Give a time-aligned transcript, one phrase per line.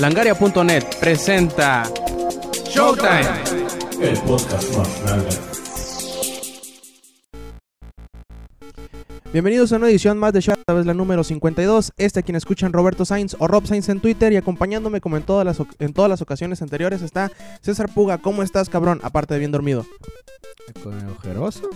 [0.00, 1.82] Langaria.net presenta
[2.70, 3.20] Showtime.
[4.00, 5.28] El podcast más grande.
[9.30, 11.92] Bienvenidos a una edición más de Show, esta vez la número 52.
[11.98, 15.22] Este a quien escuchan Roberto Sainz o Rob Sainz en Twitter y acompañándome como en
[15.22, 17.30] todas las, en todas las ocasiones anteriores está
[17.60, 18.16] César Puga.
[18.16, 19.00] ¿Cómo estás, cabrón?
[19.02, 19.84] Aparte de bien dormido.
[20.82, 21.68] Con el ojeroso.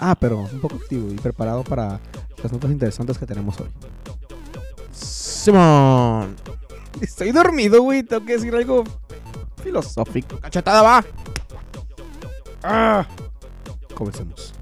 [0.00, 2.00] Ah, pero un poco activo y preparado para
[2.42, 3.68] las notas interesantes que tenemos hoy.
[4.90, 6.34] Simón.
[7.00, 8.02] Estoy dormido, güey.
[8.02, 8.84] Tengo que decir algo
[9.62, 10.38] filosófico.
[10.38, 11.04] Cachetada va.
[12.62, 13.06] Ah.
[13.94, 14.54] Comencemos.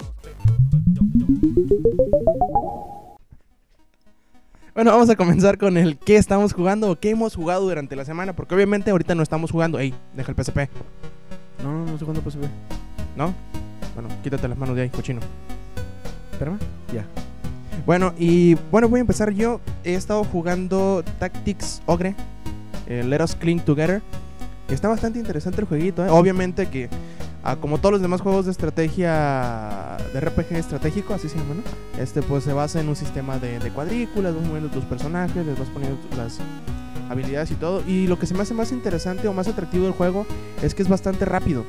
[4.74, 8.04] Bueno, vamos a comenzar con el qué estamos jugando o qué hemos jugado durante la
[8.04, 8.34] semana.
[8.34, 9.78] Porque obviamente ahorita no estamos jugando.
[9.78, 10.68] Ey, deja el PSP.
[11.62, 12.48] No, no, no sé cuándo pues ve.
[13.16, 13.34] ¿No?
[13.94, 15.20] Bueno, quítate las manos de ahí, cochino.
[16.32, 16.58] Espérame.
[16.92, 17.04] Ya.
[17.84, 19.60] Bueno, y bueno, voy a empezar yo.
[19.82, 22.14] He estado jugando Tactics Ogre,
[22.86, 24.02] eh, Let Us Cling Together.
[24.68, 26.08] Está bastante interesante el jueguito, ¿eh?
[26.08, 26.88] Obviamente que,
[27.42, 31.54] ah, como todos los demás juegos de estrategia, de RPG estratégico, así se llama.
[31.98, 35.58] Este, pues se basa en un sistema de, de cuadrículas, vas moviendo tus personajes, les
[35.58, 36.38] vas poniendo las
[37.10, 37.82] habilidades y todo.
[37.86, 40.24] Y lo que se me hace más interesante o más atractivo del juego
[40.62, 41.64] es que es bastante rápido.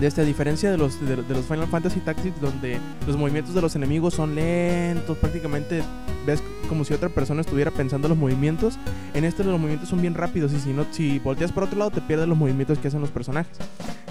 [0.00, 3.54] De este, a diferencia de los, de, de los Final Fantasy Tactics, donde los movimientos
[3.54, 5.82] de los enemigos son lentos, prácticamente
[6.26, 8.78] ves como si otra persona estuviera pensando los movimientos.
[9.14, 11.90] En este los movimientos son bien rápidos y si no, si volteas por otro lado
[11.90, 13.56] te pierdes los movimientos que hacen los personajes.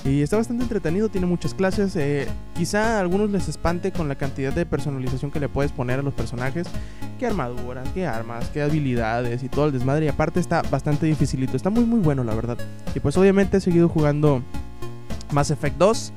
[0.05, 1.95] Y está bastante entretenido, tiene muchas clases.
[1.95, 5.99] eh, quizá a algunos les espante con la cantidad de personalización que le puedes poner
[5.99, 6.67] a los personajes.
[7.19, 10.05] Qué armaduras, qué armas, qué habilidades y todo el desmadre.
[10.05, 12.57] Y aparte está bastante dificilito, está muy muy bueno la verdad.
[12.93, 14.41] Y pues obviamente he seguido jugando
[15.33, 16.13] Mass Effect 2.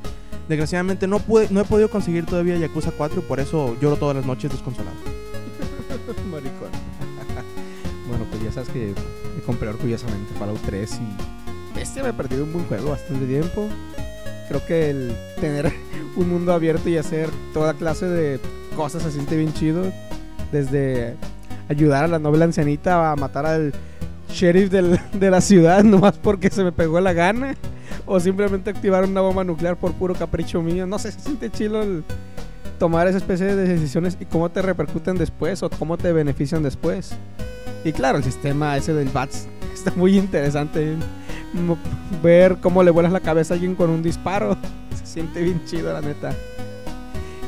[0.48, 4.16] Desgraciadamente no, pude, no he podido conseguir todavía Yakuza 4 y por eso lloro todas
[4.16, 4.96] las noches desconsolado.
[6.30, 6.70] Maricón.
[8.08, 8.94] bueno, pues ya sabes que
[9.34, 11.00] me compré orgullosamente Fallout 3
[11.76, 13.68] y este me he perdido un buen juego bastante tiempo.
[14.48, 15.72] Creo que el tener
[16.16, 18.40] un mundo abierto y hacer toda clase de
[18.76, 19.92] cosas se siente bien chido.
[20.52, 21.16] Desde
[21.68, 23.72] ayudar a la noble ancianita a matar al
[24.30, 27.54] sheriff del- de la ciudad nomás porque se me pegó la gana.
[28.04, 30.86] O simplemente activar una bomba nuclear por puro capricho mío.
[30.86, 32.04] No sé, se siente chido el
[32.78, 37.12] tomar esa especie de decisiones y cómo te repercuten después o cómo te benefician después.
[37.84, 40.94] Y claro, el sistema ese del BATS está muy interesante.
[42.22, 44.56] Ver cómo le vuelas la cabeza a alguien con un disparo.
[44.98, 46.32] Se siente bien chido, la neta.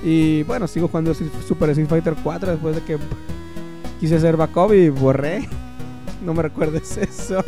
[0.04, 2.96] Y bueno, sigo jugando Super Street Fighter 4 después de que
[4.00, 5.48] quise hacer backup y borré.
[6.24, 7.44] No me recuerdes eso.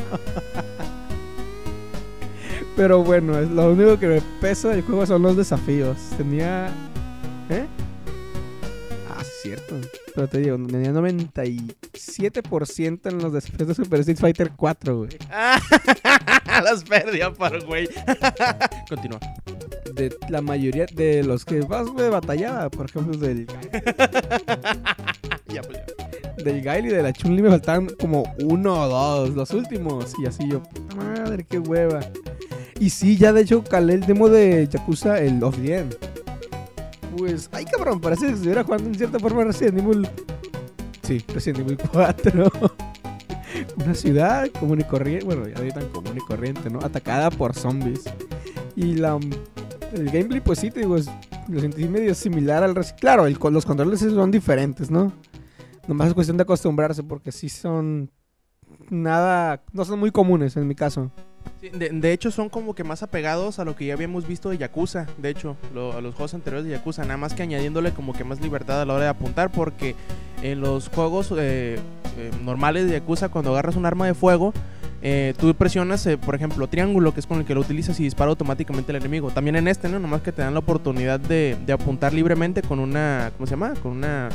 [2.76, 5.98] Pero bueno, lo único que me pesa del juego son los desafíos.
[6.16, 6.68] Tenía.
[7.50, 7.66] ¿Eh?
[9.10, 9.76] Ah, cierto.
[10.14, 15.10] Pero te digo, tenía 97% en los desafíos de Super Street Fighter 4, güey.
[16.64, 17.88] Las perdía por güey.
[18.88, 19.20] Continúa.
[19.94, 23.46] De la mayoría de los que más me batallaba, por ejemplo, del,
[25.46, 26.44] Ya, pues ya.
[26.44, 30.12] del Gail y de la Chun-Li me faltaban como uno o dos, los últimos.
[30.22, 32.00] Y así yo, puta madre, qué hueva.
[32.78, 35.96] Y sí, ya de hecho calé el demo de Yakuza, el Off the End.
[37.16, 40.08] Pues, ay cabrón, parece que estuviera jugando en cierta forma Resident Evil.
[41.02, 42.50] Sí, Resident Evil 4.
[43.76, 46.78] Una ciudad común y corriente, bueno, ya ni tan común y corriente, ¿no?
[46.80, 48.04] Atacada por zombies.
[48.76, 49.18] Y la
[49.92, 50.96] el gameplay, pues sí, te digo,
[51.48, 55.12] lo sentí medio similar al Resident Claro, los controles son diferentes, ¿no?
[55.88, 58.10] Nomás es cuestión de acostumbrarse porque sí son
[58.88, 61.10] nada, no son muy comunes en mi caso.
[61.60, 65.06] De, hecho, son como que más apegados a lo que ya habíamos visto de Yakuza.
[65.18, 67.02] De hecho, lo- a los juegos anteriores de Yakuza.
[67.02, 69.52] Nada más que añadiéndole como que más libertad a la hora de apuntar.
[69.52, 69.94] Porque
[70.42, 71.78] en los juegos eh,
[72.16, 74.54] eh, normales de Yakuza, cuando agarras un arma de fuego,
[75.02, 78.30] eh, tú presionas, por ejemplo, triángulo, que es con el que lo utilizas y dispara
[78.30, 79.30] automáticamente el enemigo.
[79.30, 79.98] También en este, ¿no?
[79.98, 83.32] Nomás que te dan la oportunidad de, apuntar libremente con una.
[83.36, 83.74] ¿Cómo se llama?
[83.82, 84.30] Con una.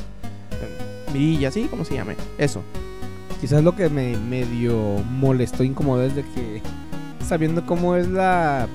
[1.11, 1.67] mirilla, ¿sí?
[1.69, 2.13] ¿Cómo se llama?
[2.37, 2.61] Eso.
[3.41, 4.77] Quizás lo que me medio
[5.09, 6.61] molestó, incomodó es de que
[7.27, 8.67] sabiendo cómo es la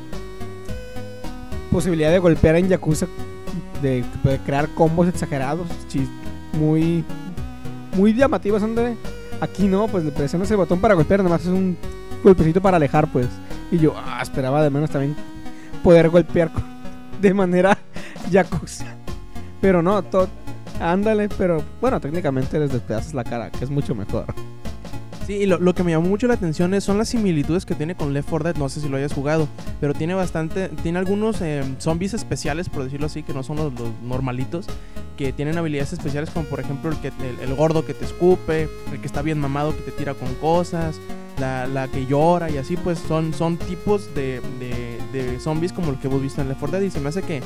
[1.70, 3.06] posibilidad de golpear en Yakuza,
[3.82, 5.66] de, de crear combos exagerados,
[6.52, 7.04] muy
[7.96, 8.96] muy llamativos, ándale.
[9.40, 11.76] Aquí no, pues le presionas el botón para golpear, nomás es un
[12.22, 13.28] golpecito para alejar, pues.
[13.70, 15.16] Y yo ah, esperaba de menos también
[15.82, 16.50] poder golpear
[17.20, 17.78] de manera
[18.30, 18.86] Yakuza.
[19.60, 20.28] Pero no, todo,
[20.80, 24.26] ándale, pero bueno, técnicamente les despedazas la cara, que es mucho mejor.
[25.30, 27.76] Sí, y lo, lo que me llamó mucho la atención es, son las similitudes que
[27.76, 28.56] tiene con Left 4 Dead.
[28.56, 29.46] No sé si lo hayas jugado,
[29.80, 30.70] pero tiene bastante.
[30.82, 34.66] Tiene algunos eh, zombies especiales, por decirlo así, que no son los, los normalitos.
[35.16, 38.68] Que tienen habilidades especiales, como por ejemplo el, que, el, el gordo que te escupe,
[38.90, 40.98] el que está bien mamado que te tira con cosas.
[41.38, 45.92] la, la que llora y así, pues son, son tipos de, de, de zombies como
[45.92, 47.40] los que hemos visto en Left 4 Dead y se me hace que,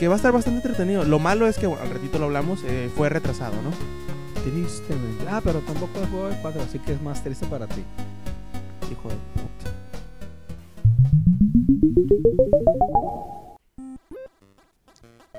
[0.00, 1.04] que va a estar bastante entretenido.
[1.04, 4.03] Lo malo es que, bueno, al ratito lo hablamos, eh, fue retrasado, ¿no?
[4.44, 5.24] Tristemente.
[5.26, 7.82] Ah, pero tampoco he jugado el 4, así que es más triste para ti.
[8.92, 9.70] Hijo de puta.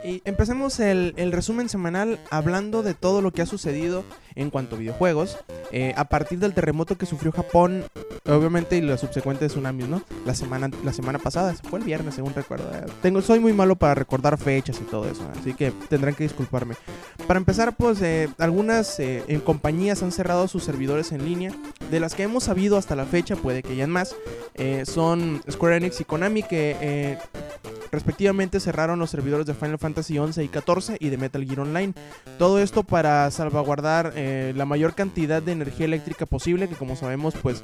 [0.05, 4.03] Y empecemos el, resumen semanal hablando de todo lo que ha sucedido
[4.35, 5.39] en cuanto a videojuegos.
[5.71, 7.85] eh, a partir del terremoto que sufrió Japón,
[8.25, 10.03] obviamente, y los subsecuentes tsunamis, ¿no?
[10.25, 12.69] La semana, la semana pasada, fue el viernes, según recuerdo.
[12.75, 12.85] eh.
[13.01, 16.75] Tengo, soy muy malo para recordar fechas y todo eso, así que tendrán que disculparme.
[17.27, 21.51] Para empezar, pues eh, algunas en compañías han cerrado sus servidores en línea.
[21.89, 24.15] De las que hemos sabido hasta la fecha, puede que hayan más,
[24.85, 27.17] son Square Enix y Konami que
[27.95, 31.93] respectivamente cerraron los servidores de Final Fantasy 11 y 14 y de Metal Gear Online.
[32.37, 37.33] Todo esto para salvaguardar eh, la mayor cantidad de energía eléctrica posible, que como sabemos,
[37.41, 37.63] pues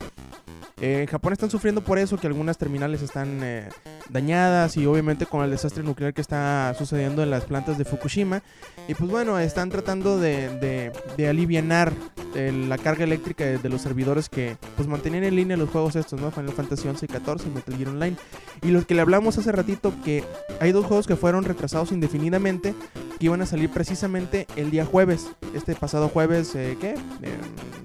[0.82, 3.70] eh, en Japón están sufriendo por eso, que algunas terminales están eh,
[4.10, 8.42] dañadas y obviamente con el desastre nuclear que está sucediendo en las plantas de Fukushima.
[8.88, 11.94] Y pues bueno, están tratando de, de, de alivianar
[12.34, 16.20] eh, la carga eléctrica de, los servidores que pues mantenían en línea los juegos estos,
[16.20, 16.32] ¿no?
[16.32, 18.18] Final Fantasy 11 y 14 y Metal Gear Online.
[18.62, 20.21] Y los que le hablamos hace ratito que
[20.60, 22.74] hay dos juegos que fueron retrasados indefinidamente
[23.20, 25.30] que iban a salir precisamente el día jueves.
[25.54, 26.96] Este pasado jueves, eh, ¿qué?
[27.22, 27.38] Eh,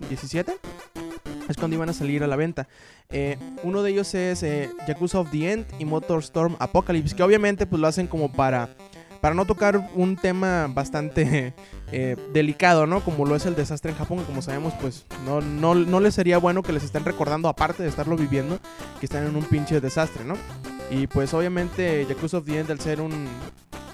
[0.08, 0.58] 17
[1.48, 2.68] es cuando iban a salir a la venta.
[3.10, 7.66] Eh, uno de ellos es eh, Yakuza of the End y Motorstorm Apocalypse, que obviamente
[7.66, 8.70] pues lo hacen como para,
[9.20, 11.54] para no tocar un tema bastante
[11.92, 13.00] eh, delicado, ¿no?
[13.00, 16.14] Como lo es el desastre en Japón, que como sabemos pues no, no, no les
[16.14, 18.58] sería bueno que les estén recordando, aparte de estarlo viviendo,
[19.00, 20.36] que están en un pinche desastre, ¿no?
[20.90, 23.28] Y pues obviamente Yakuza of the End al ser un,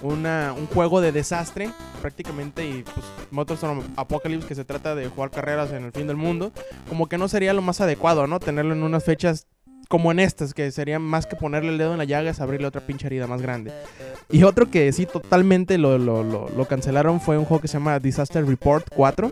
[0.01, 1.69] un juego de desastre
[2.01, 6.17] prácticamente y pues Motorstorm Apocalypse que se trata de jugar carreras en el fin del
[6.17, 6.51] mundo,
[6.89, 8.39] como que no sería lo más adecuado, ¿no?
[8.39, 9.47] Tenerlo en unas fechas
[9.87, 12.67] como en estas, que sería más que ponerle el dedo en la llaga es abrirle
[12.67, 13.71] otra pinche herida más grande.
[14.29, 17.99] Y otro que sí totalmente lo, lo, lo cancelaron fue un juego que se llama
[17.99, 19.31] Disaster Report 4,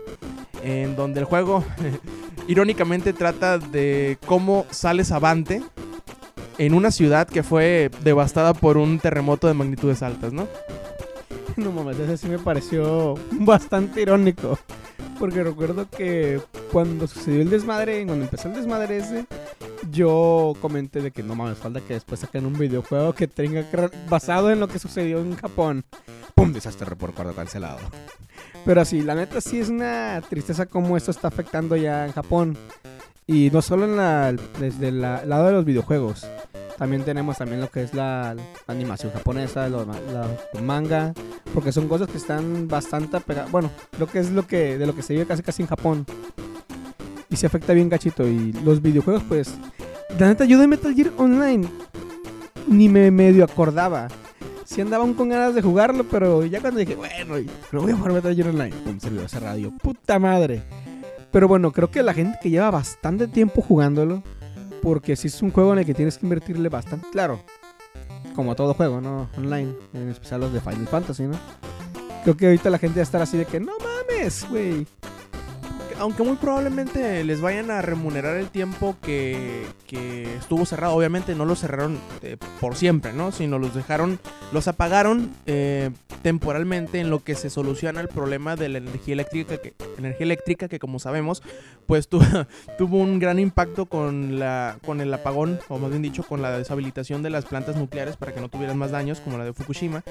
[0.62, 1.64] en donde el juego
[2.48, 5.62] irónicamente trata de cómo sales avante
[6.58, 10.48] en una ciudad que fue devastada por un terremoto de magnitudes altas, ¿no?
[11.56, 14.58] No mames, ese sí me pareció bastante irónico.
[15.18, 16.40] Porque recuerdo que
[16.72, 19.26] cuando sucedió el desmadre, cuando empezó el desmadre ese,
[19.90, 23.90] yo comenté de que no mames, falta que después saquen un videojuego que tenga que
[24.08, 25.84] basado en lo que sucedió en Japón.
[26.34, 26.52] ¡Pum!
[26.52, 27.78] Desastre report cuando cancelado.
[28.64, 32.56] Pero así, la neta sí es una tristeza cómo esto está afectando ya en Japón.
[33.32, 36.26] Y no solo en la, desde el lado de los videojuegos.
[36.76, 40.26] También tenemos también lo que es la, la animación japonesa, lo- la,
[40.62, 41.14] manga,
[41.54, 43.50] porque son cosas que están bastante apegadas.
[43.50, 46.04] Bueno, lo que es lo que de lo que se vive casi casi en Japón.
[47.30, 48.28] Y se afecta bien gachito.
[48.28, 49.54] Y los videojuegos, pues.
[50.18, 51.66] La neta, yo de Metal Gear Online
[52.68, 54.08] ni me medio acordaba.
[54.64, 57.34] Sí andaba aún con ganas de jugarlo, pero ya cuando dije, bueno,
[57.70, 59.56] pero voy a jugar Metal Gear Online, pum, servidor cerrado.
[59.58, 60.62] Yo, puta madre.
[61.32, 64.22] Pero bueno, creo que la gente que lleva bastante tiempo jugándolo,
[64.82, 67.40] porque si es un juego en el que tienes que invertirle bastante, claro,
[68.34, 69.30] como todo juego, ¿no?
[69.38, 71.38] Online, en especial los de Final Fantasy, ¿no?
[72.22, 74.86] Creo que ahorita la gente va a estar así de que, no mames, güey.
[76.02, 79.64] Aunque muy probablemente les vayan a remunerar el tiempo que,
[80.40, 80.94] estuvo cerrado.
[80.94, 83.30] Obviamente no lo cerraron eh, por siempre, ¿no?
[83.30, 84.18] Sino los dejaron,
[84.50, 85.90] los apagaron eh,
[86.22, 90.66] temporalmente en lo que se soluciona el problema de la energía eléctrica, que, energía eléctrica
[90.66, 91.42] que como sabemos,
[91.86, 92.20] pues tu-
[92.78, 96.56] tuvo un gran impacto con, la, con el apagón, o más bien dicho, con la
[96.58, 100.02] deshabilitación de las plantas nucleares para que no tuvieran más daños, como la de Fukushima.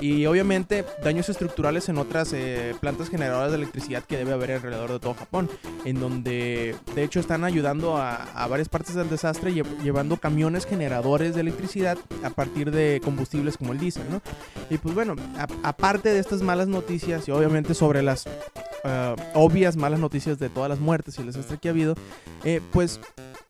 [0.00, 4.90] Y obviamente daños estructurales en otras eh, plantas generadoras de electricidad que debe haber alrededor
[4.92, 5.48] de todo Japón,
[5.84, 10.66] en donde de hecho están ayudando a, a varias partes del desastre lle- llevando camiones
[10.66, 14.20] generadores de electricidad a partir de combustibles como el diésel, ¿no?
[14.68, 15.14] Y pues bueno,
[15.62, 18.26] aparte de estas malas noticias y obviamente sobre las
[18.84, 21.94] eh, obvias malas noticias de todas las muertes y el desastre que ha habido,
[22.42, 23.00] eh, pues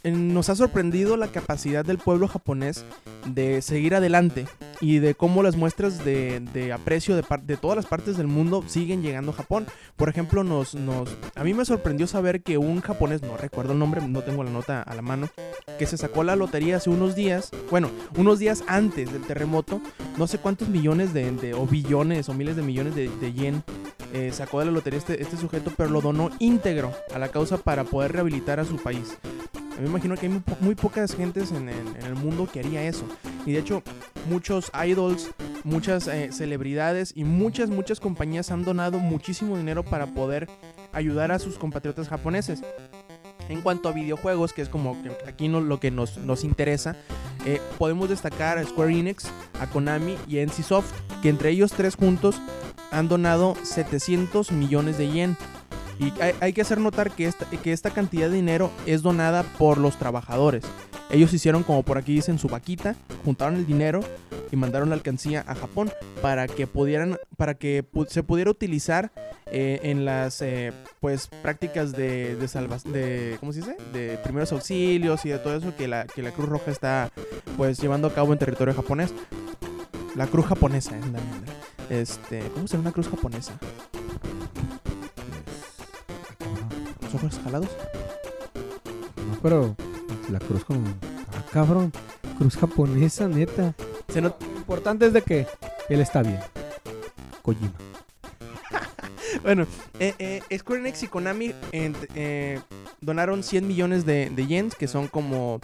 [0.04, 2.84] nos ha sorprendido la capacidad del pueblo japonés
[3.26, 4.46] de seguir adelante
[4.80, 9.32] y de cómo las muestras de, aprecio de, todas las partes del mundo siguen llegando
[9.32, 9.66] a Japón.
[9.96, 13.78] Por ejemplo, nos, nos, a mí me sorprendió saber que un japonés, no recuerdo el
[13.78, 15.28] nombre, no tengo la nota a la mano,
[15.78, 19.80] que se sacó la lotería hace unos días, bueno, unos días antes del terremoto,
[20.18, 23.64] no sé cuántos millones de, o billones o miles de millones de, de yen
[24.12, 27.58] eh, sacó de la lotería este, este sujeto, pero lo donó íntegro a la causa
[27.58, 29.18] para poder rehabilitar a su país.
[29.80, 32.60] Me imagino que hay muy, po- muy pocas gentes en, en- en el mundo que
[32.60, 33.04] haría eso.
[33.44, 33.82] Y de hecho,
[34.28, 35.30] muchos idols,
[35.64, 40.48] muchas eh, celebridades y muchas, muchas compañías han donado muchísimo dinero para poder
[40.92, 42.62] ayudar a sus compatriotas japoneses.
[43.48, 46.96] En cuanto a videojuegos, que es como aquí no, lo que nos, nos interesa,
[47.44, 49.26] eh, podemos destacar a Square Enix,
[49.60, 50.90] a Konami y a NCSoft,
[51.20, 52.40] que entre ellos tres juntos
[52.90, 55.36] han donado 700 millones de yen.
[55.98, 59.42] Y hay, hay que hacer notar que esta, que esta cantidad de dinero es donada
[59.58, 60.64] por los trabajadores.
[61.10, 64.00] Ellos hicieron como por aquí dicen su vaquita, juntaron el dinero
[64.50, 65.90] y mandaron la alcancía a Japón
[66.22, 69.12] para que pudieran, para que se pudiera utilizar
[69.46, 73.76] eh, en las eh, pues prácticas de, de salva- de ¿cómo se dice?
[73.92, 77.10] de primeros auxilios y de todo eso que la, que la Cruz Roja está
[77.56, 79.12] pues llevando a cabo en territorio japonés.
[80.16, 81.02] La Cruz japonesa, eh.
[81.90, 83.52] Este, ¿cómo será una cruz japonesa?
[87.24, 87.68] ¿Los ojos jalados?
[89.16, 89.76] No, pero
[90.30, 90.84] la cruz con.
[91.32, 91.92] Ah, cabrón.
[92.38, 93.74] Cruz japonesa, neta.
[94.12, 95.46] Se not- Lo importante es de que
[95.88, 96.40] él está bien.
[97.42, 97.72] Kojima.
[99.42, 99.66] Bueno,
[99.98, 100.14] eh,
[100.48, 102.60] eh, Square Enix y Konami eh,
[103.00, 105.60] donaron 100 millones de, de yens, que son como...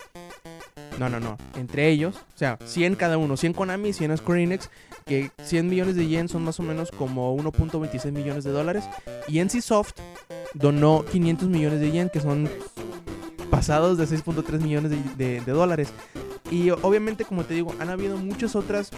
[0.99, 1.39] No, no, no.
[1.57, 3.37] Entre ellos, o sea, 100 cada uno.
[3.37, 4.69] 100 Konami y 100 Square Enix,
[5.07, 8.85] que 100 millones de yens son más o menos como 1.26 millones de dólares.
[9.29, 9.99] Y NCSoft
[10.55, 12.49] donó 500 millones de yen, que son
[13.51, 15.93] pasados de 6.3 millones de, de- de dólares.
[16.51, 18.91] Y obviamente, como te digo, han habido muchas otras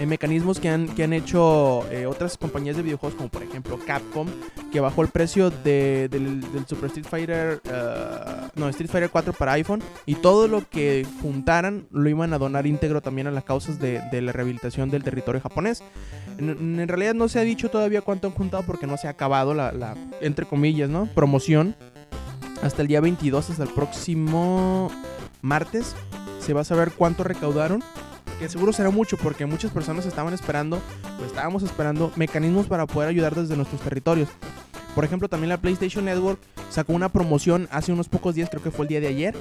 [0.00, 3.78] eh, mecanismos que han, que han hecho eh, otras compañías de videojuegos, como por ejemplo
[3.86, 4.26] Capcom,
[4.72, 9.52] que bajó el precio de- del, Super Street Fighter, eh, no, Street Fighter 4 para
[9.52, 13.78] iPhone, y todo lo que juntaran lo iban a donar íntegro también a las causas
[13.78, 15.82] de, de la rehabilitación del territorio japonés.
[16.38, 19.52] En, realidad no se ha dicho todavía cuánto han juntado porque no se ha acabado
[19.52, 21.06] la, la, entre comillas, ¿no?
[21.14, 21.76] Promoción.
[22.62, 24.90] Hasta el día 22, hasta el próximo
[25.42, 25.94] martes,
[26.40, 27.82] se va a saber cuánto recaudaron
[28.40, 30.80] que seguro será mucho porque muchas personas estaban esperando,
[31.20, 34.30] o estábamos esperando mecanismos para poder ayudar desde nuestros territorios.
[34.94, 38.70] Por ejemplo, también la PlayStation Network sacó una promoción hace unos pocos días, creo que
[38.70, 39.36] fue el día de ayer,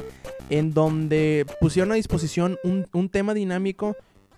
[0.50, 3.96] en donde pusieron a disposición un, un tema dinámico.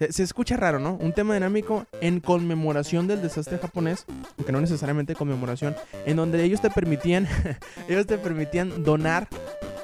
[0.10, 0.96] Se, escucha raro, ¿no?
[0.96, 4.06] Un tema dinámico en conmemoración del desastre japonés,
[4.38, 7.28] aunque no necesariamente conmemoración, en donde ellos te permitían,
[7.88, 9.28] ellos te permitían donar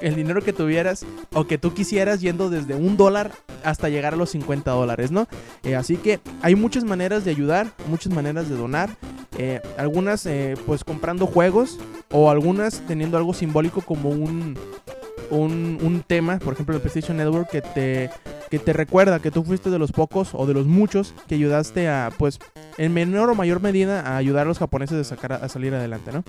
[0.00, 3.30] el dinero que tuvieras o que tú quisieras yendo desde un dólar
[3.62, 5.28] hasta llegar a los 50 dólares, ¿no?
[5.62, 8.90] Eh, así que hay muchas maneras de ayudar, muchas maneras de donar.
[9.36, 11.78] eh, algunas eh, pues comprando juegos
[12.10, 14.58] o algunas teniendo algo simbólico como un,
[15.30, 18.10] un, un tema, por ejemplo el PlayStation Network que te,
[18.50, 21.88] que te recuerda que tú fuiste de los pocos o de los muchos que ayudaste
[21.88, 22.38] a pues
[22.76, 26.12] en menor o mayor medida a ayudar a los japoneses a, sacar, a salir adelante,
[26.12, 26.24] ¿no?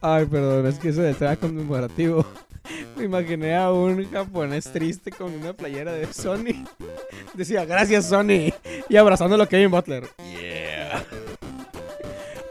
[0.00, 2.26] Ay, perdón, es que eso del tema conmemorativo.
[2.96, 6.64] Me imaginé a un japonés triste con una playera de Sony.
[7.34, 8.52] Decía, gracias Sony.
[8.88, 10.08] Y abrazándolo a Kevin Butler.
[10.18, 11.04] Yeah.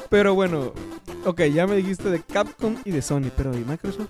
[0.10, 0.74] Pero bueno,
[1.26, 4.10] ok, ya me dijiste de Capcom y de Sony, pero ¿y Microsoft?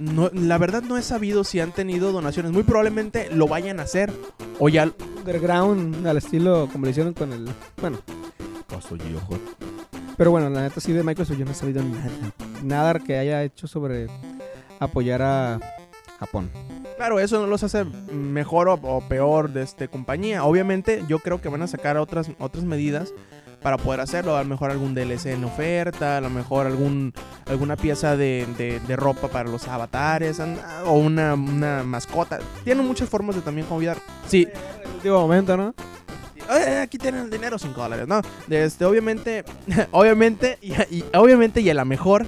[0.00, 2.52] No, la verdad no he sabido si han tenido donaciones.
[2.52, 4.10] Muy probablemente lo vayan a hacer.
[4.58, 4.90] O ya.
[5.18, 7.46] Underground, al estilo como le hicieron con el.
[7.80, 7.98] Bueno,
[8.66, 8.96] Coso
[9.28, 9.40] Hot.
[10.16, 12.10] Pero bueno, la neta sí de Microsoft yo no he sabido nada.
[12.62, 14.06] Nada que haya hecho sobre
[14.78, 15.60] apoyar a
[16.18, 16.50] Japón.
[16.96, 20.44] Claro, eso no los hace mejor o, o peor de este compañía.
[20.44, 23.12] Obviamente, yo creo que van a sacar otras, otras medidas
[23.62, 24.36] para poder hacerlo.
[24.36, 27.12] A lo mejor algún DLC en oferta, a lo mejor algún
[27.46, 30.40] alguna pieza de, de- de ropa para los avatares,
[30.84, 32.38] o una, una mascota.
[32.64, 33.98] Tienen muchas formas de también convidar.
[34.28, 35.74] Sí, En el último momento, ¿no?
[36.50, 38.20] "Eh, aquí tienen el dinero, 5 dólares, ¿no?
[38.48, 39.44] Este, obviamente,
[39.92, 42.26] obviamente, y, y- obviamente, y a la mejor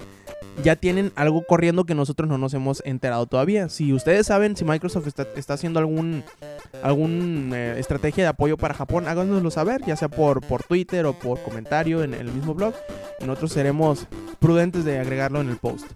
[0.62, 3.68] ya tienen algo corriendo que nosotros no nos hemos enterado todavía.
[3.68, 6.22] Si ustedes saben si Microsoft está, haciendo algún
[6.82, 11.12] algún eh, estrategia de apoyo para Japón, háganoslo saber, ya sea por, por Twitter o
[11.14, 12.74] por comentario en el mismo blog.
[13.20, 14.06] Nosotros seremos
[14.38, 15.86] prudentes de agregarlo en el post.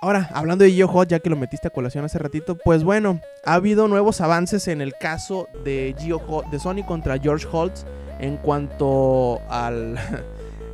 [0.00, 3.54] Ahora, hablando de GeoHot, ya que lo metiste a colación hace ratito, pues bueno, ha
[3.54, 7.84] habido nuevos avances en el caso de GeoHot, de Sony contra George Holtz
[8.18, 9.98] en cuanto al,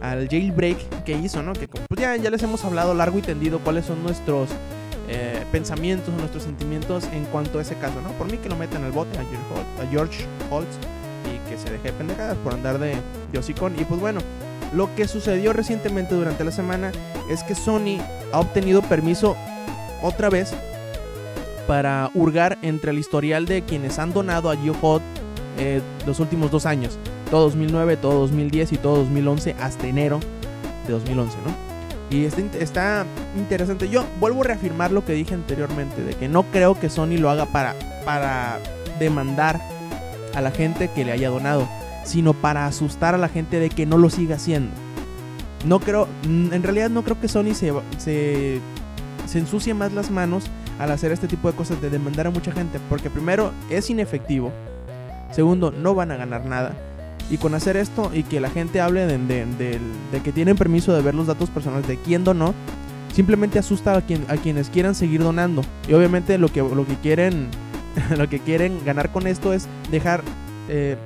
[0.02, 1.52] jailbreak que hizo, ¿no?
[1.52, 4.50] Que pues ya, les hemos hablado largo y tendido cuáles son nuestros
[5.08, 8.10] eh, pensamientos nuestros sentimientos en cuanto a ese caso, ¿no?
[8.12, 10.78] Por mí que lo metan al bote a George Holtz,
[11.24, 12.96] y que se deje de pendejadas por andar de,
[13.32, 13.74] de hocicón.
[13.78, 14.20] Y pues bueno,
[14.74, 16.92] lo que sucedió recientemente durante la semana
[17.30, 17.98] es que Sony
[18.32, 19.36] ha obtenido permiso
[20.02, 20.52] otra vez
[21.66, 25.02] para hurgar entre el historial de quienes han donado a GeoHot
[25.58, 26.99] eh, los últimos dos años.
[27.30, 30.20] Todo 2009, todo 2010 y todo 2011 hasta enero
[30.87, 31.75] de 2011, ¿no?
[32.11, 33.06] Y está, está
[33.37, 33.88] interesante.
[33.88, 37.30] Yo vuelvo a reafirmar lo que dije anteriormente, de que no creo que Sony lo
[37.30, 38.58] haga para, para
[38.99, 39.61] demandar
[40.34, 41.68] a la gente que le haya donado,
[42.04, 44.70] sino para asustar a la gente de que no lo siga haciendo.
[45.64, 48.61] no creo, en realidad no creo que Sony se, se,
[49.26, 50.44] se ensucie más las manos
[50.78, 54.52] al hacer este tipo de cosas, de demandar a mucha gente, porque primero es inefectivo,
[55.34, 56.72] segundo no van a ganar nada,
[57.30, 59.80] y con hacer esto y que la gente hable de, de- de-
[60.12, 62.54] de que tienen permiso de ver los datos personales de quién donó,
[63.14, 65.62] simplemente asusta a, quien, a quienes quieran seguir donando.
[65.88, 67.48] Y obviamente lo que, lo que quieren
[68.18, 70.22] lo que quieren ganar con esto es dejar
[70.68, 70.96] eh,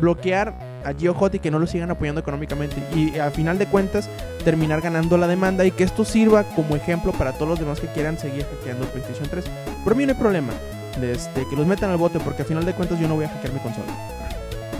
[0.00, 0.54] bloquear
[0.84, 2.76] a GeoHot y que no lo sigan apoyando económicamente.
[2.94, 4.08] Y a final de cuentas
[4.44, 7.88] terminar ganando la demanda y que esto sirva como ejemplo para todos los demás que
[7.88, 9.44] quieran seguir hackeando PlayStation 3.
[9.84, 10.52] Por mí no hay problema.
[11.00, 13.24] De este, que los metan al bote porque a final de cuentas yo no voy
[13.24, 13.86] a hackear mi consola.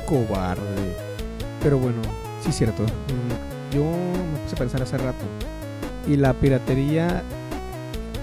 [0.07, 0.63] Cobarde.
[1.63, 1.99] Pero bueno,
[2.43, 2.83] sí es cierto.
[2.83, 5.25] Mm, Yo me puse a pensar hace rato.
[6.07, 7.23] Y la piratería.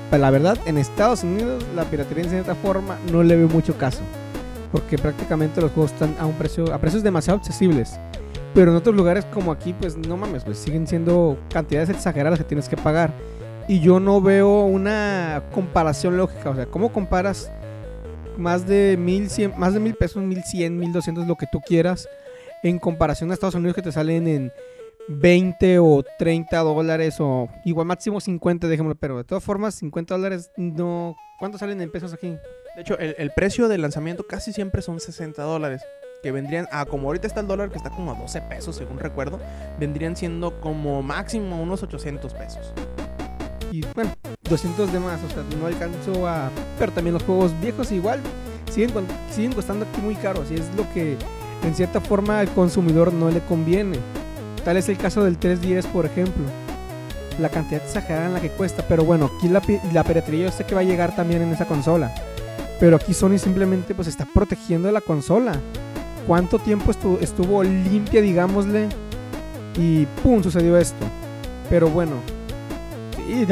[0.09, 3.77] pues, La verdad, en Estados Unidos, la piratería en cierta forma no le veo mucho
[3.77, 3.99] caso.
[4.71, 6.73] Porque prácticamente los juegos están a un precio.
[6.73, 7.99] a precios demasiado accesibles.
[8.53, 12.45] Pero en otros lugares como aquí, pues no mames, pues siguen siendo cantidades exageradas que
[12.45, 13.11] tienes que pagar.
[13.67, 16.49] Y yo no veo una comparación lógica.
[16.51, 17.51] O sea, ¿cómo comparas
[18.37, 22.07] más de mil, más de mil pesos, mil cien, mil doscientos, lo que tú quieras,
[22.63, 24.51] en comparación a Estados Unidos que te salen en
[25.07, 30.51] 20 o 30 dólares o igual máximo 50, dejémoslo, pero de todas formas 50 dólares
[30.57, 31.15] no...
[31.37, 32.37] ¿Cuánto salen en pesos aquí?
[32.75, 35.81] De hecho, el, el precio del lanzamiento casi siempre son 60 dólares.
[36.23, 38.97] Que vendrían, a como ahorita está el dólar, que está como a 12 pesos, según
[38.97, 39.39] recuerdo,
[39.79, 42.73] vendrían siendo como máximo unos 800 pesos.
[43.71, 44.11] Y bueno,
[44.49, 46.49] 200 de más, o sea, no alcanzo a...
[46.79, 48.19] Pero también los juegos viejos igual
[48.71, 48.91] siguen,
[49.33, 51.17] siguen costando aquí muy caros y es lo que
[51.63, 53.97] en cierta forma al consumidor no le conviene.
[54.63, 56.43] Tal es el caso del 310, por ejemplo.
[57.39, 59.61] La cantidad exagerada en la que cuesta, pero bueno, aquí la,
[59.93, 62.13] la piratería yo sé que va a llegar también en esa consola.
[62.79, 65.59] Pero aquí Sony simplemente pues está protegiendo la consola.
[66.27, 68.87] ¿Cuánto tiempo estu- estuvo limpia, digámosle?
[69.77, 70.41] Y ¡pum!
[70.41, 71.05] sucedió esto.
[71.69, 72.13] Pero bueno,
[73.27, 73.47] Sí,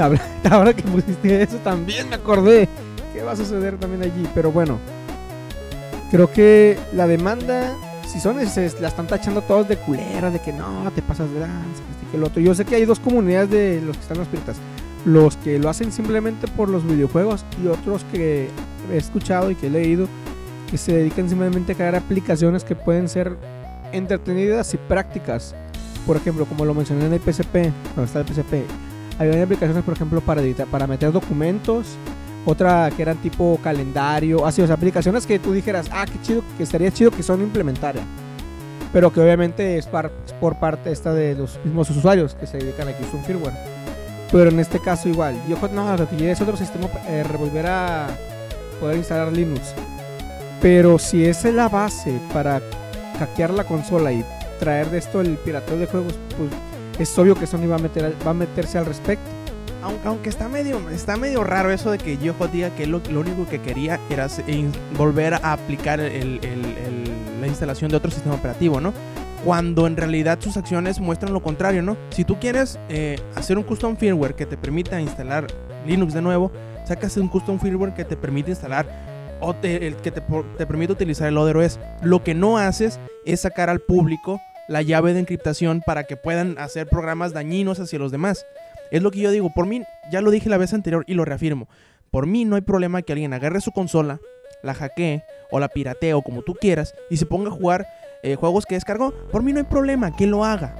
[0.49, 2.69] ahora, que pusiste eso también me acordé
[3.13, 4.27] que va a suceder también allí.
[4.33, 4.77] Pero bueno,
[6.11, 7.73] creo que la demanda,
[8.07, 11.39] si son se la están tachando todos de culera, de que no, te pasas de
[11.39, 12.41] lanza, que este, que el otro.
[12.41, 14.57] Yo sé que hay dos comunidades de los que están los piratas.
[15.05, 18.49] Los que lo hacen simplemente por los videojuegos y otros que
[18.91, 20.07] he escuchado y que he leído
[20.71, 23.37] que se dedican simplemente a crear aplicaciones que pueden ser
[23.91, 25.53] entretenidas y prácticas.
[26.07, 28.65] Por ejemplo, como lo mencioné en el PSP, cuando está el PSP,
[29.31, 31.87] había aplicaciones, por ejemplo, para editar, para meter documentos.
[32.45, 34.45] Otra que eran tipo calendario.
[34.45, 37.41] Así, o sea, aplicaciones que tú dijeras, ah, qué chido, que estaría chido que son
[37.41, 38.03] implementaran.
[38.91, 42.57] Pero que obviamente es, par- es por parte esta de los mismos usuarios que se
[42.57, 43.53] dedican a que usen firmware.
[44.31, 45.35] Pero en este caso igual.
[45.47, 48.07] Yo no, lo que es otro sistema, eh, volver a
[48.79, 49.73] poder instalar Linux.
[50.61, 52.61] Pero si esa es la base para
[53.19, 54.23] hackear la consola y
[54.59, 56.49] traer de esto el pirateo de juegos, pues
[56.99, 59.23] es obvio que Sony va a, meter, va a meterse al respecto.
[59.81, 63.19] Aunque, aunque está medio está medio raro eso de que GeoHot diga que lo, lo
[63.19, 68.09] único que quería era in- volver a aplicar el- el- el- la instalación de otro
[68.09, 68.93] sistema operativo, ¿no?
[69.43, 71.97] Cuando en realidad sus acciones muestran lo contrario, ¿no?
[72.11, 75.47] Si tú quieres eh, hacer un custom firmware que te permita instalar
[75.85, 76.49] Linux de nuevo,
[76.85, 78.85] sacas un custom firmware que te permite instalar
[79.41, 80.21] o te- el que te,
[80.57, 81.77] te permite utilizar el Other OS.
[82.01, 86.57] Lo que no haces es sacar al público la llave de encriptación para que puedan
[86.57, 88.45] hacer programas dañinos hacia los demás.
[88.91, 89.51] Es lo que yo digo.
[89.53, 91.67] Por mí, ya lo dije la vez anterior y lo reafirmo.
[92.11, 94.19] Por mí no hay problema que alguien agarre su consola,
[94.61, 97.87] la hackee o la piratee o como tú quieras y se ponga a jugar
[98.21, 99.11] eh, juegos que descargó.
[99.31, 100.75] Por mí no hay problema que lo haga.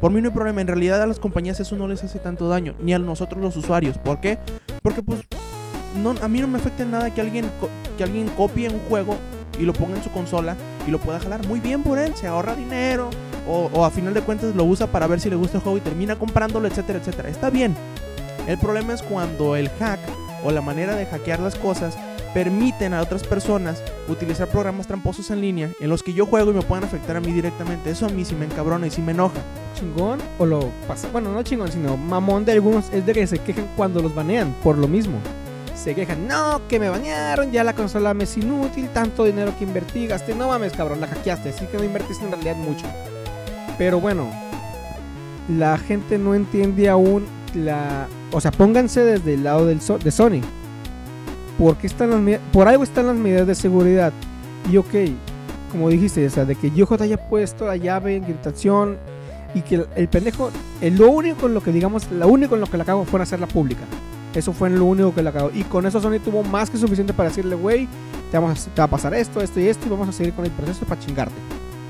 [0.00, 0.60] Por mí no hay problema.
[0.60, 2.76] En realidad a las compañías eso no les hace tanto daño.
[2.78, 3.98] Ni a nosotros los usuarios.
[3.98, 4.38] ¿Por qué?
[4.82, 5.20] Porque pues
[6.02, 7.46] no, a mí no me afecta en nada que alguien,
[7.96, 9.16] que alguien copie un juego
[9.58, 11.46] y lo ponga en su consola y lo pueda jalar.
[11.46, 12.14] Muy bien por él.
[12.14, 13.10] Se ahorra dinero.
[13.46, 15.78] O, o a final de cuentas lo usa para ver si le gusta el juego
[15.78, 17.30] y termina comprándolo, etcétera, etcétera.
[17.30, 17.74] Está bien.
[18.46, 20.00] El problema es cuando el hack
[20.44, 21.96] o la manera de hackear las cosas
[22.32, 26.54] permiten a otras personas utilizar programas tramposos en línea en los que yo juego y
[26.54, 27.90] me puedan afectar a mí directamente.
[27.90, 29.40] Eso a mí sí me encabrona y sí me enoja.
[29.74, 33.38] Chingón o lo pasa, bueno, no chingón, sino mamón de algunos es de que se
[33.38, 35.18] quejan cuando los banean por lo mismo.
[35.82, 39.64] Se quejan, no, que me banearon, ya la consola me es inútil, tanto dinero que
[39.64, 42.84] invertí, gasté, no mames, cabrón, la hackeaste, así que no invertiste en realidad mucho.
[43.78, 44.28] Pero bueno,
[45.48, 50.10] la gente no entiende aún la, o sea, pónganse desde el lado del so- de
[50.10, 50.40] Sony.
[51.58, 54.12] Porque están las, por algo están las medidas de seguridad.
[54.70, 54.94] Y ok,
[55.70, 58.96] como dijiste, o sea, de que YoJ haya puesto la llave, encriptación,
[59.54, 62.60] y que el, el pendejo, el, lo único en lo que digamos, lo único en
[62.60, 63.84] lo que la cagó fue hacerla pública.
[64.34, 65.50] Eso fue lo único que la cagó.
[65.54, 67.88] Y con eso Sony tuvo más que suficiente para decirle, güey,
[68.30, 70.44] te, vamos a- va a pasar esto, esto y esto, y vamos a seguir con
[70.44, 71.34] el proceso para chingarte.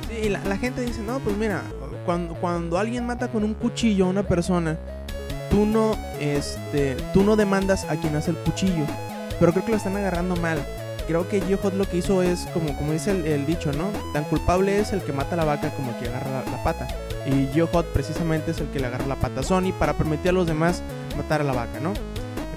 [0.09, 1.63] Sí, la, gente dice, no, pues mira,
[2.07, 4.79] cuando, cuando alguien mata con un cuchillo a una persona,
[5.51, 8.85] tú no, este, tú no demandas a quien hace el cuchillo.
[9.39, 10.59] Pero creo que lo están agarrando mal.
[11.07, 13.89] Creo que Geohot lo que hizo es, como, como dice el, el dicho, ¿no?
[14.13, 16.87] Tan culpable es el que mata la vaca como el que agarra la, pata.
[17.27, 20.33] Y Geohot precisamente es el que le agarra la pata a Sony para permitir a
[20.33, 20.83] los demás
[21.17, 21.93] matar a la vaca, ¿no?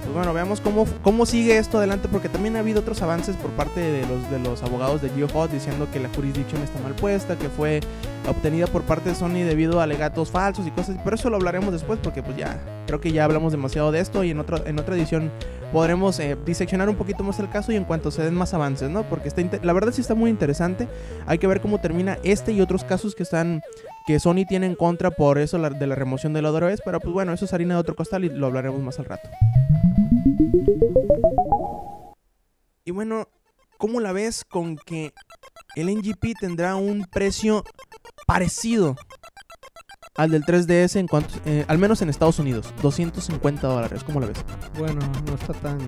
[0.02, 3.50] Pues bueno, veamos cómo, cómo sigue esto adelante, porque también ha habido otros avances por
[3.52, 7.36] parte de los, de los abogados de GeoHot diciendo que la jurisdicción está mal puesta,
[7.38, 7.80] que fue
[8.28, 11.72] obtenida por parte de Sony debido a alegatos falsos y cosas, pero eso lo hablaremos
[11.72, 14.78] después porque pues ya creo que ya hablamos demasiado de esto y en otra en
[14.78, 15.30] otra edición
[15.72, 18.90] podremos eh, diseccionar un poquito más el caso y en cuanto se den más avances,
[18.90, 19.04] ¿no?
[19.04, 20.88] Porque está la verdad sí está muy interesante.
[21.26, 23.62] Hay que ver cómo termina este y otros casos que están
[24.06, 27.00] que Sony tiene en contra por eso la- de la remoción de la vez, pero
[27.00, 29.28] pues bueno, eso es harina de otro costal y lo hablaremos más al rato.
[32.84, 33.28] Y bueno,
[33.78, 35.12] ¿cómo la ves con que
[35.76, 37.62] el NGP tendrá un precio
[38.26, 38.96] parecido
[40.16, 44.02] al del 3DS en cuanto, eh, al menos en Estados Unidos, 250 dólares?
[44.02, 44.44] ¿Cómo la ves?
[44.76, 45.78] Bueno, no está tan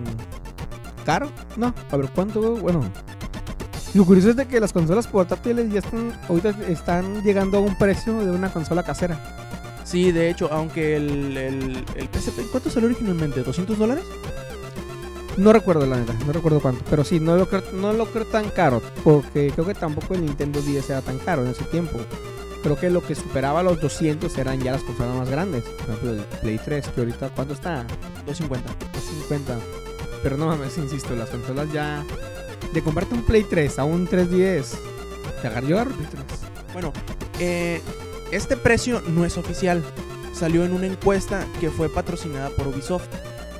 [1.05, 1.29] caro.
[1.57, 2.55] No, a ver, ¿cuánto?
[2.55, 2.89] Bueno.
[3.93, 7.77] Lo curioso es de que las consolas portátiles ya están, ahorita están llegando a un
[7.77, 9.19] precio de una consola casera.
[9.83, 13.43] Sí, de hecho, aunque el, el, el PSP, ¿cuánto salió originalmente?
[13.43, 14.03] ¿200 dólares?
[15.37, 16.83] No recuerdo la neta, no recuerdo cuánto.
[16.89, 18.81] Pero sí, no lo creo, no lo creo tan caro.
[19.03, 21.99] Porque creo que tampoco el Nintendo 10 era tan caro en ese tiempo.
[22.63, 25.63] Creo que lo que superaba los 200 eran ya las consolas más grandes.
[25.63, 27.85] Por ejemplo, el Play 3, que ahorita, ¿cuánto está?
[28.25, 28.69] 250.
[28.93, 29.59] 250.
[30.23, 32.03] Pero no mames, insisto, las consolas ya.
[32.73, 34.77] De comprarte un Play 3 a un 3DS,
[35.41, 36.23] te agarró yo Play 3.
[36.73, 36.91] Bueno,
[37.39, 37.81] eh,
[38.31, 39.83] este precio no es oficial.
[40.33, 43.07] Salió en una encuesta que fue patrocinada por Ubisoft,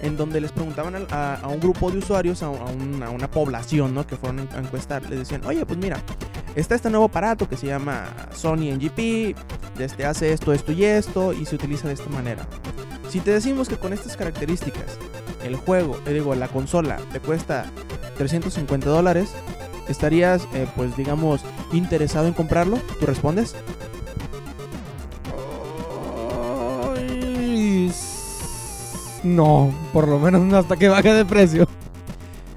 [0.02, 3.94] en donde les preguntaban a, un grupo de usuarios, a, a un- a una población,
[3.94, 4.06] ¿no?
[4.06, 6.02] Que fueron a encuestar, les decían, oye, pues mira,
[6.56, 9.36] está este nuevo aparato que se llama Sony NGP,
[9.80, 12.46] este hace esto, esto y esto, y se utiliza de esta manera.
[13.10, 14.98] Si te decimos que con estas características,
[15.44, 17.66] el juego, eh, digo, la consola te cuesta
[18.18, 19.30] 350 dólares,
[19.88, 22.78] ¿estarías, eh, pues digamos, interesado en comprarlo?
[23.00, 23.56] ¿Tú respondes?
[27.90, 28.15] S-
[29.26, 31.68] No, por lo menos no hasta que baje de precio.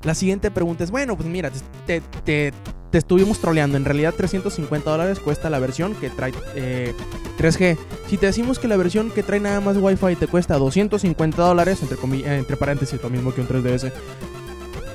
[0.05, 1.51] La siguiente pregunta es, bueno, pues mira,
[1.87, 2.53] te, te-
[2.91, 3.77] te estuvimos troleando.
[3.77, 6.95] En realidad 350 dólares cuesta la versión que trae eh,
[7.39, 7.77] 3G.
[8.09, 11.81] Si te decimos que la versión que trae nada más Wi-Fi te cuesta 250 dólares,
[11.83, 13.91] entre, eh, entre paréntesis, lo mismo que un 3DS,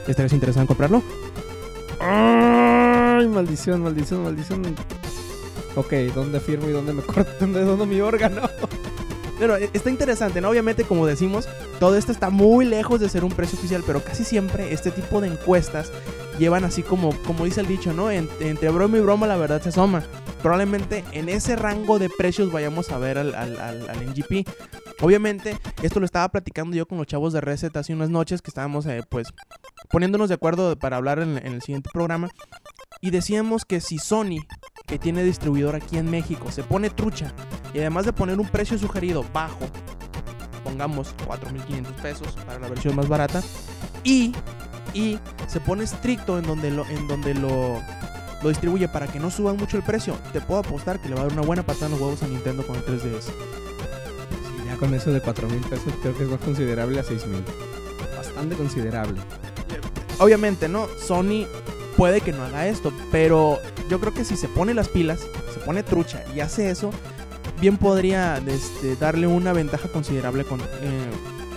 [0.07, 1.01] ¿estarías interesado en comprarlo?
[1.99, 4.61] Ay, maldición, maldición, maldición.
[5.75, 7.31] Ok, ¿dónde firmo y dónde me corto?
[7.39, 8.41] ¿Dónde dono mi órgano?
[9.39, 10.49] Pero eh, está interesante, ¿no?
[10.49, 11.47] Obviamente, como decimos,
[11.79, 15.21] todo esto está muy lejos de ser un precio oficial, pero casi siempre este tipo
[15.21, 15.91] de encuestas
[16.39, 18.11] llevan así como, como dice el dicho, ¿no?
[18.11, 20.03] En- entre broma y broma la verdad se asoma.
[20.41, 24.47] Probablemente en ese rango de precios vayamos a ver al, al, al- NGP.
[25.01, 28.49] Obviamente, esto lo estaba platicando yo con los chavos de Reset hace unas noches que
[28.49, 29.27] estábamos, eh, pues,
[29.89, 32.29] poniéndonos de acuerdo para hablar en el siguiente programa.
[33.01, 34.39] Y decíamos que si Sony,
[34.85, 37.33] que tiene distribuidor aquí en México, se pone trucha
[37.73, 39.65] y además de poner un precio sugerido bajo,
[40.63, 43.41] pongamos 4.500 pesos para la versión más barata,
[44.03, 44.33] y,
[44.93, 47.81] y se pone estricto en donde lo, en donde lo,
[48.41, 51.21] lo distribuye para que no suban mucho el precio, te puedo apostar que le va
[51.21, 53.21] a dar una buena patada en los huevos a Nintendo con el 3DS.
[53.21, 53.31] Sí,
[54.65, 57.43] ya con eso de 4 mil pesos creo que es más considerable a 6 mil.
[58.17, 59.19] Bastante considerable.
[60.19, 60.87] Obviamente, ¿no?
[60.99, 61.47] Sony
[62.03, 65.21] puede que no haga esto, pero yo creo que si se pone las pilas,
[65.53, 66.91] se pone trucha y hace eso,
[67.61, 71.09] bien podría este, darle una ventaja considerable con, eh,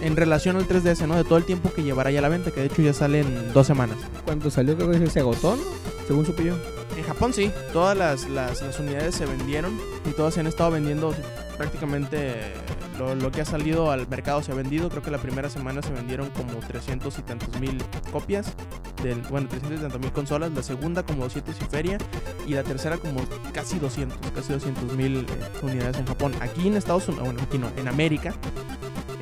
[0.03, 1.17] en relación al 3DS, ¿no?
[1.17, 3.53] De todo el tiempo que llevará ya la venta, que de hecho ya sale en
[3.53, 3.97] dos semanas.
[4.25, 5.63] Cuando salió creo que se agotó, ¿no?
[6.07, 6.55] Según supe yo.
[6.97, 9.77] En Japón sí, todas las, las, las unidades se vendieron
[10.09, 11.13] y todas se han estado vendiendo
[11.57, 12.53] prácticamente
[12.99, 14.89] lo, que ha salido al mercado se ha vendido.
[14.89, 18.55] Creo que la primera semana se vendieron como 300 y tantos mil copias,
[19.03, 21.99] del, bueno, 300 y mil consolas, la segunda como 200 y feria
[22.47, 23.21] y la tercera como
[23.53, 25.27] casi 200, casi 200 mil eh,
[25.63, 26.33] unidades en Japón.
[26.41, 28.35] Aquí en Estados Unidos, bueno, aquí no, en América.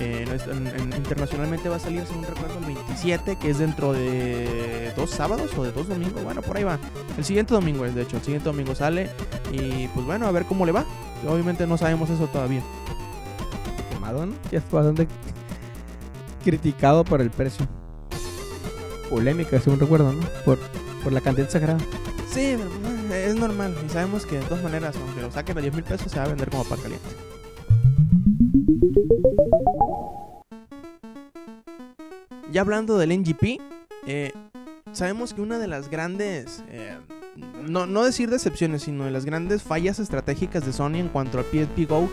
[0.00, 0.26] eh,
[0.96, 5.64] internacionalmente va a salir, según recuerdo, el 27, que es dentro de dos sábados o
[5.64, 6.22] de dos domingos.
[6.22, 6.78] Bueno, por ahí va.
[7.18, 9.10] El siguiente domingo es, de hecho, el siguiente domingo sale.
[9.52, 10.84] Y pues bueno, a ver cómo le va.
[11.28, 12.62] Obviamente no sabemos eso todavía.
[13.90, 14.34] Quemado, ¿no?
[14.50, 15.08] Ya está bastante
[16.44, 17.66] criticado por el precio.
[19.10, 20.22] Polémica, según recuerdo, ¿no?
[20.44, 20.58] Por,
[21.02, 21.80] por la cantidad exagerada.
[22.32, 22.56] Sí,
[23.12, 23.74] es normal.
[23.84, 26.24] Y sabemos que de todas maneras, aunque lo saquen a 10 mil pesos, se va
[26.24, 27.08] a vender como pan caliente.
[32.54, 33.60] Ya hablando del NGP,
[34.06, 34.30] eh,
[34.92, 36.96] sabemos que una de las grandes, eh,
[37.66, 41.44] no, no decir decepciones, sino de las grandes fallas estratégicas de Sony en cuanto al
[41.46, 42.08] PSP Go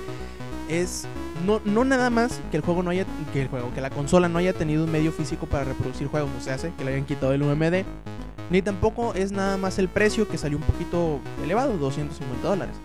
[0.68, 1.06] es
[1.46, 4.30] no, no nada más que el juego no haya que el juego que la consola
[4.30, 7.06] no haya tenido un medio físico para reproducir juegos, no se hace que le hayan
[7.06, 7.86] quitado el UMD,
[8.50, 12.76] ni tampoco es nada más el precio que salió un poquito elevado, 250 dólares.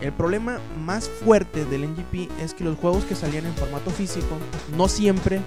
[0.00, 4.36] El problema más fuerte del NGP es que los juegos que salían en formato físico
[4.76, 5.40] no siempre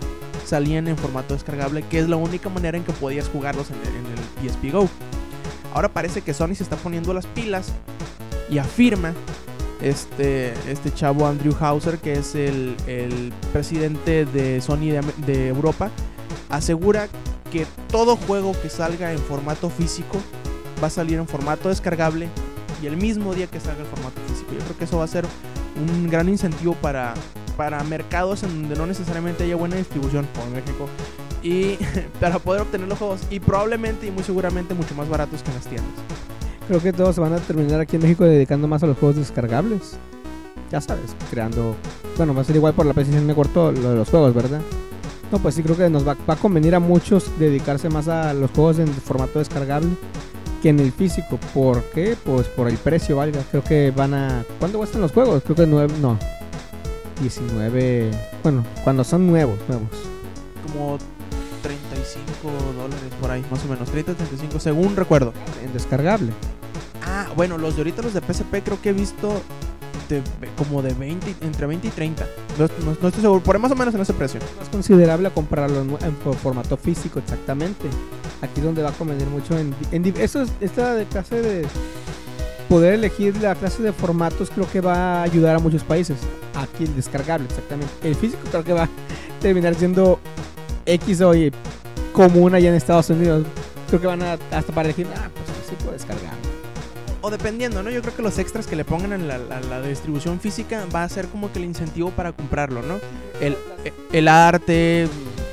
[0.45, 3.95] salían en formato descargable, que es la única manera en que podías jugarlos en el,
[3.95, 4.89] en el Go.
[5.73, 7.71] Ahora parece que Sony se está poniendo las pilas
[8.49, 9.13] y afirma
[9.81, 15.91] este, este chavo Andrew Hauser, que es el, el presidente de Sony de, de Europa,
[16.49, 17.07] asegura
[17.51, 20.19] que todo juego que salga en formato físico
[20.81, 22.29] va a salir en formato descargable
[22.81, 24.51] y el mismo día que salga en formato físico.
[24.53, 25.25] Yo creo que eso va a ser
[25.79, 27.13] un gran incentivo para,
[27.59, 30.87] para mercados en donde no necesariamente haya buena distribución, como en México,
[31.43, 31.75] y
[32.21, 35.55] para poder obtener los juegos y probablemente y muy seguramente mucho más baratos que en
[35.55, 35.91] las tiendas.
[36.69, 39.17] Creo que todos se van a terminar aquí en México dedicando más a los juegos
[39.17, 39.97] descargables.
[40.71, 41.75] Ya sabes, creando.
[42.15, 44.61] Bueno, va a ser igual por la PlayStation Network todo lo de los juegos, ¿verdad?
[45.29, 48.33] No, pues sí, creo que nos va, va a convenir a muchos dedicarse más a
[48.33, 49.89] los juegos en formato descargable
[50.61, 51.37] que en el físico.
[51.53, 52.15] ¿Por qué?
[52.23, 53.41] Pues por el precio, valga.
[53.51, 54.45] Creo que van a.
[54.59, 55.43] ¿Cuándo cuestan los juegos?
[55.43, 55.95] Creo que 9.
[56.01, 56.17] No.
[57.21, 58.11] 19.
[58.43, 59.87] Bueno, cuando son nuevos, nuevos.
[60.71, 60.97] Como
[61.61, 62.27] 35
[62.77, 65.33] dólares por ahí, más o menos, 30, 35, según recuerdo.
[65.63, 66.31] En descargable.
[67.05, 69.41] Ah, bueno, los de ahorita, los de PSP, creo que he visto
[70.09, 70.21] de,
[70.57, 72.25] como de 20, entre 20 y 30.
[72.57, 74.39] No, no- no estoy seguro, por ahí más o menos en ese precio.
[74.59, 77.87] más considerable a comprarlo en, en fo- formato físico, exactamente.
[78.41, 79.73] Aquí es donde va a convenir mucho en,
[80.17, 81.65] eso es, esta de clase de
[82.69, 86.17] poder elegir la clase de formatos creo que va a ayudar a muchos países.
[86.55, 87.91] Aquí el descargable, exactamente.
[88.03, 88.89] El físico creo que va a
[89.41, 90.19] terminar siendo
[90.85, 91.33] X o
[92.13, 93.45] común allá en Estados Unidos.
[93.87, 96.33] Creo que van a hasta para elegir, ah, pues sí puedo descargar.
[97.21, 97.89] O dependiendo, ¿no?
[97.89, 101.03] Yo creo que los extras que le pongan en la, la- la distribución física va
[101.03, 102.95] a ser como que el incentivo para comprarlo, ¿no?
[103.41, 103.57] El,
[104.13, 105.07] el arte,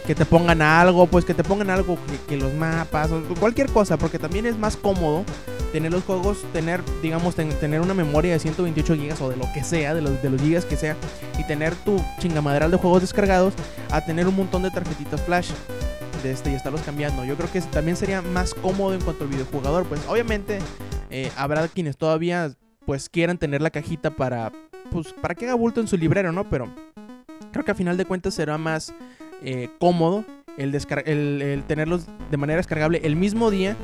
[0.07, 3.97] que te pongan algo, pues que te pongan algo, que, los mapas, o cualquier cosa,
[3.97, 5.25] porque también es más cómodo
[5.73, 9.45] tener los juegos, tener, digamos, ten- tener una memoria de 128 gigas o de lo
[9.53, 10.97] que sea, de los, de los gigas que sea,
[11.39, 13.53] y tener tu chingamaderal de juegos descargados,
[13.91, 15.51] a tener un montón de tarjetitas flash
[16.23, 17.25] de este y estarlos cambiando.
[17.25, 20.61] Yo creo que también sería más cómodo en cuanto al videojugador, pues obviamente
[21.11, 22.53] eh, habrá quienes todavía
[22.87, 24.53] pues quieran tener la cajita para
[24.93, 26.49] pues para que haga bulto en su librero, ¿no?
[26.49, 26.69] Pero
[27.53, 28.95] creo que a final de cuentas será más
[29.43, 30.25] eh, cómodo
[30.57, 33.77] el, el, el tenerlos de manera descargable el mismo día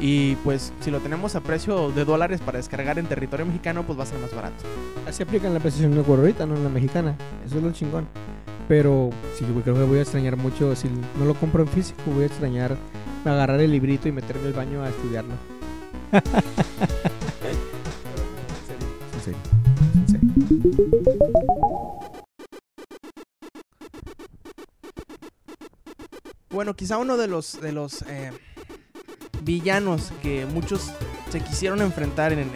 [0.00, 3.98] y pues si lo tenemos a precio de dólares para descargar en territorio mexicano pues
[3.98, 4.64] va a ser más barato.
[5.06, 7.16] Así aplica en la PlayStation Network ahorita, no en la mexicana.
[7.44, 8.08] Eso es lo chingón.
[8.66, 10.74] Pero sí, güey, creo que voy a extrañar mucho.
[10.74, 12.76] Si no lo compro en físico, voy a extrañar
[13.24, 15.34] agarrar el librito y meterme al baño a estudiarlo.
[18.50, 19.59] En serio, en serio.
[26.50, 28.32] Bueno, quizá uno de los, de los eh,
[29.42, 30.90] villanos que muchos
[31.30, 32.50] se quisieron enfrentar en,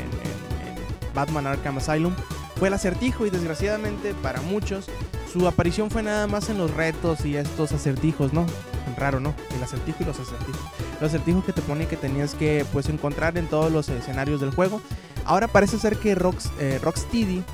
[1.15, 2.13] Batman Arkham Asylum
[2.57, 4.87] fue el acertijo y desgraciadamente para muchos
[5.33, 8.47] su aparición fue nada más en los retos y estos acertijos, ¿no?
[8.97, 9.33] Raro, ¿no?
[9.55, 10.61] El acertijo y los acertijos.
[11.01, 14.51] Los acertijos que te pone que tenías que pues encontrar en todos los escenarios del
[14.51, 14.81] juego.
[15.25, 17.45] Ahora parece ser que eh, Rocksteady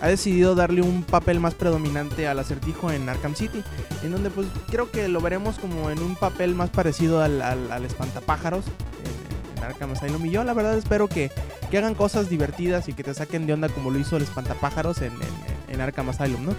[0.00, 3.62] ha decidido darle un papel más predominante al acertijo en Arkham City
[4.02, 7.70] en donde pues creo que lo veremos como en un papel más parecido al, al,
[7.70, 9.20] al espantapájaros en,
[9.62, 10.24] Arkham Asylum.
[10.24, 11.30] Y yo la verdad espero que,
[11.70, 15.02] que hagan cosas divertidas y que te saquen de onda como lo hizo el espantapájaros
[15.02, 16.54] en, en, en Arkham Asylum, ¿no?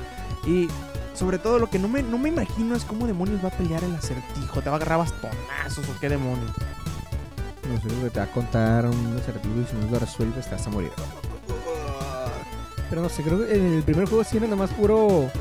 [0.45, 0.67] Y
[1.15, 3.83] sobre todo lo que no me, no me imagino es cómo demonios va a pelear
[3.83, 4.61] el acertijo.
[4.61, 6.51] ¿Te va a agarrar bastonazos o qué demonios?
[7.67, 10.55] No sé, que te va a contar un acertijo y si no lo resuelves te
[10.55, 10.91] vas a morir.
[12.91, 15.31] Pero no sé, creo que en el primer juego sí era nada más puro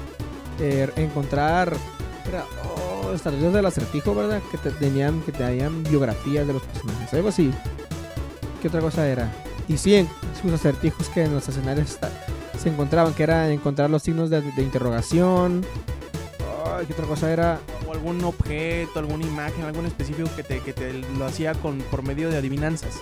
[0.60, 1.76] eh, encontrar
[2.28, 4.40] era, oh, estrategias del acertijo, ¿verdad?
[4.52, 7.50] Que te tenían, que te darían biografías de los personajes, algo así.
[8.62, 9.32] ¿Qué otra cosa era?
[9.66, 10.08] Y sí, en
[10.40, 12.10] sus acertijos que en los escenarios está-
[12.56, 15.64] se encontraban, que era encontrar los signos de, interrogación.
[16.66, 17.58] Ay, ¿Qué otra cosa era?
[17.88, 22.04] O algún objeto, alguna imagen, algún específico que te, que te lo hacía con, por
[22.04, 22.94] medio de adivinanzas.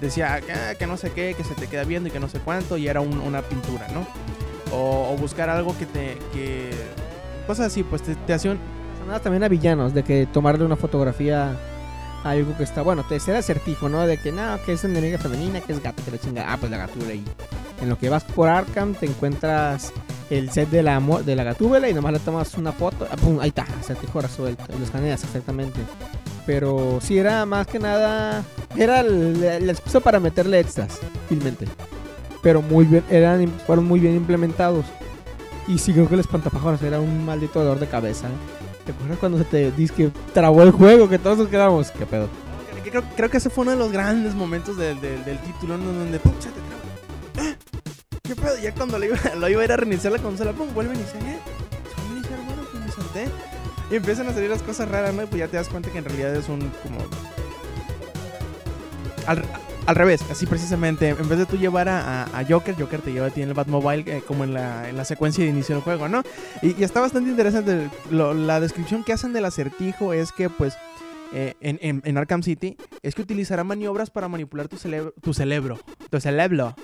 [0.00, 2.38] Decía ah, que no sé qué, que se te queda viendo y que no sé
[2.40, 4.06] cuánto, y era un- una pintura, ¿no?
[4.72, 6.18] O, o buscar algo que te.
[6.32, 6.70] que
[7.46, 8.58] Cosas así, pues te, te hacían.
[9.00, 11.56] Sonadas también a villanos, de que tomarle una fotografía
[12.24, 14.06] a algo que está, bueno, te será acertijo, ¿no?
[14.06, 16.44] De que no, que es enemiga femenina, que es gato, que la chinga.
[16.52, 17.24] Ah, pues la gatúbela ahí.
[17.80, 19.92] En lo que vas por Arkham te encuentras
[20.30, 23.06] el set de la, de la gatúbela y nomás le tomas una foto.
[23.10, 24.64] ah, pum, ahí está, acertijo resuelto.
[24.74, 25.80] Y lo escaneas exactamente.
[26.48, 28.42] Pero sí era más que nada.
[28.74, 31.66] Era la, la excusa para meterle extras, finalmente.
[32.42, 34.86] Pero muy bien, eran, fueron muy bien implementados.
[35.66, 38.28] Y sí creo que el espantapájaros era un maldito dolor de cabeza.
[38.28, 38.82] ¿eh?
[38.86, 41.06] ¿Te acuerdas cuando se te dice que trabó el juego?
[41.06, 41.90] Que todos nos quedamos.
[41.90, 42.30] ¿Qué pedo?
[42.82, 46.32] Creo, creo que ese fue uno de los grandes momentos del, del, título, donde pum,
[46.38, 47.50] se te traba.
[47.50, 47.56] ¡Ah!
[48.22, 48.58] ¿Qué pedo?
[48.58, 51.22] Ya cuando lo iba, lo a ir a reiniciar la consola, pum, vuelve a iniciar,
[51.24, 51.40] ¿eh?
[51.94, 53.57] Se va a bueno, pues me salté.
[53.90, 55.22] Y empiezan a salir las cosas raras, ¿no?
[55.22, 56.98] Y pues ya te das cuenta que en realidad es un como.
[59.26, 59.44] Al,
[59.86, 61.08] al revés, así precisamente.
[61.10, 63.54] En vez de tú llevar a, a- Joker, Joker te lleva a ti en el
[63.54, 66.22] Batmobile eh, como en la, en la secuencia de inicio del juego, ¿no?
[66.62, 67.90] Y, está bastante interesante.
[68.10, 70.74] La descripción que hacen del acertijo es que, pues,
[71.32, 75.78] eh, en, en- Arkham City, es que utilizará maniobras para manipular tu, cerebro tu cerebro.
[76.10, 76.74] Tu cerebro.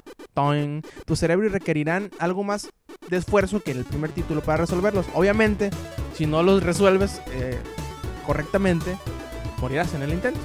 [1.06, 2.68] Tu cerebro y requerirán algo más
[3.08, 5.06] de esfuerzo que en el primer título para resolverlos.
[5.14, 5.70] Obviamente,
[6.16, 7.58] si no los resuelves eh,
[8.26, 8.96] correctamente,
[9.60, 10.40] morirás en el intento.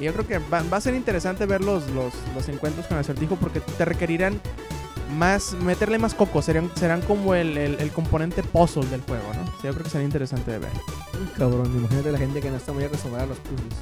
[0.00, 2.96] Y yo creo que va, va a ser interesante ver los, los, los encuentros con
[2.96, 4.40] el acertijo porque te requerirán
[5.16, 9.42] más, meterle más coco, serán, serán como el, el- el componente puzzle del juego, ¿no?
[9.42, 10.70] O sea, yo creo que sería interesante de ver.
[11.14, 13.74] Uy, cabrón, imagínate la gente que no está muy acostumbrada a los puzzles.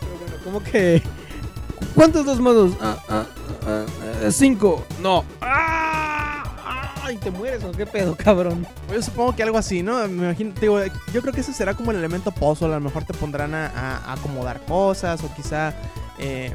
[0.00, 1.02] Pero bueno, ¿cómo que?
[1.94, 2.72] ¿Cuántos dos modos?
[2.80, 3.26] Ah, ah,
[3.66, 3.84] ah,
[4.24, 4.84] ah, cinco.
[5.00, 5.24] No.
[5.40, 6.44] ¡Ah!
[6.64, 7.12] ¡Ah!
[7.12, 8.66] ¿Y te mueres o qué pedo, cabrón?
[8.92, 10.06] Yo supongo que algo así, ¿no?
[10.08, 10.78] Me imagino, digo,
[11.12, 12.68] yo creo que ese será como el elemento puzzle.
[12.68, 15.74] A lo mejor te pondrán a, acomodar cosas o quizá
[16.18, 16.52] eh,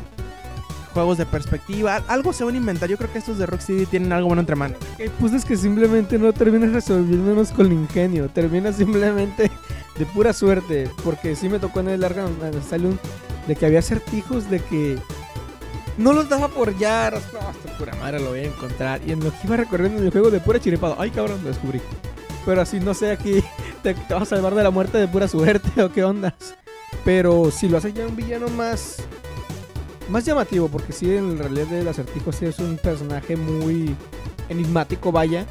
[0.93, 2.03] juegos de perspectiva.
[2.07, 2.88] Algo se van a inventar.
[2.89, 4.77] Yo creo que estos de Rocksteady tienen algo bueno entre manos.
[4.99, 8.29] Hay puzzles que simplemente no terminas resolviéndonos con el ingenio.
[8.29, 9.51] Terminas simplemente
[9.97, 10.89] de pura suerte.
[11.03, 12.97] Porque sí me tocó en el Arkham Asylum
[13.47, 14.97] de que había acertijos de que
[15.97, 17.08] no los daba por ya.
[17.08, 19.01] Hasta pura madre lo voy a encontrar.
[19.06, 20.95] Y en lo que iba recorriendo en el juego de pura chiripado.
[20.99, 21.82] Ay, cabrón, lo descubrí.
[22.45, 23.43] Pero así, no sé, aquí
[23.84, 26.56] te, vas a salvar de la muerte de pura suerte o qué ondas.
[27.06, 28.97] Pero si lo hace ya un villano más.
[30.10, 33.95] Más llamativo, porque sí, en realidad el acertijo sí es un personaje muy
[34.49, 35.45] enigmático, vaya.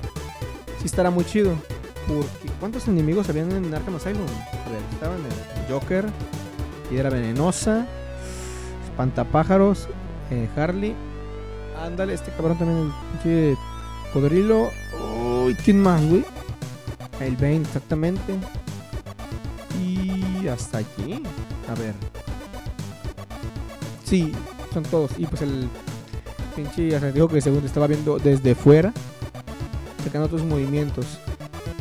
[0.79, 1.55] Sí estará muy chido.
[2.07, 4.21] Porque ¿cuántos enemigos habían en Arkham Asylum?
[4.21, 6.05] A ver, estaban el Joker,
[6.93, 7.87] Piedra Venenosa,
[8.85, 9.89] Espantapájaros,
[10.31, 10.95] eh, Harley.
[11.83, 13.57] Ándale, este cabrón también, el pinche
[14.13, 14.69] Codrilo.
[15.01, 16.23] Uy, ¿quién más, güey?
[17.19, 18.35] El Bane, exactamente.
[19.83, 21.23] Y hasta aquí.
[21.71, 21.95] A ver.
[24.05, 24.31] Sí,
[24.75, 25.13] son todos.
[25.17, 25.71] Y pues el
[26.55, 28.93] pinche acertijo que según estaba viendo desde fuera,
[30.05, 31.07] sacando otros movimientos.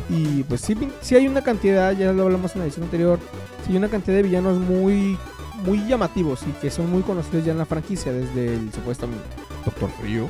[0.08, 3.18] Y pues sí, sí hay una cantidad, ya lo hablamos en la edición anterior,
[3.64, 5.16] sí hay una cantidad de villanos muy
[5.64, 9.22] muy llamativos y que son muy conocidos ya en la franquicia, desde el supuestamente
[9.64, 10.28] Doctor Frío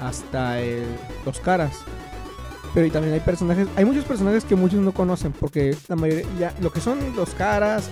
[0.00, 0.84] hasta el
[1.24, 1.72] Dos Caras.
[2.72, 6.54] Pero también hay personajes, hay muchos personajes que muchos no conocen, porque la mayoría, ya,
[6.60, 7.88] lo que son Dos Caras,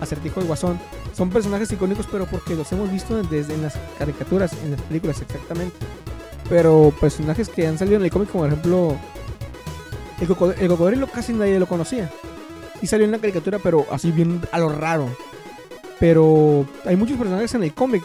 [0.00, 0.78] Acertijo y Guasón,
[1.14, 5.20] son personajes icónicos, pero porque los hemos visto desde en las caricaturas, en las películas
[5.22, 5.76] exactamente.
[6.48, 8.96] Pero personajes que han salido en el cómic, como por ejemplo,
[10.24, 12.10] el, cocod- el cocodrilo casi nadie lo conocía.
[12.82, 15.08] Y salió en la caricatura, pero así bien a lo raro.
[16.00, 18.02] Pero hay muchos personajes en el cómic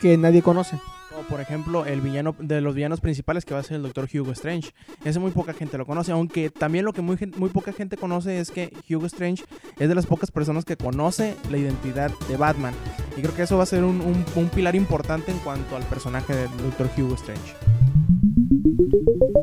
[0.00, 0.78] que nadie conoce.
[1.10, 4.06] Como por ejemplo el villano de los villanos principales que va a ser el Dr.
[4.14, 4.72] Hugo Strange.
[5.04, 8.38] Ese muy poca gente lo conoce, aunque también lo que muy, muy poca gente conoce
[8.38, 9.44] es que Hugo Strange
[9.78, 12.74] es de las pocas personas que conoce la identidad de Batman.
[13.16, 15.82] Y creo que eso va a ser un, un- un pilar importante en cuanto al
[15.84, 16.90] personaje del Dr.
[16.98, 17.54] Hugo Strange.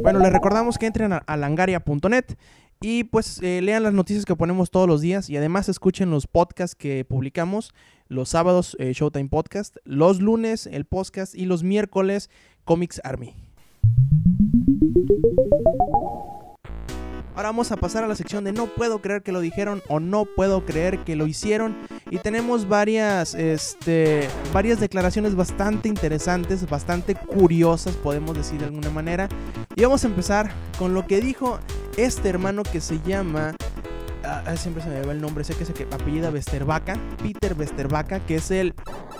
[0.01, 2.25] Bueno, les recordamos que entren a, langaria.net
[2.81, 6.27] y pues eh, lean las noticias que ponemos todos los días y además escuchen los
[6.27, 7.73] podcasts que publicamos
[8.07, 12.29] los sábados eh, Showtime Podcast, los lunes el podcast y los miércoles
[12.65, 13.33] Comics Army.
[17.35, 19.99] Ahora vamos a pasar a la sección de no puedo creer que lo dijeron o
[19.99, 21.75] no puedo creer que lo hicieron
[22.11, 29.29] y tenemos varias este varias declaraciones bastante interesantes, bastante curiosas, podemos decir de alguna manera.
[29.75, 31.59] Y vamos a empezar con lo que dijo
[31.97, 33.55] este hermano que se llama
[34.23, 37.55] ah, ah, siempre se me va el nombre, sé que se que apellida Westervaca, Peter
[37.57, 38.75] Westervaca, que es el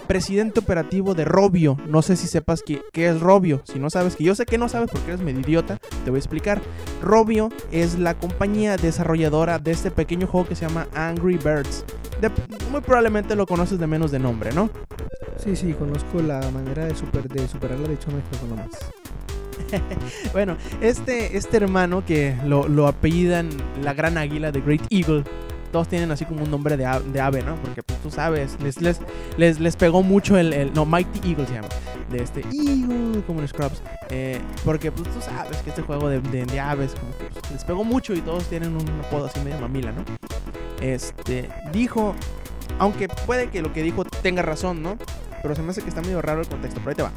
[0.07, 1.77] presidente operativo de Robio.
[1.87, 3.61] No sé si sepas qué, qué es Robio.
[3.65, 6.17] Si no sabes, que yo sé que no sabes porque eres medio idiota, te voy
[6.17, 6.61] a explicar.
[7.01, 11.85] Robio es la compañía desarrolladora de este pequeño juego que se llama Angry Birds.
[12.21, 12.31] De-
[12.71, 14.69] muy probablemente lo conoces de menos de nombre, ¿no?
[15.43, 18.69] Sí, sí, conozco la manera de, super, de superarla de hecho no juego nomás.
[20.33, 23.49] Bueno, este, este hermano que lo, lo apellidan
[23.81, 25.23] la gran águila de Great Eagle.
[25.73, 27.55] Todos tienen así como un nombre de, ave, ¿no?
[27.57, 29.01] Porque pues, tú sabes, les, les,
[29.37, 31.67] les, les pegó mucho el, el- No, Mighty Eagle se llama.
[32.09, 33.81] De este Eagle, como en Scrubs.
[34.09, 37.51] Eh, porque pues tú sabes que este juego de, de- de aves como que, pues,
[37.51, 40.03] les pegó mucho y todos tienen un apodo así medio mamila, ¿no?
[40.81, 42.13] este, dijo,
[42.77, 44.97] aunque puede que lo que dijo tenga razón, ¿no?
[45.41, 47.11] Pero se me hace que está medio raro el contexto, pero ahí te va.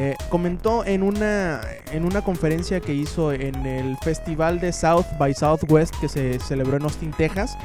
[0.00, 5.34] Eh, comentó en una, en una conferencia que hizo en el festival de South by
[5.34, 7.58] Southwest que se celebró en Austin, Texas.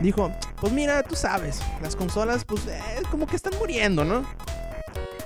[0.00, 0.32] Dijo,
[0.62, 2.80] pues mira, tú sabes, las consolas pues eh,
[3.10, 4.24] como que están muriendo, ¿no?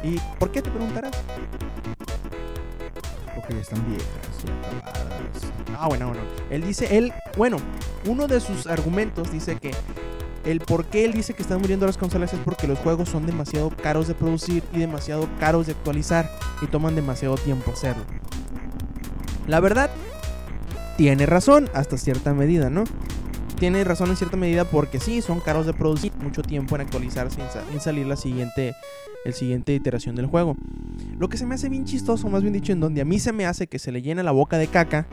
[0.02, 1.12] ¿Y por qué te preguntarás?
[3.36, 4.08] Porque ya están viejas,
[4.82, 5.52] acabadas.
[5.78, 6.22] Ah, bueno, bueno.
[6.50, 7.58] Él dice, él, bueno,
[8.04, 9.70] uno de sus argumentos dice que
[10.50, 13.26] el por qué él dice que están muriendo las consolas es porque los juegos son
[13.26, 16.30] demasiado caros de producir y demasiado caros de actualizar
[16.62, 18.02] y toman demasiado tiempo hacerlo.
[19.46, 19.90] La verdad,
[20.96, 22.84] tiene razón hasta cierta medida, ¿no?
[23.58, 27.40] Tiene razón en cierta medida porque sí, son caros de producir mucho tiempo en actualizarse,
[27.42, 28.74] en, sa- en salir la siguiente,
[29.24, 30.56] el siguiente iteración del juego.
[31.18, 33.32] Lo que se me hace bien chistoso, más bien dicho, en donde a mí se
[33.32, 35.06] me hace que se le llena la boca de caca,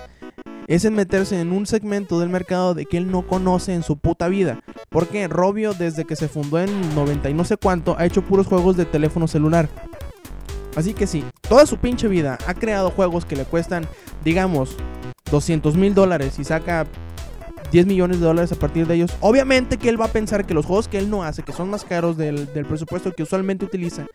[0.67, 3.97] es en meterse en un segmento del mercado de que él no conoce en su
[3.97, 4.61] puta vida.
[4.89, 8.47] Porque Robio, desde que se fundó en 90 y no sé cuánto, ha hecho puros
[8.47, 9.69] juegos de teléfono celular.
[10.75, 13.87] Así que sí, toda su pinche vida ha creado juegos que le cuestan,
[14.23, 14.75] digamos,
[15.31, 16.85] 200 mil dólares y saca
[17.71, 19.11] 10 millones de dólares a partir de ellos.
[19.21, 21.69] Obviamente que él va a pensar que los juegos que él no hace, que son
[21.69, 24.05] más caros del, del presupuesto que usualmente utiliza,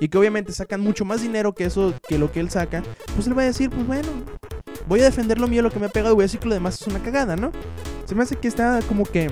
[0.00, 2.82] y que obviamente sacan mucho más dinero que eso, que lo que él saca,
[3.14, 4.08] pues él va a decir, pues bueno,
[4.90, 6.48] voy a defender lo mío, lo que me ha pegado y voy a decir que
[6.48, 7.52] lo demás es una cagada, ¿no?
[8.06, 9.30] Se me hace que está como que,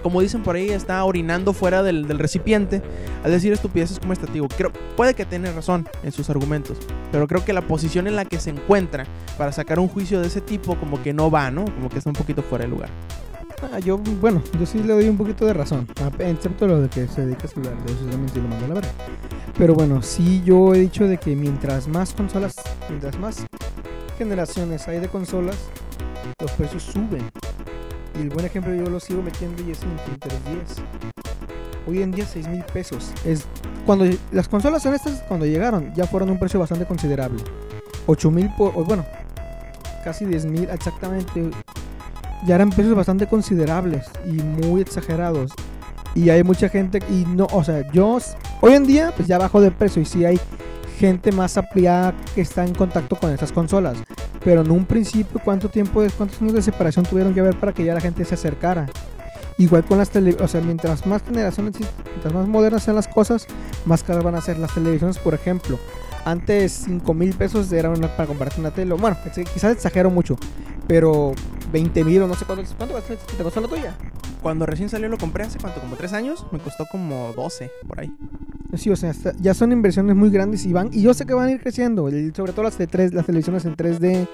[0.00, 2.80] como dicen por ahí, está orinando fuera del, recipiente
[3.24, 6.78] al decir estupideces como esta, digo, creo, puede que tenga razón en sus argumentos,
[7.10, 9.06] pero creo que la posición en la que se encuentra
[9.36, 11.64] para sacar un juicio de ese tipo como que no va, ¿no?
[11.64, 12.88] Como que está un poquito fuera de lugar.
[13.62, 15.88] Ah, yo, bueno, yo sí le doy un poquito de razón,
[16.18, 18.74] excepto lo de que se dedica a celular, eso también sí lo mando a la
[18.74, 18.90] verga.
[19.56, 22.54] Pero bueno, sí yo he dicho de que mientras más consolas,
[22.88, 23.46] mientras más
[24.18, 25.56] generaciones hay de consolas,
[26.40, 27.30] los precios suben.
[28.18, 30.82] Y el buen ejemplo yo lo sigo metiendo y es Nintendo 3DS.
[31.86, 33.12] Hoy en día 6 mil pesos.
[33.24, 33.46] Es
[33.84, 37.42] cuando las consolas en estas cuando llegaron ya fueron un precio bastante considerable.
[38.06, 39.04] 8 mil por, bueno,
[40.04, 41.50] casi 10 mil exactamente.
[42.44, 45.52] Ya eran precios bastante considerables y muy exagerados.
[46.14, 48.18] Y hay mucha gente y no, o sea, yo
[48.60, 50.40] hoy en día pues ya bajó de precio y sí hay
[50.98, 53.98] gente más ampliada que está en contacto con estas consolas.
[54.44, 57.84] Pero en un principio, ¿cuánto tiempo, cuántos años de separación tuvieron que haber para que
[57.84, 58.86] ya la gente se acercara?
[59.58, 61.74] Igual con las tele, o sea, mientras más generaciones,
[62.04, 63.46] mientras más modernas sean las cosas,
[63.86, 65.78] más caras van a ser las televisiones, por ejemplo.
[66.26, 68.94] Antes 5 mil pesos era una, para comprarte una tele.
[68.94, 69.16] Bueno,
[69.54, 70.36] quizás exagero mucho,
[70.88, 71.32] pero
[71.72, 73.96] 20 mil o no sé cuánto, cuánto te costó la tuya.
[74.42, 78.00] Cuando recién salió lo compré hace cuánto, como 3 años, me costó como 12 por
[78.00, 78.12] ahí.
[78.76, 81.46] Sí, o sea, ya son inversiones muy grandes y van, y yo sé que van
[81.46, 84.26] a ir creciendo, sobre todo las de 3, las televisiones en 3D,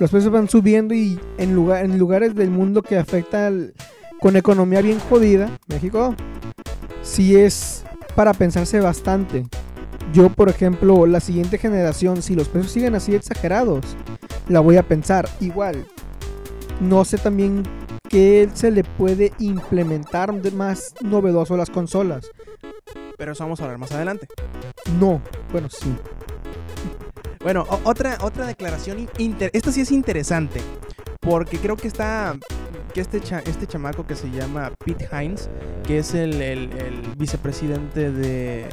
[0.00, 3.74] los precios van subiendo y en, lugar, en lugares del mundo que afecta al-
[4.20, 6.16] con economía bien jodida, México,
[7.02, 7.84] sí es
[8.16, 9.46] para pensarse bastante.
[10.12, 13.84] Yo, por ejemplo, la siguiente generación, si los precios siguen así exagerados,
[14.48, 15.86] la voy a pensar igual.
[16.80, 17.62] No sé también
[18.08, 22.30] qué se le puede implementar de más novedoso a las consolas.
[23.18, 24.26] Pero eso vamos a hablar más adelante.
[24.98, 25.20] No,
[25.52, 25.94] bueno, sí.
[27.42, 30.60] Bueno, otra, otra declaración inter- esta sí es interesante.
[31.20, 32.36] Porque creo que está.
[32.94, 35.50] Que este, cha- este chamaco que se llama Pete Hines,
[35.86, 38.66] que es el, el- el vicepresidente de,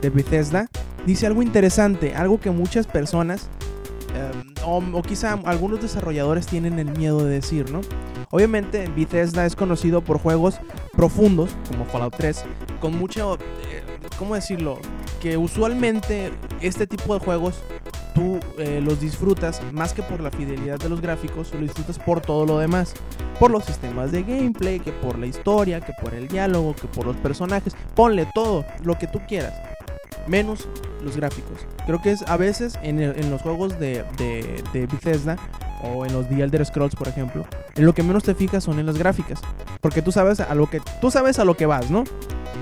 [0.00, 0.68] de Bethesda,
[1.06, 3.48] dice algo interesante, algo que muchas personas,
[4.14, 7.80] em, o, o quizá algunos desarrolladores tienen el miedo de decir, ¿no?
[8.30, 10.60] Obviamente Bethesda es conocido por juegos
[10.92, 12.44] profundos, como Fallout 3,
[12.80, 13.82] con mucho, eh,
[14.18, 14.78] ¿cómo decirlo?
[15.20, 16.30] Que usualmente
[16.60, 17.62] este tipo de juegos
[18.18, 22.20] tú eh, los disfrutas más que por la fidelidad de los gráficos, lo disfrutas por
[22.20, 22.94] todo lo demás.
[23.38, 27.06] Por los sistemas de gameplay, que por la historia, que por el diálogo, que por
[27.06, 27.76] los personajes.
[27.94, 29.54] Ponle todo, lo que tú quieras.
[30.28, 30.68] Menos
[31.02, 31.58] los gráficos.
[31.86, 35.36] Creo que es a veces en, en los juegos de, de, de Bethesda
[35.82, 38.78] o en los The Elder Scrolls, por ejemplo, en lo que menos te fijas son
[38.78, 39.40] en las gráficas.
[39.80, 42.04] Porque tú sabes a lo que, tú sabes a lo que vas, ¿no?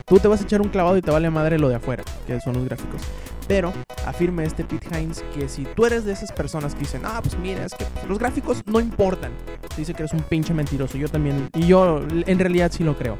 [0.04, 2.40] Tú te vas a echar un clavado y te vale madre lo de afuera, que
[2.40, 3.00] son los gráficos.
[3.48, 3.72] Pero
[4.04, 7.38] afirma este Pete Hines que si tú eres de esas personas que dicen, ah, pues
[7.38, 9.32] mira, es que los gráficos no importan,
[9.76, 10.98] dice que eres un pinche mentiroso.
[10.98, 13.16] Yo también, y yo en realidad sí lo creo.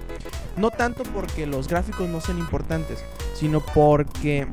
[0.57, 3.05] No tanto porque los gráficos no sean importantes,
[3.35, 4.47] sino porque,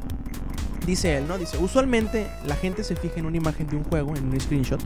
[0.86, 1.38] dice él, ¿no?
[1.38, 4.82] Dice, usualmente la gente se fija en una imagen de un juego, en un screenshot,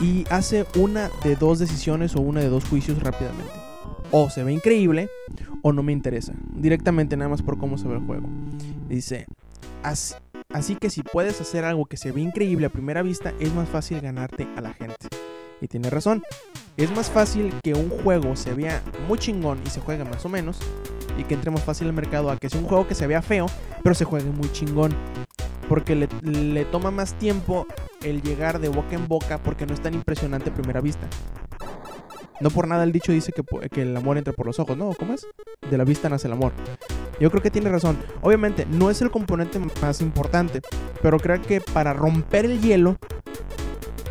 [0.00, 3.52] y hace una de dos decisiones o una de dos juicios rápidamente.
[4.12, 5.10] O se ve increíble
[5.62, 6.32] o no me interesa.
[6.54, 8.28] Directamente nada más por cómo se ve el juego.
[8.88, 9.26] Dice,
[9.82, 10.14] así,
[10.52, 13.68] así que si puedes hacer algo que se ve increíble a primera vista, es más
[13.68, 15.08] fácil ganarte a la gente.
[15.60, 16.22] Y tiene razón.
[16.76, 20.28] Es más fácil que un juego se vea muy chingón y se juegue más o
[20.28, 20.58] menos.
[21.16, 23.22] Y que entre más fácil al mercado a que sea un juego que se vea
[23.22, 23.46] feo,
[23.82, 24.94] pero se juegue muy chingón.
[25.70, 27.66] Porque le, toma más tiempo
[28.02, 31.08] el llegar de boca en boca porque no es tan impresionante a primera vista.
[32.40, 34.92] No por nada el dicho dice que, que el amor entra por los ojos, ¿no?
[34.98, 35.26] ¿Cómo es?
[35.70, 36.52] De la vista nace el amor.
[37.18, 37.96] Yo creo que tiene razón.
[38.20, 40.60] Obviamente, no es el componente más importante,
[41.00, 42.98] pero creo que para romper el hielo,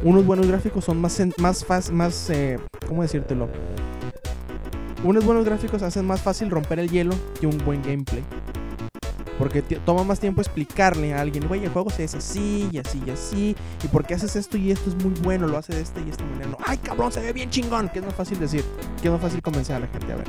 [0.05, 3.49] unos buenos gráficos son más, más, fácil, más, eh, ¿cómo decírtelo?
[5.03, 8.23] Unos buenos gráficos hacen más fácil romper el hielo que un buen gameplay.
[9.39, 13.01] Porque toma más tiempo explicarle a alguien, güey, el juego se hace así y así
[13.05, 13.55] y así.
[13.83, 15.47] ¿Y por qué haces esto y esto es muy bueno?
[15.47, 16.55] Lo hace de esta y esta manera.
[16.63, 17.89] ¡Ay, cabrón, se ve bien chingón!
[17.89, 18.63] Que es más fácil decir.
[19.01, 20.27] Que es más fácil convencer a la gente a ver.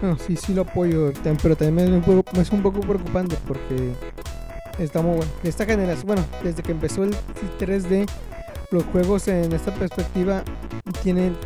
[0.00, 3.92] No, sí, sí lo apoyo, pero también me es un poco preocupante porque
[4.78, 5.30] está muy bueno.
[5.42, 7.14] Esta generación, bueno, desde que empezó el
[7.60, 8.08] 3D,
[8.74, 10.42] los juegos en esta perspectiva
[11.02, 11.36] tienen,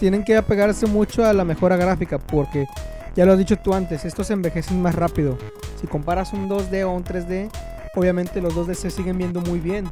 [0.00, 2.66] tienen que apegarse mucho a la mejora gráfica porque,
[3.14, 5.38] ya lo has dicho tú antes, estos envejecen más rápido.
[5.80, 7.48] Si comparas un 2D o un 3D,
[7.94, 9.88] obviamente los 2D se siguen viendo muy bien,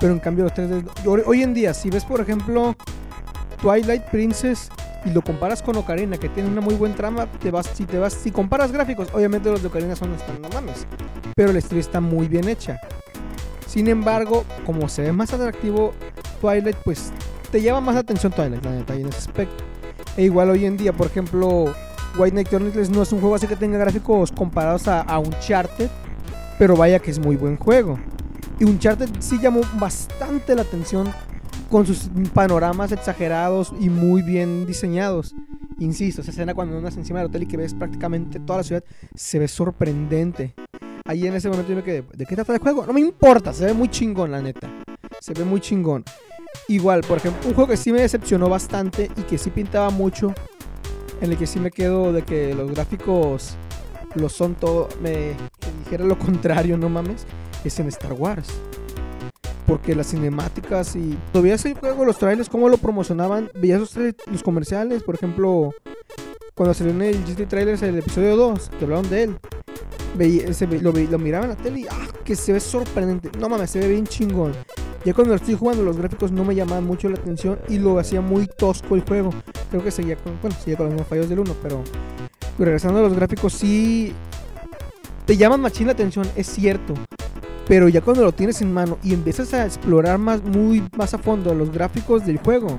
[0.00, 1.22] pero en cambio los 3D...
[1.24, 2.74] Hoy, en día, si ves por ejemplo
[3.62, 4.68] Twilight Princess
[5.04, 7.98] y lo comparas con Ocarina, que tiene una muy buena trama, te vas, si te
[7.98, 10.10] vas, si comparas gráficos, obviamente los de Ocarina son
[10.42, 10.84] no mames,
[11.36, 12.80] pero la historia está muy bien hecha.
[13.74, 15.94] Sin embargo, como se ve más atractivo
[16.40, 17.12] Twilight, pues
[17.50, 19.64] te llama más atención Twilight, la neta, en ese aspecto.
[20.16, 21.74] E igual hoy en día, por ejemplo,
[22.16, 25.90] White Knight Chronicles no es un juego así que tenga gráficos comparados a, a Uncharted,
[26.56, 27.98] pero vaya que es muy buen juego.
[28.60, 31.12] Y Uncharted sí llamó bastante la atención
[31.68, 35.34] con sus panoramas exagerados y muy bien diseñados.
[35.80, 38.84] Insisto, esa escena cuando andas encima del hotel y que ves prácticamente toda la ciudad
[39.16, 40.54] se ve sorprendente.
[41.06, 42.86] Ahí en ese momento yo me quedé, ¿de qué trata el juego?
[42.86, 44.70] No me importa, se ve muy chingón, la neta.
[45.20, 46.02] Se ve muy chingón.
[46.66, 50.32] Igual, por ejemplo, un juego que sí me decepcionó bastante y que sí pintaba mucho,
[51.20, 53.54] en el que sí me quedo de que los gráficos
[54.14, 55.34] lo son todo, me
[55.80, 57.26] dijera lo contrario, no mames,
[57.64, 58.48] es en Star Wars.
[59.66, 63.94] Porque las cinemáticas y todavía ese juego, los trailers, cómo lo promocionaban, veías
[64.26, 65.74] los comerciales, por ejemplo,
[66.54, 69.36] cuando salió en el GT Trailers el episodio 2, que hablaron de él,
[70.14, 72.08] veía, se lo, lo miraban en la tele y ¡ah!
[72.24, 73.30] que se ve sorprendente.
[73.38, 74.52] No mames, se ve bien chingón.
[75.04, 77.98] Ya cuando lo estoy jugando, los gráficos no me llamaban mucho la atención y lo
[77.98, 79.30] hacía muy tosco el juego.
[79.70, 81.82] Creo que seguía con, bueno, seguía con los mismos fallos del 1, pero
[82.58, 84.14] regresando a los gráficos, sí
[85.26, 86.94] te llaman machín la atención, es cierto.
[87.66, 91.18] Pero ya cuando lo tienes en mano y empiezas a explorar más, muy más a
[91.18, 92.78] fondo los gráficos del juego,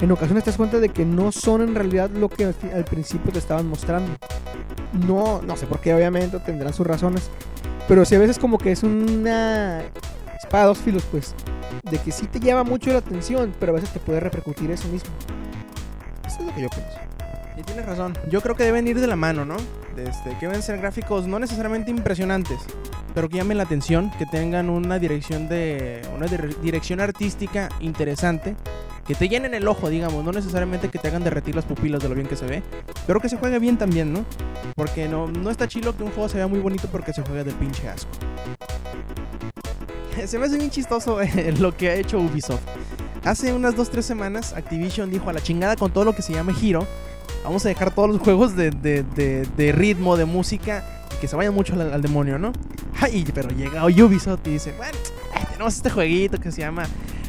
[0.00, 3.32] en ocasiones te das cuenta de que no son en realidad lo que al, principio
[3.32, 4.12] te estaban mostrando.
[5.06, 7.30] No, no sé por qué, obviamente tendrán sus razones.
[7.88, 9.82] Pero sí a veces como que es una
[10.42, 11.34] espada dos filos, pues.
[11.82, 14.88] De que sí te llama mucho la atención, pero a veces te puede repercutir eso
[14.88, 15.10] mismo.
[16.26, 16.98] Eso es lo que yo pienso.
[17.56, 18.16] Y tienes razón.
[18.30, 19.56] Yo creo que deben ir de la mano, ¿no?
[19.96, 22.58] De Este, que deben ser gráficos no necesariamente impresionantes,
[23.14, 28.56] pero que llamen la atención, que tengan una dirección de una dire- dirección artística interesante,
[29.06, 32.08] que te llenen el ojo, digamos, no necesariamente que te hagan derretir las pupilas de
[32.08, 32.62] lo bien que se ve,
[33.06, 34.24] pero que se juegue bien también, ¿no?
[34.76, 37.44] Porque no, no está chilo que un juego se vea muy bonito porque se juega
[37.44, 38.10] del pinche asco.
[40.26, 42.62] Se me hace bien chistoso eh, lo que ha hecho Ubisoft.
[43.24, 46.54] Hace unas 2-3 semanas Activision dijo a la chingada con todo lo que se llame
[46.62, 46.86] Hero.
[47.42, 50.84] Vamos a dejar todos los juegos de, de- de- de ritmo, de música,
[51.20, 52.52] que se vayan mucho al, al demonio, ¿no?
[53.00, 54.96] Ay, pero llega Ubisoft y dice, bueno,
[55.52, 56.84] tenemos este jueguito que se llama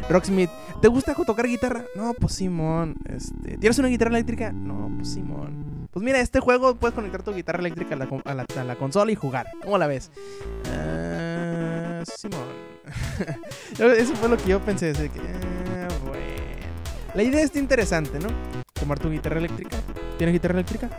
[0.09, 0.49] Rocksmith.
[0.81, 1.83] ¿Te gusta tocar guitarra?
[1.95, 2.95] No, pues Simón.
[3.05, 4.51] Este, ¿Tienes una guitarra eléctrica?
[4.51, 5.87] No, pues Simón.
[5.91, 8.63] Pues mira, este juego puedes conectar tu guitarra eléctrica a la, con- a la- a
[8.63, 9.47] la consola y jugar.
[9.63, 10.11] ¿Cómo la ves?
[10.71, 12.43] Ah, Simón.
[13.97, 14.91] Eso fue lo que yo pensé.
[14.91, 16.23] así que, ah, bueno.
[17.15, 18.27] La idea está interesante, ¿no?
[18.73, 19.77] Tomar tu guitarra eléctrica.
[20.17, 20.89] ¿Tienes guitarra eléctrica?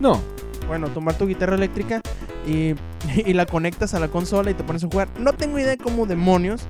[0.00, 0.20] No,
[0.68, 2.00] Bueno, tomar tu guitarra eléctrica
[2.46, 2.74] y,
[3.26, 5.08] y la conectas a la consola y te pones a jugar.
[5.18, 6.62] No tengo idea cómo demonios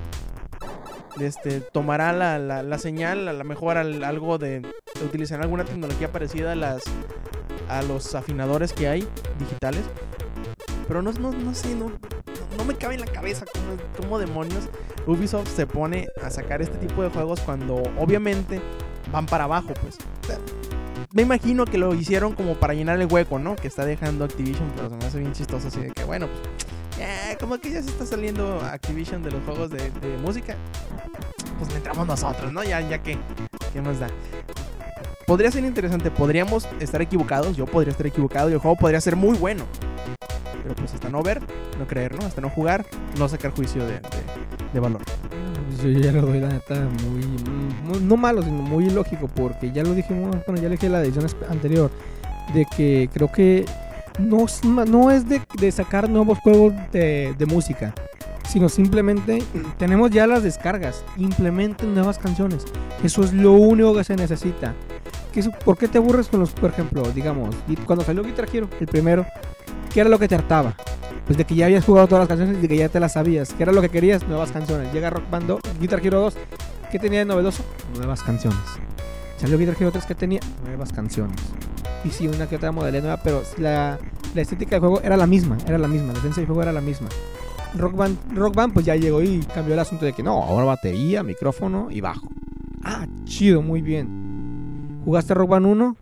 [1.20, 5.64] este, tomará la, la- la señal, a lo mejor al- algo de, de utilizar alguna
[5.64, 6.82] tecnología parecida a, las,
[7.68, 9.06] a los afinadores que hay
[9.38, 9.82] digitales.
[10.88, 11.90] Pero no, no, no sé, no,
[12.56, 13.44] no, me cabe en la cabeza
[14.00, 14.68] cómo, demonios
[15.06, 18.60] Ubisoft se pone a sacar este tipo de juegos cuando obviamente
[19.12, 19.98] van para abajo, pues.
[21.12, 23.56] Me imagino que lo hicieron como para llenar el hueco, ¿no?
[23.56, 26.40] Que está dejando Activision, pero se me hace bien chistoso así de que, bueno, pues,
[26.98, 29.90] ya, como que ya se está saliendo Activision de los juegos de,
[30.22, 30.56] música.
[31.58, 32.62] Pues le entramos nosotros, ¿no?
[32.64, 33.18] Ya, ya que,
[33.72, 34.08] ¿qué más da?
[35.26, 39.16] Podría ser interesante, podríamos estar equivocados, yo podría estar equivocado y el juego podría ser
[39.16, 39.64] muy bueno.
[40.62, 41.40] Pero pues hasta no ver,
[41.78, 42.26] no creer, ¿no?
[42.26, 42.84] Hasta no jugar,
[43.18, 44.00] no sacar juicio de,
[44.72, 45.00] de- valor.
[45.68, 46.74] Pues yo ya lo doy la neta
[47.04, 51.00] muy, no malo, sino muy lógico, porque ya lo dijimos, bueno, ya lo dije la
[51.02, 51.90] edición anterior,
[52.52, 53.64] de que creo que
[54.18, 54.46] no,
[54.86, 57.94] no es de, de sacar nuevos juegos de, de música,
[58.48, 59.42] sino simplemente
[59.78, 62.64] tenemos ya las descargas, implementen nuevas canciones,
[63.02, 64.74] eso es lo único que se necesita.
[65.32, 67.54] ¿Qué es- ¿Por qué te aburres con los, por ejemplo, digamos,
[67.84, 69.26] cuando salió Guitar Hero, el primero,
[69.92, 70.74] ¿qué era lo que te hartaba?
[71.26, 73.14] Pues de que ya habías jugado todas las canciones y de que ya te las
[73.14, 73.52] sabías.
[73.52, 74.26] ¿Qué era lo que querías?
[74.28, 74.92] Nuevas canciones.
[74.92, 76.36] Llega Rock Band 2, Guitar Hero 2.
[76.92, 77.64] ¿Qué tenía de novedoso?
[77.96, 78.60] Nuevas canciones.
[79.36, 80.40] Salió Guitar Hero 3, ¿qué tenía?
[80.64, 81.36] Nuevas canciones.
[82.04, 83.98] Y sí, una que otra modalidad nueva, pero la,
[84.34, 85.58] la estética del juego era la misma.
[85.66, 86.12] Era la misma.
[86.12, 87.08] La esencia del juego era la misma.
[87.74, 90.64] Rock Band, Rock Band pues ya llegó y cambió el asunto de que no, ahora
[90.64, 92.28] batería, micrófono y bajo.
[92.82, 95.00] Ah, chido, muy bien.
[95.04, 95.96] ¿Jugaste Rock Band 1?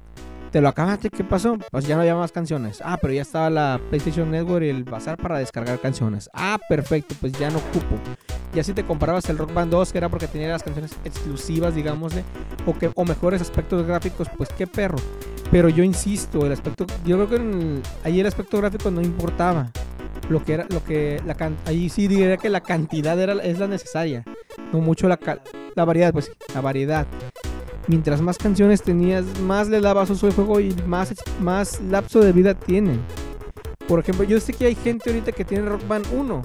[0.53, 1.11] ¿Te lo acabaste?
[1.11, 1.59] ¿Qué pasó?
[1.73, 2.81] Pues ya no había más canciones.
[2.85, 6.31] Ah, pero ya estaba la PlayStation Network y el bazar para descargar canciones.
[6.33, 7.97] Ah, perfecto, pues ya no ocupo.
[8.55, 11.75] Ya si te comparabas el Rock Band 2, que era porque tenía las canciones exclusivas,
[11.75, 12.23] digámosle,
[12.67, 14.99] o, que, o mejores aspectos gráficos, pues qué perro.
[15.51, 19.71] Pero yo insisto, el aspecto, yo creo que el- ahí el aspecto gráfico no importaba.
[20.29, 23.59] Lo que era, lo que, la can- ahí sí diría que la cantidad era, es
[23.59, 24.25] la necesaria.
[24.73, 25.19] No mucho la,
[25.75, 27.07] la variedad, pues la variedad
[27.87, 32.33] mientras más canciones tenías, más le dabas uso al juego y más, más lapso de
[32.33, 32.99] vida tienen.
[33.87, 36.43] Por ejemplo, yo sé que hay gente ahorita que tiene Rock Band 1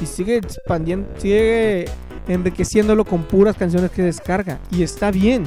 [0.00, 1.86] y sigue expandiendo, sigue
[2.28, 4.58] enriqueciéndolo con puras canciones que descarga.
[4.70, 5.44] Y está bien,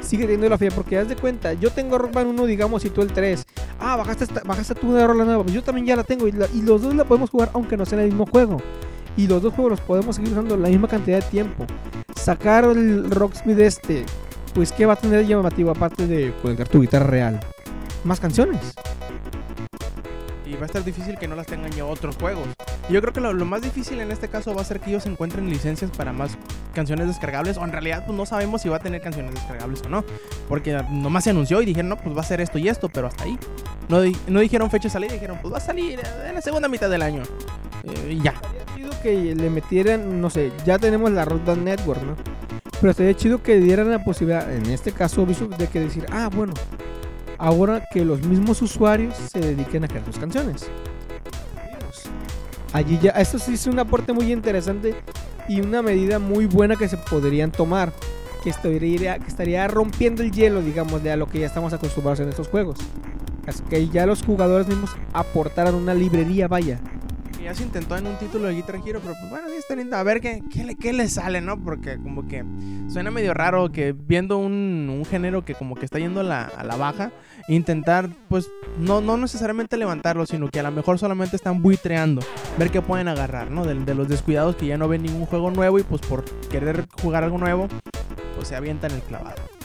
[0.00, 2.90] sigue teniendo la fe, porque haz de cuenta, yo tengo Rock Band 1, digamos, y
[2.90, 3.44] tú el 3.
[3.80, 6.32] Ah, bajaste, esta- bajaste tú una rola nueva, pues yo también ya la tengo y,
[6.32, 8.58] la- y los dos la podemos jugar aunque no sea en el mismo juego.
[9.16, 11.64] Y los dos juegos los podemos seguir usando la misma cantidad de tiempo.
[12.14, 14.04] Sacar el Rocksmith este
[14.54, 17.40] pues ¿qué va a tener llamativo aparte de conectar tu guitarra real?
[18.04, 18.74] Más canciones.
[20.56, 22.46] Va a estar difícil que no las tengan ya otros juegos.
[22.88, 25.48] Yo creo que lo, más difícil en este caso va a ser que ellos encuentren
[25.50, 26.36] licencias para más
[26.74, 27.56] canciones descargables.
[27.58, 30.04] O en realidad, pues no sabemos si va a tener canciones descargables o no.
[30.48, 33.08] Porque nomás se anunció y dijeron, no, pues va a ser esto y esto, pero
[33.08, 33.38] hasta ahí.
[33.88, 36.68] No, di- no dijeron fecha de salida, dijeron, pues va a salir en la segunda
[36.68, 37.22] mitad del año.
[37.84, 38.30] Eh, y ya.
[38.32, 42.16] Estaría chido que le metieran, no sé, ya tenemos la Band Network, ¿no?
[42.80, 46.52] Pero estaría chido que dieran la posibilidad, en este caso de que decir, ah, bueno,
[47.38, 50.68] ahora que los mismos usuarios se dediquen a crear sus canciones.
[52.72, 54.94] Allí ya, esto sí es un aporte muy interesante
[55.48, 57.92] y una medida muy buena que se podrían tomar,
[58.42, 62.20] que estaría, que estaría rompiendo el hielo, digamos, de a lo que ya estamos acostumbrados
[62.20, 62.78] en estos juegos.
[63.46, 66.80] Así que ya los jugadores mismos aportaran una librería, vaya.
[67.46, 69.96] Ya se intentó en un título de Guitar Hero, pero pues bueno, sí está lindo.
[69.96, 71.62] A ver qué, qué, le, qué le sale, ¿no?
[71.62, 72.44] Porque como que
[72.88, 76.42] suena medio raro que viendo un, un género que como que está yendo a la,
[76.42, 77.12] a la baja,
[77.46, 82.20] intentar, pues, no, no necesariamente levantarlo, sino que a lo mejor solamente están buitreando,
[82.58, 83.64] ver qué pueden agarrar, ¿no?
[83.64, 86.88] De, de los descuidados que ya no ven ningún juego nuevo y pues por querer
[87.00, 87.68] jugar algo nuevo,
[88.34, 89.55] pues se avientan el clavado.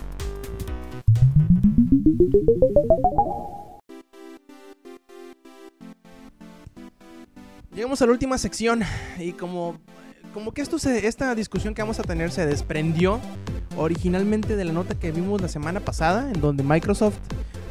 [7.81, 8.83] Llegamos a la última sección
[9.17, 9.75] y como,
[10.35, 13.19] como que esto se, esta discusión que vamos a tener se desprendió
[13.75, 17.15] originalmente de la nota que vimos la semana pasada, en donde Microsoft,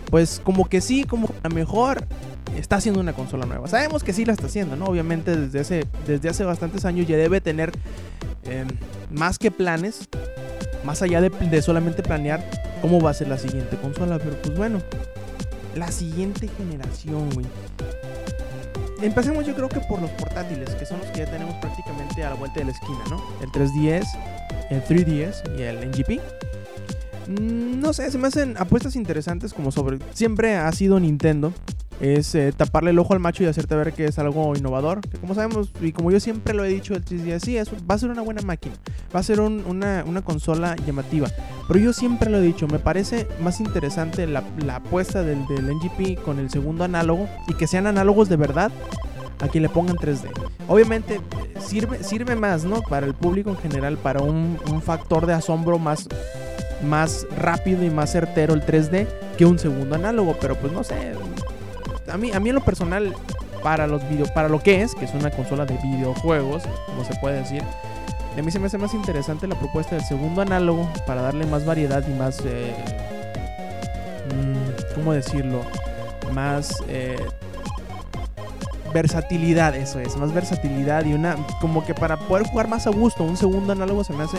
[0.06, 2.08] pues como que sí, como a lo mejor
[2.58, 3.68] está haciendo una consola nueva.
[3.68, 4.86] Sabemos que sí la está haciendo, ¿no?
[4.86, 7.70] Obviamente desde hace, desde hace bastantes años ya debe tener
[8.46, 8.64] eh,
[9.12, 10.08] más que planes,
[10.84, 12.44] más allá de, de solamente planear
[12.82, 14.80] cómo va a ser la siguiente consola, pero pues bueno,
[15.76, 17.46] la siguiente generación, güey.
[19.02, 22.30] Empecemos yo creo que por los portátiles, que son los que ya tenemos prácticamente a
[22.30, 23.22] la vuelta de la esquina, ¿no?
[23.40, 24.06] El 3DS,
[24.70, 26.20] el 3DS y el NGP.
[27.28, 29.98] Mm, No sé, se me hacen apuestas interesantes como sobre...
[30.12, 31.52] Siempre ha sido Nintendo.
[32.00, 35.00] Es eh, taparle el ojo al macho y hacerte ver que es algo innovador.
[35.20, 37.98] Como sabemos, y como yo siempre lo he dicho, el 3DS sí, es- va a
[37.98, 38.74] ser una buena máquina.
[39.14, 41.28] Va a ser un- una, una consola llamativa.
[41.68, 45.68] Pero yo siempre lo he dicho, me parece más interesante la, la apuesta del, del
[45.70, 48.72] NGP con el segundo análogo y que sean análogos de verdad
[49.40, 50.30] a que le pongan 3D.
[50.68, 51.20] Obviamente
[51.58, 52.80] sirve, sirve más, ¿no?
[52.82, 56.08] Para el público en general, para un, un factor de asombro más,
[56.82, 61.12] más rápido y más certero el 3D que un segundo análogo, pero pues no sé.
[62.10, 63.14] A mí, a mí en lo personal,
[63.62, 67.14] para los video, para lo que es, que es una consola de videojuegos, como se
[67.16, 67.62] puede decir,
[68.38, 71.64] a mí se me hace más interesante la propuesta del segundo análogo para darle más
[71.66, 72.74] variedad y más, eh,
[74.28, 75.62] mm, ¿cómo decirlo?
[76.32, 77.18] Más eh,
[78.94, 83.24] versatilidad, eso es, más versatilidad y una, como que para poder jugar más a gusto,
[83.24, 84.38] un segundo análogo se me hace,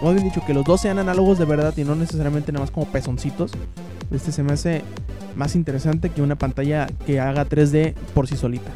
[0.00, 2.70] como bien dicho, que los dos sean análogos de verdad y no necesariamente nada más
[2.70, 3.52] como pezoncitos.
[4.10, 4.82] Este se me hace
[5.36, 8.70] más interesante que una pantalla que haga 3D por sí solita.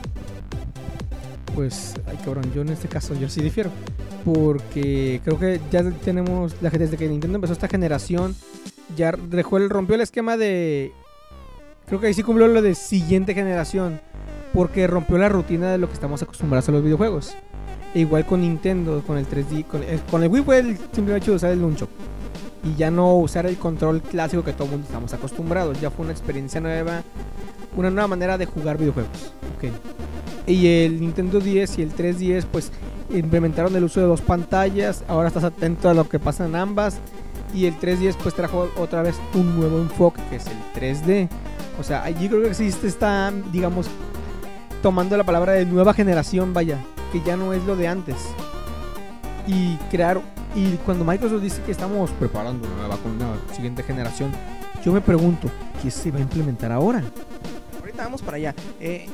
[1.54, 3.70] Pues, ay cabrón, yo en este caso yo sí difiero.
[4.24, 8.36] Porque creo que ya tenemos, desde que Nintendo empezó esta generación,
[8.96, 10.92] ya dejó el, rompió el esquema de...
[11.86, 14.00] Creo que ahí sí cumplió lo de siguiente generación.
[14.52, 17.34] Porque rompió la rutina de lo que estamos acostumbrados a los videojuegos.
[17.94, 21.32] Igual con Nintendo, con el 3D, con el, con el Wii fue el simple hecho
[21.32, 21.88] usar el Nunchuk.
[22.62, 25.80] Y ya no usar el control clásico que todo el mundo estamos acostumbrados.
[25.80, 27.02] Ya fue una experiencia nueva,
[27.76, 29.32] una nueva manera de jugar videojuegos.
[29.56, 29.72] Okay.
[30.46, 32.70] Y el Nintendo 10 y el 3DS pues
[33.10, 35.02] implementaron el uso de dos pantallas.
[35.08, 36.98] Ahora estás atento a lo que pasa en ambas.
[37.54, 41.28] Y el 3DS pues trajo otra vez un nuevo enfoque que es el 3D.
[41.80, 43.88] O sea, allí creo que existe está, digamos,
[44.82, 46.78] tomando la palabra de nueva generación, vaya,
[47.12, 48.16] que ya no es lo de antes.
[49.46, 50.20] Y crear,
[50.54, 54.32] y cuando Microsoft dice que estamos preparando una nueva con una siguiente generación,
[54.84, 55.48] yo me pregunto,
[55.82, 57.02] ¿qué se va a implementar ahora?
[57.80, 58.54] Ahorita vamos para allá.
[58.80, 59.06] Eh,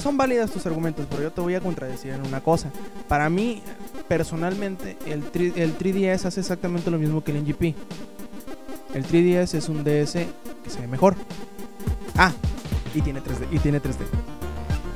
[0.00, 2.70] son válidas tus argumentos, pero yo te voy a contradecir en una cosa.
[3.08, 3.62] Para mí,
[4.08, 5.22] personalmente, el,
[5.56, 7.62] el 3DS hace exactamente lo mismo que el NGP.
[8.94, 11.14] El 3DS es un DS que se ve mejor.
[12.16, 12.32] Ah,
[12.94, 13.46] y tiene 3D.
[13.50, 14.04] Y, tiene 3D.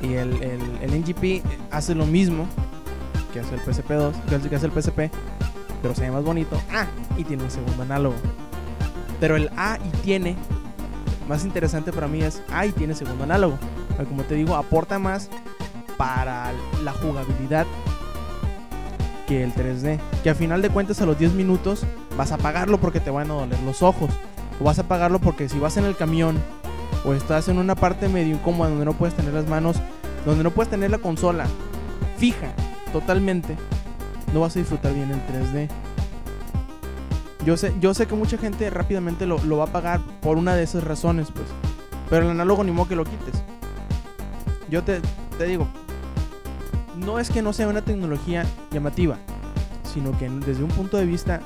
[0.01, 2.47] y el, el, el NGP hace lo mismo
[3.33, 4.13] que hace el PSP2,
[4.49, 5.11] que hace el PSP,
[5.81, 6.59] pero se ve más bonito.
[6.71, 6.87] Ah,
[7.17, 8.15] y tiene un segundo análogo.
[9.19, 10.35] Pero el A y tiene,
[11.27, 13.57] más interesante para mí es A y tiene segundo análogo.
[14.07, 15.29] Como te digo, aporta más
[15.97, 17.67] para la jugabilidad
[19.27, 19.99] que el 3D.
[20.23, 21.85] Que a final de cuentas a los 10 minutos
[22.17, 24.09] vas a apagarlo porque te van a doler los ojos.
[24.59, 26.41] O vas a apagarlo porque si vas en el camión
[27.05, 29.77] o estás en una parte medio incómoda donde no puedes tener las manos,
[30.25, 31.45] donde no puedes tener la consola
[32.17, 32.53] fija
[32.91, 33.55] totalmente,
[34.33, 35.69] no vas a disfrutar bien el 3D.
[37.45, 40.63] Yo sé, yo sé que mucha gente rápidamente lo, va a pagar por una de
[40.63, 41.47] esas razones, pues.
[42.09, 43.41] Pero el análogo ni modo que lo quites.
[44.69, 45.01] Yo te,
[45.37, 45.67] te digo,
[46.97, 49.17] no es que no sea una tecnología llamativa,
[49.93, 51.39] sino que desde un punto de vista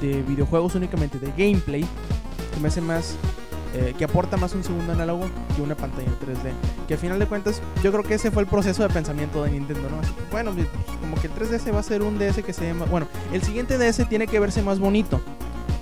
[0.00, 1.86] de videojuegos únicamente, de gameplay,
[2.54, 3.16] que me hace más
[3.72, 6.52] eh, que aporta más un segundo análogo que una pantalla en 3D.
[6.88, 9.52] Que al final de cuentas, yo creo que ese fue el proceso de pensamiento de
[9.52, 10.00] Nintendo, ¿no?
[10.32, 10.66] bueno, pues,
[11.00, 12.86] como que el 3DS va a ser un DS que se llama.
[12.86, 15.20] Bueno, el siguiente DS tiene que verse más bonito.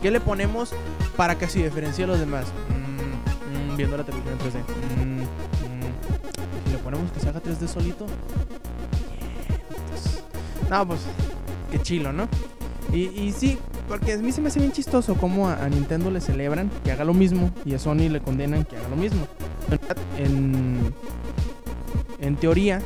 [0.03, 0.75] ¿Qué le ponemos
[1.17, 2.45] para que se diferencie a los demás?
[2.69, 4.61] Mm, mm, viendo la televisión en 3D.
[5.03, 8.07] Mm, ¿Le ponemos que se haga 3D solito?
[10.69, 11.01] No, pues,
[11.71, 12.29] qué chilo, ¿no?
[12.93, 13.59] Y sí,
[13.89, 17.05] porque a mí se me hace bien chistoso cómo a, Nintendo le celebran que haga
[17.05, 19.27] lo mismo y a Sony le condenan que haga lo mismo.
[20.19, 20.95] En,
[22.21, 22.81] en teoría,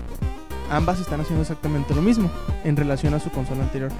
[0.70, 2.30] ambas están haciendo exactamente lo mismo
[2.64, 3.90] en relación a su consola anterior.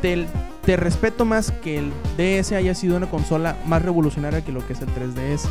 [0.00, 0.26] Te,
[0.64, 4.72] te, respeto más que el DS haya sido una consola más revolucionaria que lo que
[4.72, 5.48] es el 3DS.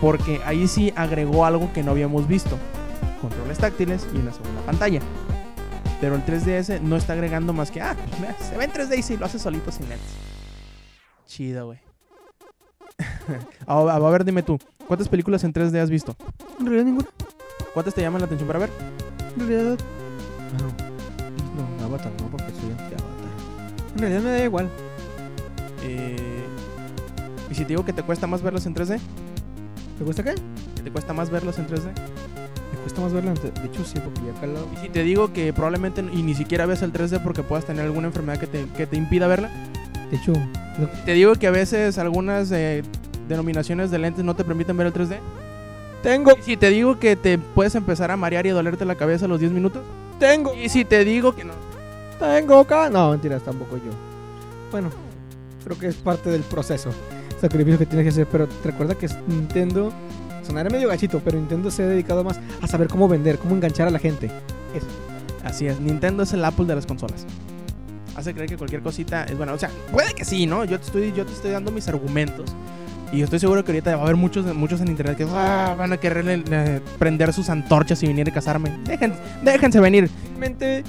[0.00, 2.58] Porque ahí sí agregó algo que no habíamos visto.
[3.20, 5.00] Controles táctiles y una segunda pantalla.
[6.04, 9.02] Pero el 3DS no está agregando más que, ah, pues, se ve en 3D y
[9.02, 10.06] si lo hace solito sin lentes.
[11.26, 11.78] Chido, güey.
[13.66, 16.14] a, ver, dime tú, ¿cuántas películas en 3D has visto?
[16.60, 17.08] En realidad ninguna.
[17.72, 18.70] ¿Cuántas te llaman la atención para ver?
[19.34, 19.78] En realidad.
[20.58, 23.94] No, no, Avatar no, porque soy anti-Avatar.
[23.94, 24.68] En realidad me da igual.
[25.84, 26.44] Eh,
[27.50, 29.00] ¿Y si te digo que te cuesta más verlas en 3D?
[29.96, 30.34] ¿Te cuesta qué?
[30.84, 31.94] ¿Te cuesta más verlas en 3D?
[32.84, 33.32] Cuesta más verla.
[33.32, 34.68] De hecho, sí, porque ya calado.
[34.74, 37.84] Y si te digo que probablemente y ni siquiera ves el 3D porque puedas tener
[37.84, 39.50] alguna enfermedad que te, que te impida verla.
[40.10, 40.34] De hecho,
[41.06, 42.82] te digo que a veces algunas eh,
[43.26, 45.18] denominaciones de lentes no te permiten ver el 3D.
[46.02, 46.32] Tengo.
[46.38, 49.28] Y si te digo que te puedes empezar a marear y dolerte la cabeza a
[49.28, 49.82] los 10 minutos.
[50.20, 50.54] Tengo.
[50.54, 51.54] Y si te digo que no.
[52.20, 52.90] Tengo acá.
[52.90, 53.92] No, mentiras, tampoco yo.
[54.70, 54.90] Bueno,
[55.64, 56.90] creo que es parte del proceso.
[57.40, 58.26] Sacrificio que tienes que hacer.
[58.30, 59.90] Pero recuerda que Nintendo
[60.44, 63.88] Sonaré medio gachito, pero Nintendo se ha dedicado más a saber cómo vender, cómo enganchar
[63.88, 64.26] a la gente.
[64.74, 64.86] Eso.
[65.44, 67.26] Así es, Nintendo es el Apple de las consolas.
[68.16, 69.52] Hace creer que cualquier cosita es buena.
[69.52, 70.64] O sea, puede que sí, ¿no?
[70.64, 72.54] Yo te estoy, yo te estoy dando mis argumentos.
[73.12, 75.92] Y estoy seguro que ahorita va a haber muchos, muchos en internet que ah, van
[75.92, 78.72] a querer eh, prender sus antorchas y venir a casarme.
[79.42, 80.10] déjense venir.
[80.38, 80.82] Mente,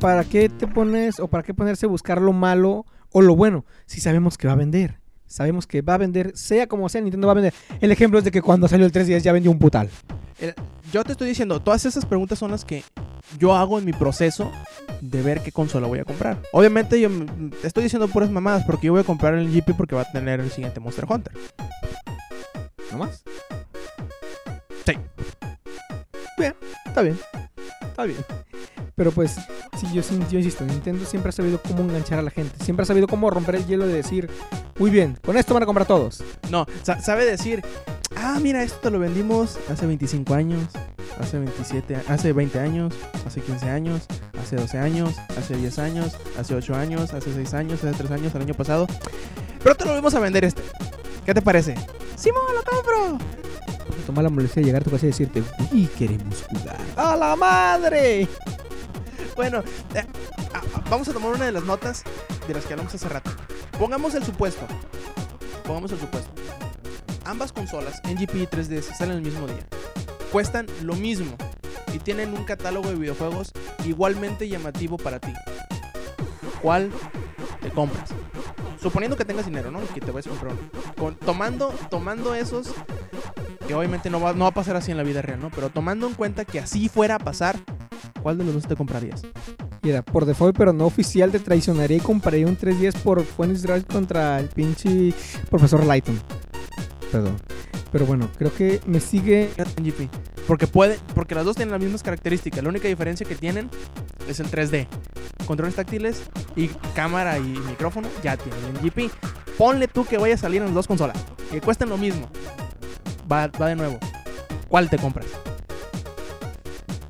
[0.00, 3.64] ¿para qué te pones o para qué ponerse a buscar lo malo o lo bueno
[3.86, 4.99] si sabemos que va a vender?
[5.30, 7.54] Sabemos que va a vender, sea como sea, Nintendo va a vender.
[7.80, 9.88] El ejemplo es de que cuando salió el 3DS ya vendió un putal.
[10.92, 12.82] yo te estoy diciendo, todas esas preguntas son las que
[13.38, 14.50] yo hago en mi proceso
[15.00, 16.42] de ver qué consola voy a comprar.
[16.52, 17.08] Obviamente yo
[17.62, 20.40] estoy diciendo puras mamadas porque yo voy a comprar el GP porque va a tener
[20.40, 21.32] el siguiente Monster Hunter.
[22.90, 23.22] ¿No más?
[24.84, 24.94] Sí.
[26.36, 26.56] Bien,
[26.86, 27.16] está bien.
[27.82, 28.18] Está bien.
[29.00, 29.34] Pero pues,
[29.78, 32.62] sí, yo, yo insisto, Nintendo siempre ha sabido cómo enganchar a la gente.
[32.62, 34.28] Siempre ha sabido cómo romper el hielo de decir,
[34.78, 36.22] muy bien, con esto van a comprar todos.
[36.50, 36.66] No,
[37.02, 37.64] sabe decir,
[38.14, 40.64] ah, mira, esto te lo vendimos hace 25 años.
[41.18, 42.92] hace 27, a- hace 20 años,
[43.26, 44.02] hace 15 años,
[44.38, 48.34] hace 12 años, hace 10 años, hace 8 años, hace 6 años, hace 3 años,
[48.34, 48.86] el año pasado.
[49.62, 50.60] Pero te lo vamos a vender este.
[51.24, 51.74] ¿Qué te parece?
[52.16, 53.18] ¡Simón, lo compro!
[54.04, 55.42] Toma la molestia de llegar a tu casa y decirte,
[55.72, 56.76] uy, queremos jugar.
[56.96, 58.28] ¡A la madre!
[59.36, 59.62] Bueno,
[59.94, 60.04] eh,
[60.90, 62.04] vamos a tomar una de las notas
[62.46, 63.30] de las que hablamos hace rato.
[63.78, 64.66] Pongamos el supuesto.
[65.64, 66.30] Pongamos el supuesto.
[67.24, 69.66] Ambas consolas, NGP y 3DS, salen el mismo día.
[70.32, 71.36] Cuestan lo mismo
[71.92, 73.52] y tienen un catálogo de videojuegos
[73.84, 75.32] igualmente llamativo para ti.
[76.62, 76.90] ¿Cuál
[77.60, 78.10] te compras?
[78.80, 79.80] Suponiendo que tengas dinero, ¿no?
[79.94, 80.32] Que te vayas.
[80.98, 82.68] Con- tomando, tomando esos,
[83.66, 85.50] que obviamente no va, no va a pasar así en la vida real, ¿no?
[85.50, 87.58] Pero tomando en cuenta que así fuera a pasar,
[88.22, 89.22] ¿cuál de los dos te comprarías?
[89.82, 93.84] Mira, por default, pero no oficial, te traicionaría y compraría un 310 por Phoenix Drive
[93.84, 95.14] contra el pinche
[95.48, 96.20] Profesor Lighton.
[97.10, 97.36] Perdón.
[97.92, 99.50] Pero bueno, creo que me sigue.
[100.46, 102.62] Porque puede, porque las dos tienen las mismas características.
[102.62, 103.70] La única diferencia que tienen
[104.28, 104.86] es el 3D.
[105.46, 106.22] Controles táctiles
[106.56, 109.12] y cámara y micrófono ya tienen NGP.
[109.58, 111.18] Ponle tú que vaya a salir en las dos consolas.
[111.50, 112.28] Que cuesten lo mismo.
[113.30, 113.98] Va, va de nuevo.
[114.68, 115.26] ¿Cuál te compras?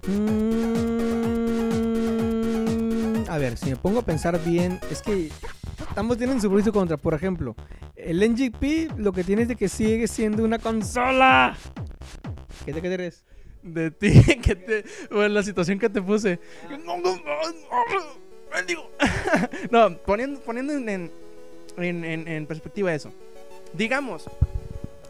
[0.07, 0.70] Mm, a
[3.51, 5.31] ver, si me pongo a pensar bien, es que
[5.97, 6.97] ambos tienen su pro y su contra.
[6.97, 7.55] Por ejemplo,
[7.97, 11.57] el NGP lo que tiene es de que sigue siendo una consola.
[12.65, 13.25] ¿Qué te quieres?
[13.63, 14.85] De ti, que te.
[15.11, 16.39] Bueno, la situación que te puse.
[16.85, 17.21] No, no, no,
[18.55, 18.91] mendigo.
[19.71, 21.11] No, poniendo, poniendo en, en,
[22.05, 23.13] en- en- perspectiva eso.
[23.73, 24.25] Digamos,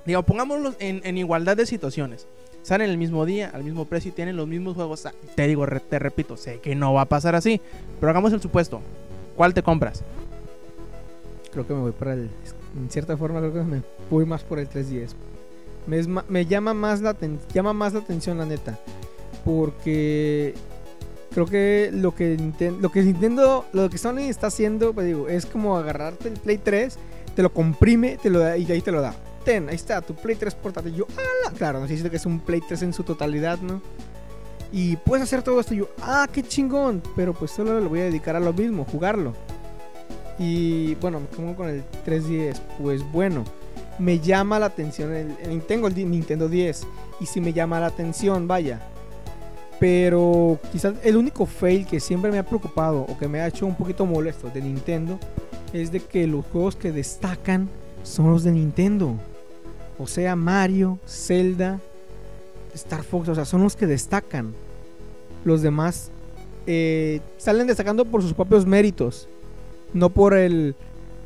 [0.05, 2.27] digamos, pongámoslos en, en igualdad de situaciones.
[2.63, 5.07] Salen el mismo día, al mismo precio y tienen los mismos juegos.
[5.07, 7.61] Ah, Te digo, te repito, sé que no va a pasar así.
[7.99, 8.81] Pero hagamos el supuesto.
[9.37, 10.03] ¿Cuál te compras?
[11.53, 12.31] Creo que me voy para el.
[12.77, 15.17] En cierta forma, creo que me voy más por el 310.
[15.87, 18.79] Me, me llama, más la aten- llama más la atención, la neta.
[19.45, 20.55] Porque
[21.33, 25.29] creo que lo que, Ninten- lo que Nintendo, lo que Sony está haciendo, pues digo,
[25.29, 26.99] es como agarrarte el Play 3,
[27.35, 29.15] te lo comprime te lo da, y ahí te lo da.
[29.45, 30.95] Ten, ahí está, tu Play 3 portátil.
[30.95, 31.57] Yo, ¡ala!
[31.57, 33.81] Claro, si que es un Play 3 en su totalidad, ¿no?
[34.73, 35.75] Y puedes hacer todo esto.
[35.75, 37.03] Yo, ¡ah, qué chingón!
[37.17, 39.35] Pero pues solo lo voy a dedicar a lo mismo, jugarlo.
[40.39, 43.45] Y bueno, como con el 3DS, pues bueno,
[43.99, 46.87] me llama la atención el, el Nintendo 10.
[47.21, 48.81] Y si me llama la atención, vaya.
[49.79, 53.67] Pero quizás el único fail que siempre me ha preocupado o que me ha hecho
[53.67, 55.19] un poquito molesto de Nintendo
[55.73, 57.69] es de que los juegos que destacan
[58.03, 59.15] son los de Nintendo.
[60.01, 61.79] O sea, Mario, Zelda,
[62.75, 64.55] Star Fox, o sea, son los que destacan.
[65.45, 66.11] Los demás
[66.67, 69.29] eh, salen destacando por sus propios méritos,
[69.93, 70.75] no por el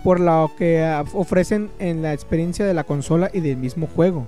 [0.03, 4.27] por lo que ah, ofrecen en la experiencia de la consola y del mismo juego.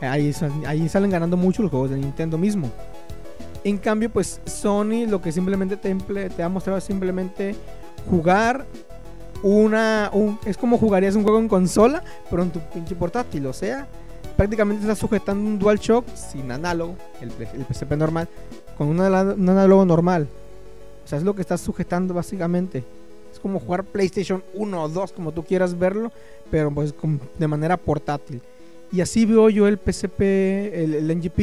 [0.00, 0.34] Ahí,
[0.66, 2.70] ahí salen ganando mucho los juegos de Nintendo mismo.
[3.62, 7.54] En cambio, pues Sony lo que simplemente te ha mostrado es simplemente
[8.10, 8.66] jugar
[9.44, 10.10] una...
[10.12, 13.46] un- es como jugarías un juego en consola, pero en tu pinche portátil.
[13.46, 13.86] O sea,
[14.36, 18.28] prácticamente estás sujetando un DualShock sin análogo, el, el PSP normal,
[18.76, 20.26] con un, un análogo normal.
[21.04, 22.82] O sea, es lo que estás sujetando básicamente.
[23.32, 26.10] Es como jugar PlayStation 1 o 2, como tú quieras verlo,
[26.50, 26.94] pero pues
[27.38, 28.40] de manera portátil.
[28.90, 31.36] Y así veo yo el PSP, el, el NGP,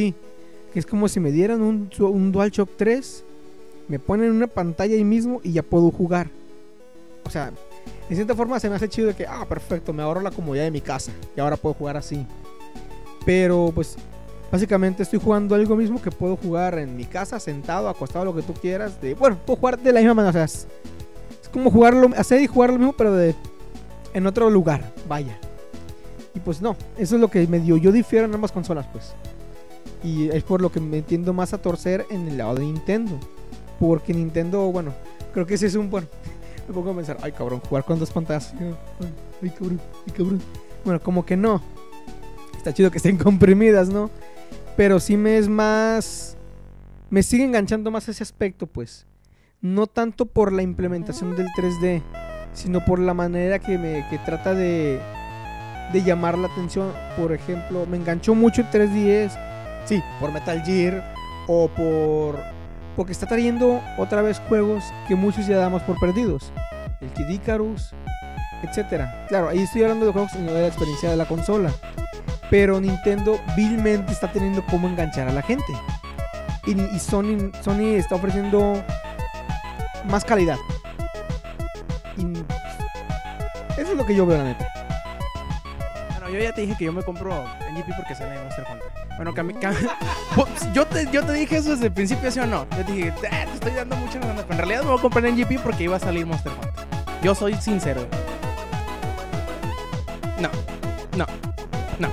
[0.72, 3.24] que es como si me dieran un, un DualShock 3,
[3.88, 6.28] me ponen una pantalla ahí mismo y ya puedo jugar.
[7.24, 7.52] O sea,
[8.08, 10.64] en cierta forma se me hace chido de que, ah, perfecto, me ahorro la comodidad
[10.64, 12.26] de mi casa y ahora puedo jugar así.
[13.24, 13.96] Pero pues
[14.50, 18.42] básicamente estoy jugando algo mismo que puedo jugar en mi casa, sentado, acostado, lo que
[18.42, 19.00] tú quieras.
[19.00, 20.66] De, bueno, puedo jugar de la misma manera, o sea, es,
[21.52, 23.34] como jugarlo, hacer y jugar lo mismo, pero de
[24.14, 25.38] en otro lugar, vaya.
[26.34, 27.76] Y pues no, eso es lo que me dio.
[27.76, 29.14] Yo difiero en ambas consolas, pues.
[30.02, 33.18] Y es por lo que me entiendo más a torcer en el lado de Nintendo.
[33.78, 34.92] Porque Nintendo, bueno,
[35.32, 36.08] creo que ese es un bueno.
[36.72, 38.54] Me pongo a pensar, ay cabrón, jugar con dos pantallas.
[39.42, 40.40] Ay, cabrón, ay cabrón.
[40.86, 41.60] Bueno, como que no.
[42.56, 44.08] Está chido que estén comprimidas, ¿no?
[44.74, 46.38] Pero sí me es más.
[47.10, 49.04] Me sigue enganchando más ese aspecto, pues.
[49.60, 52.00] No tanto por la implementación del 3D,
[52.54, 54.98] sino por la manera que me que trata de,
[55.92, 56.90] de llamar la atención.
[57.18, 59.38] Por ejemplo, me enganchó mucho el 3DS,
[59.84, 61.14] sí, por Metal Gear
[61.48, 62.38] o por
[62.96, 66.52] porque está trayendo otra vez juegos que muchos ya damos por perdidos.
[67.00, 67.92] El Kid Icarus,
[68.62, 69.26] etcétera.
[69.28, 71.72] Claro, ahí estoy hablando de juegos que no de la experiencia de la consola.
[72.50, 75.72] Pero Nintendo vilmente está teniendo cómo enganchar a la gente.
[76.66, 78.82] Y, y Sony, Sony está ofreciendo
[80.08, 80.58] más calidad.
[82.16, 82.24] Y
[83.80, 84.66] eso es lo que yo veo, la neta.
[86.10, 89.01] Bueno, yo ya te dije que yo me compro NGP porque sale Monster Hunter.
[89.16, 89.54] Bueno, cam-
[90.34, 92.66] Pues, yo, te, yo te dije eso desde el principio, ¿sí o no?
[92.76, 94.44] Yo te dije, "Ah, te estoy dando ganas.
[94.44, 96.86] Pero en realidad me voy a comprar en GP porque iba a salir Monster Hunter.
[97.22, 98.06] Yo soy sincero.
[100.38, 100.48] No,
[101.16, 101.26] no,
[101.98, 102.08] no.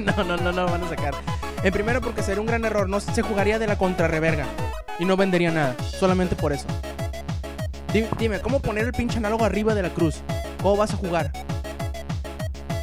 [0.00, 1.14] no, no, no, no van a sacar.
[1.62, 2.88] En primero porque sería un gran error.
[2.88, 4.46] No se jugaría de la contrarreverga.
[4.98, 5.74] Y no vendería nada.
[5.82, 6.66] Solamente por eso.
[7.92, 10.20] Dime, dime, ¿cómo poner el pinche análogo arriba de la cruz?
[10.62, 11.32] ¿Cómo vas a jugar?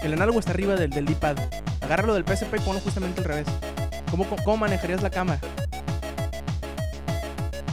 [0.02, 1.38] El análogo está arriba del, del D-pad.
[1.84, 3.48] Agárralo del PSP y ponlo justamente al revés.
[4.46, 5.40] ¿Cómo, manejarías la cámara?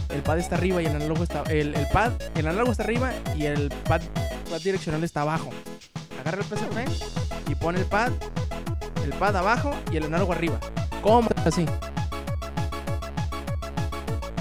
[0.09, 1.43] El pad está arriba y el análogo está.
[1.45, 4.01] El, el pad, el análogo está arriba y el pad,
[4.51, 5.51] pad direccional está abajo.
[6.21, 8.11] Agarra el PSP y pone el pad,
[9.05, 10.59] el pad abajo y el análogo arriba.
[11.03, 11.67] ¿Cómo así?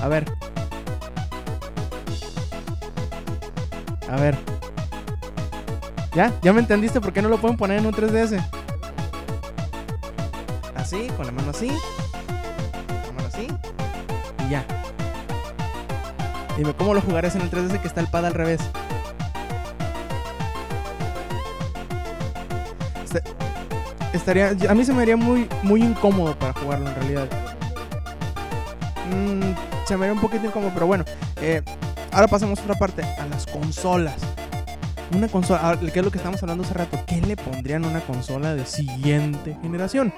[0.01, 0.25] A ver.
[4.09, 4.35] A ver.
[6.15, 6.33] ¿Ya?
[6.41, 8.58] ¿Ya me entendiste por qué no lo pueden poner en un 3DS?
[11.15, 11.67] Con la mano así.
[11.67, 13.47] La mano así.
[14.45, 14.65] Y ya.
[16.57, 18.59] Dime, ¿cómo lo jugarías en el 3DS que está el pad al revés?
[23.03, 23.23] Este-
[24.13, 27.27] Estaría, a mí se me haría muy, muy incómodo para jugarlo en realidad.
[29.11, 29.53] Mm,
[29.87, 31.05] se me haría un poquito incómodo, pero bueno.
[31.41, 31.61] eh,
[32.11, 34.15] ahora pasamos a otra parte, a las consolas.
[35.15, 36.99] Una consola, ah, que es lo que estamos hablando hace rato.
[37.07, 40.13] ¿Qué le pondrían a una consola de siguiente generación?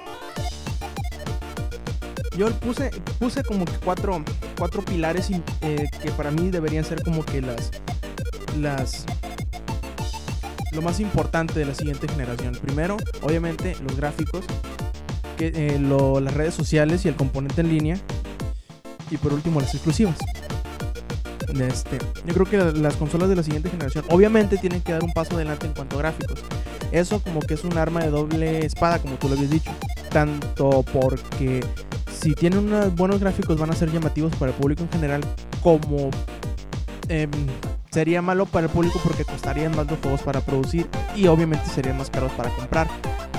[2.36, 4.22] Yo puse, puse como que cuatro,
[4.58, 7.70] cuatro pilares in- eh, que para mí deberían ser como que las,
[8.58, 9.04] las,
[10.72, 12.54] lo más importante de la siguiente generación.
[12.62, 14.44] Primero, obviamente, los gráficos,
[15.36, 17.98] que, eh, lo- las redes sociales y el componente en línea.
[19.10, 20.16] Y por último, las exclusivas.
[21.60, 25.04] Este, yo creo que la- las consolas de la siguiente generación obviamente tienen que dar
[25.04, 26.40] un paso adelante en cuanto a gráficos.
[26.92, 29.70] Eso como que es un arma de doble espada, como tú lo habías dicho.
[30.10, 31.60] Tanto porque
[32.22, 35.22] si tienen unos buenos gráficos van a ser llamativos para el público en general,
[35.60, 36.10] como
[37.08, 37.30] em,
[37.90, 41.98] sería malo para el público porque costarían más los juegos para producir y obviamente serían
[41.98, 42.86] más caros para comprar.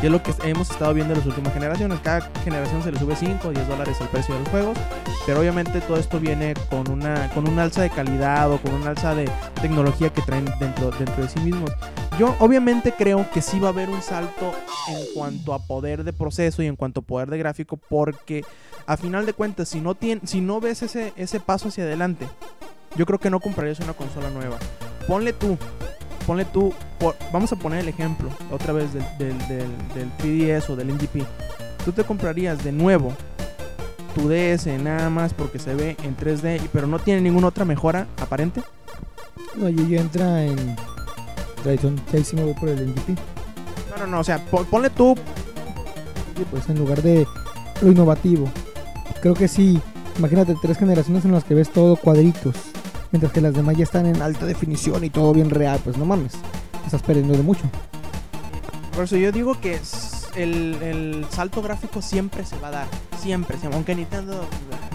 [0.01, 1.97] Y es lo que hemos estado viendo en las últimas generaciones.
[2.01, 4.77] Cada generación se le sube 5 o 10 dólares el precio de los juegos.
[5.25, 8.85] Pero obviamente todo esto viene con una, con un alza de calidad o con un
[8.85, 9.29] alza de
[9.61, 11.71] tecnología que traen dentro, dentro de sí mismos.
[12.19, 14.53] Yo obviamente creo que sí va a haber un salto
[14.89, 18.43] en cuanto a poder de proceso y en cuanto a poder de gráfico porque
[18.85, 22.27] a final de cuentas si no, tien- si no ves ese, ese paso hacia adelante,
[22.95, 24.57] yo creo que no comprarías una consola nueva.
[25.07, 25.57] Ponle tú,
[26.27, 30.69] ponle tú, por- vamos a poner el ejemplo otra vez del, del, del, del 3DS
[30.69, 31.23] o del NGP.
[31.85, 33.13] Tú te comprarías de nuevo
[34.15, 37.65] tu DS nada más porque se ve en 3D, y- pero no tiene ninguna otra
[37.65, 38.61] mejora aparente.
[39.55, 40.75] No, y entra en
[41.63, 43.15] tradición 6 y me voy por el MVP.
[43.91, 45.15] No, no, no, o sea, pon- ponle tú
[46.51, 47.25] pues en lugar de
[47.81, 48.49] lo innovativo.
[49.23, 49.79] Creo que sí,
[50.17, 52.57] imagínate tres generaciones en las que ves todo cuadritos,
[53.13, 56.03] mientras que las demás ya están en alta definición y todo bien real, pues no
[56.03, 56.33] mames,
[56.85, 57.63] estás perdiendo de mucho.
[58.93, 59.79] Por eso yo digo que
[60.35, 62.87] el, el salto gráfico siempre se va a dar.
[63.17, 63.77] Siempre, siempre.
[63.77, 64.45] Aunque Nintendo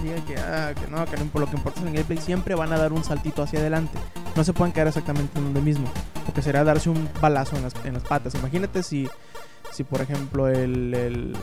[0.03, 2.55] diga que, ah, que no, que no, por lo que importa es el gameplay, siempre
[2.55, 3.99] van a dar un saltito hacia adelante.
[4.37, 5.89] No se pueden quedar exactamente en donde mismo.
[6.27, 8.35] Porque será darse un balazo en las, en las patas.
[8.35, 9.09] Imagínate si,
[9.73, 11.37] si por ejemplo, el, el,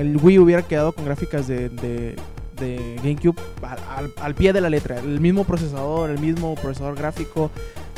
[0.00, 2.16] el Wii hubiera quedado con gráficas de, de,
[2.58, 3.36] de GameCube
[3.96, 4.98] al, al- pie de la letra.
[4.98, 7.50] El mismo procesador, el mismo procesador gráfico,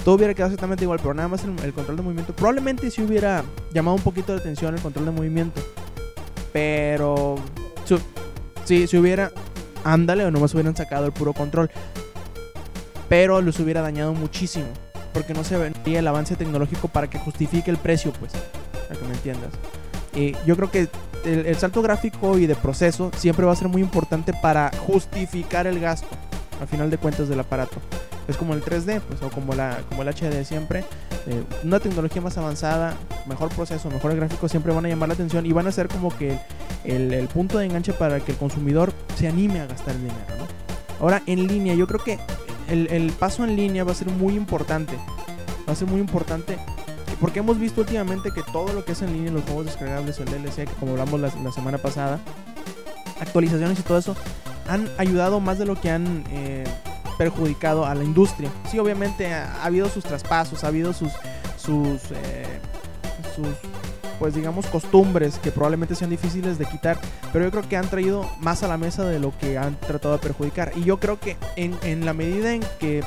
[0.04, 2.32] todo hubiera quedado exactamente igual, pero nada más el, el control de movimiento.
[2.34, 3.42] Probablemente sí hubiera
[3.72, 5.60] llamado un poquito de atención el control de movimiento.
[6.52, 7.36] Pero
[7.84, 8.00] su-
[8.64, 9.30] sí, si hubiera,
[9.82, 11.70] ándale, o nomás hubieran sacado el puro control.
[13.08, 14.66] Pero los hubiera dañado muchísimo.
[15.12, 18.32] Porque no se vería el avance tecnológico para que justifique el precio, pues.
[18.88, 19.50] Para que me entiendas.
[20.14, 20.88] Y yo creo que
[21.24, 25.66] el, el salto gráfico y de proceso siempre va a ser muy importante para justificar
[25.66, 26.08] el gasto.
[26.60, 27.76] Al final de cuentas del aparato.
[28.28, 30.84] Es como el 3D, pues, o como, la, como el HD siempre.
[31.26, 32.94] eh, una tecnología más avanzada,
[33.26, 36.16] mejor proceso, mejores gráficos siempre van a llamar la atención y van a ser como
[36.16, 36.38] que
[36.84, 40.24] el, el punto de enganche para que el consumidor se anime a gastar el dinero,
[40.38, 40.46] ¿no?
[41.00, 42.18] Ahora, en línea, yo creo que
[42.68, 44.94] el, el paso en línea va a ser muy importante.
[45.68, 46.56] Va a ser muy importante
[47.20, 50.26] porque hemos visto últimamente que todo lo que es en línea, los juegos descargables, el
[50.26, 52.20] DLC, que como hablamos la, semana pasada,
[53.20, 54.16] actualizaciones y todo eso,
[54.68, 56.64] han ayudado más de lo que han eh,
[57.18, 58.50] perjudicado a la industria.
[58.70, 61.12] Sí, obviamente ha, ha habido sus traspasos, ha habido sus,
[61.56, 62.60] sus, eh,
[63.34, 63.48] sus,
[64.18, 66.98] pues digamos, costumbres que probablemente sean difíciles de quitar,
[67.32, 70.14] pero yo creo que han traído más a la mesa de lo que han tratado
[70.14, 70.72] de perjudicar.
[70.76, 73.02] Y yo creo que en la medida en que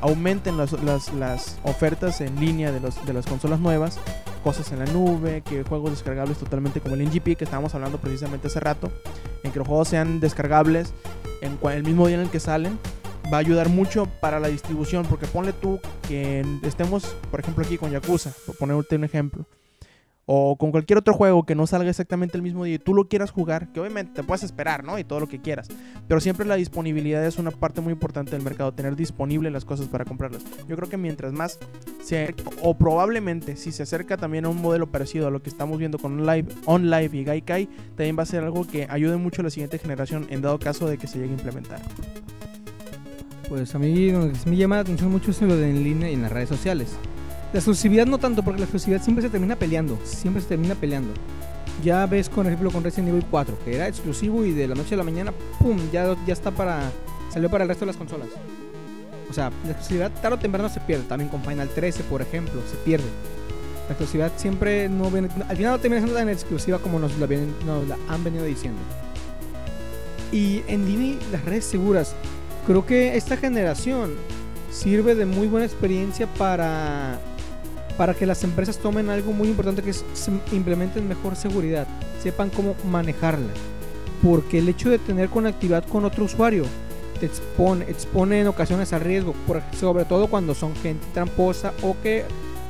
[0.00, 3.98] aumenten las, las, las ofertas en línea de, los, de las consolas nuevas,
[4.42, 8.48] cosas en la nube, que juegos descargables totalmente como el NGP que estábamos hablando precisamente
[8.48, 8.90] hace rato,
[9.42, 10.92] en que los juegos sean descargables
[11.40, 12.78] en el mismo día en el que salen,
[13.32, 17.78] va a ayudar mucho para la distribución, porque ponle tú que estemos, por ejemplo, aquí
[17.78, 19.44] con Yakuza, por ponerte un ejemplo,
[20.32, 23.08] o con cualquier otro juego que no salga exactamente el mismo día y tú lo
[23.08, 24.96] quieras jugar, que obviamente te puedes esperar, ¿no?
[24.96, 25.66] Y todo lo que quieras,
[26.06, 29.88] pero siempre la disponibilidad es una parte muy importante del mercado, tener disponible las cosas
[29.88, 30.44] para comprarlas.
[30.68, 31.58] Yo creo que mientras más
[32.00, 35.78] se, o probablemente si se acerca también a un modelo parecido a lo que estamos
[35.80, 39.42] viendo con Live, On Live y Gaikai, también va a ser algo que ayude mucho
[39.42, 41.80] a la siguiente generación en dado caso de que se llegue a implementar.
[43.48, 46.22] Pues a mí lo me llama la atención mucho es de en línea y en
[46.22, 46.96] las redes sociales.
[47.52, 51.12] La exclusividad no tanto, porque la exclusividad siempre se termina peleando, siempre se termina peleando.
[51.82, 54.94] Ya ves, por ejemplo, con Resident Evil 4, que era exclusivo y de la noche
[54.94, 55.78] a la mañana, ¡pum!
[55.92, 56.92] Ya, ya está para...
[57.32, 58.28] salió para el resto de las consolas.
[59.28, 61.04] O sea, la exclusividad tarde o temprano se pierde.
[61.04, 63.06] También con Final 13, por ejemplo, se pierde.
[63.88, 65.28] La exclusividad siempre no viene...
[65.48, 68.80] Al final no termina siendo tan exclusiva como nos la, nos la han venido diciendo.
[70.30, 72.14] Y en y las redes seguras.
[72.66, 74.14] Creo que esta generación
[74.70, 77.18] sirve de muy buena experiencia para,
[77.96, 80.04] para que las empresas tomen algo muy importante que es
[80.52, 81.86] implementen mejor seguridad,
[82.22, 83.52] sepan cómo manejarla.
[84.22, 86.64] Porque el hecho de tener conectividad con otro usuario
[87.18, 89.34] te expone, en ocasiones a riesgo,
[89.78, 92.24] sobre todo cuando son gente tramposa o que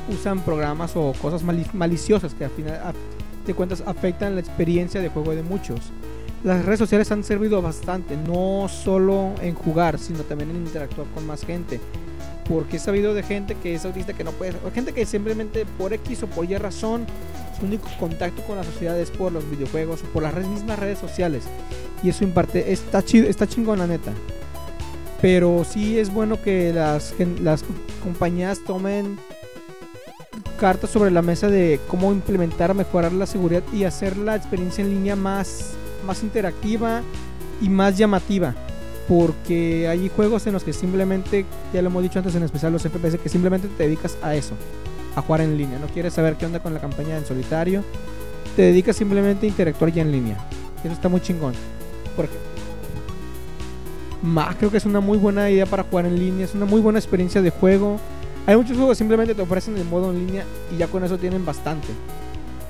[0.08, 2.94] usan programas o cosas mali- maliciosas que al final
[3.46, 5.80] de cuentas afectan la experiencia de juego de muchos
[6.42, 11.26] las redes sociales han servido bastante, no solo en jugar, sino también en interactuar con
[11.26, 11.78] más gente.
[12.50, 15.64] Porque he sabido de gente que es autista que no puede, o gente que simplemente
[15.78, 17.06] por X o por Y razón,
[17.56, 20.98] su único contacto con la sociedad es por los videojuegos o por las mismas redes
[20.98, 21.44] sociales.
[22.02, 24.12] Y eso en parte está chido, está chingón la neta.
[25.22, 27.62] Pero sí es bueno que las, las
[28.02, 29.16] compañías tomen
[30.58, 34.90] cartas sobre la mesa de cómo implementar, mejorar la seguridad y hacer la experiencia en
[34.90, 35.74] línea más,
[36.04, 37.02] más interactiva
[37.60, 38.56] y más llamativa.
[39.10, 41.44] Porque hay juegos en los que simplemente,
[41.74, 44.54] ya lo hemos dicho antes, en especial los FPS, que simplemente te dedicas a eso,
[45.16, 45.80] a jugar en línea.
[45.80, 47.82] No quieres saber qué onda con la campaña en solitario,
[48.54, 50.36] te dedicas simplemente a interactuar ya en línea.
[50.84, 51.54] Eso está muy chingón.
[52.14, 52.50] Por ejemplo,
[54.22, 56.80] Ma, creo que es una muy buena idea para jugar en línea, es una muy
[56.80, 57.98] buena experiencia de juego.
[58.46, 61.18] Hay muchos juegos que simplemente te ofrecen el modo en línea y ya con eso
[61.18, 61.88] tienen bastante.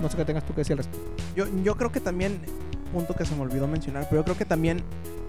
[0.01, 1.07] No sé qué tengas tú que decir al respecto.
[1.37, 2.39] Yo, yo creo que también,
[2.91, 4.83] punto que se me olvidó mencionar, pero yo creo que también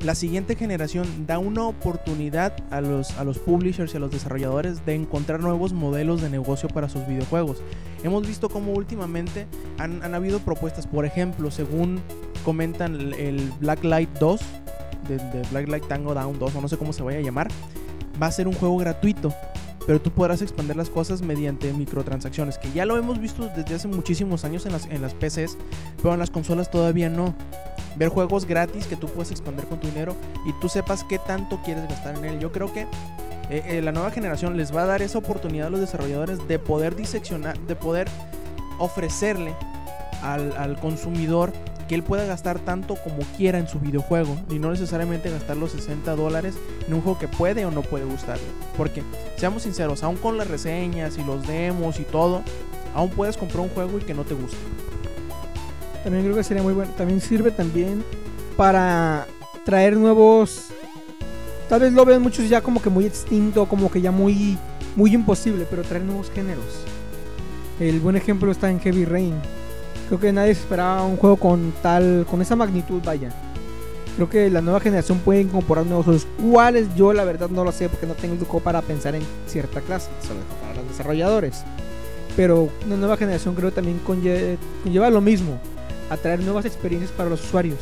[0.03, 4.86] la siguiente generación da una oportunidad a los, a los publishers y a los desarrolladores
[4.86, 7.62] de encontrar nuevos modelos de negocio para sus videojuegos.
[8.03, 9.47] Hemos visto cómo últimamente
[9.78, 12.01] han, han habido propuestas, por ejemplo, según
[12.43, 14.41] comentan el, el Blacklight 2,
[15.07, 17.47] de, de Blacklight Tango Down 2, o no sé cómo se vaya a llamar,
[18.22, 19.34] va a ser un juego gratuito.
[19.86, 23.88] Pero tú podrás expandir las cosas mediante microtransacciones, que ya lo hemos visto desde hace
[23.88, 25.58] muchísimos años en las, en las PCs,
[25.98, 27.34] pero en las consolas todavía no.
[27.96, 30.16] Ver juegos gratis que tú puedes expandir con tu dinero
[30.46, 32.40] y tú sepas qué tanto quieres gastar en él.
[32.40, 32.82] Yo creo que
[33.50, 36.58] eh, eh, la nueva generación les va a dar esa oportunidad a los desarrolladores de
[36.58, 38.08] poder diseccionar, de poder
[38.80, 39.54] ofrecerle
[40.22, 41.52] al, al consumidor
[41.92, 45.74] que él pueda gastar tanto como quiera en su videojuego y no necesariamente gastar los
[45.74, 46.56] 60 dólares
[46.88, 48.46] en un juego que puede o no puede gustarle.
[48.78, 49.04] Porque,
[49.36, 52.44] seamos sinceros, aún con las reseñas y los demos y todo,
[52.96, 54.56] aún puedes comprar un juego y que no te guste.
[56.02, 56.94] También creo que sería muy bueno.
[56.96, 58.06] También sirve también
[58.56, 59.28] para
[59.66, 60.68] traer nuevos.
[61.68, 64.58] Tal vez lo ven muchos ya como que muy extinto, como que ya muy,
[64.96, 66.86] muy imposible, pero traer nuevos géneros.
[67.82, 69.36] El buen ejemplo está en Heavy Rain.
[70.12, 73.30] Creo que nadie esperaba un juego con tal, con esa magnitud, vaya.
[74.18, 76.28] Creo que la nueva generación puede incorporar nuevos juegos.
[76.52, 76.94] ¿Cuáles?
[76.98, 80.10] Yo la verdad no lo sé porque no tengo el para pensar en cierta clase.
[80.28, 81.64] Solo para los desarrolladores.
[82.36, 85.58] Pero una nueva generación creo también conlle- conlleva lo mismo
[86.10, 87.80] atraer nuevas experiencias para los usuarios.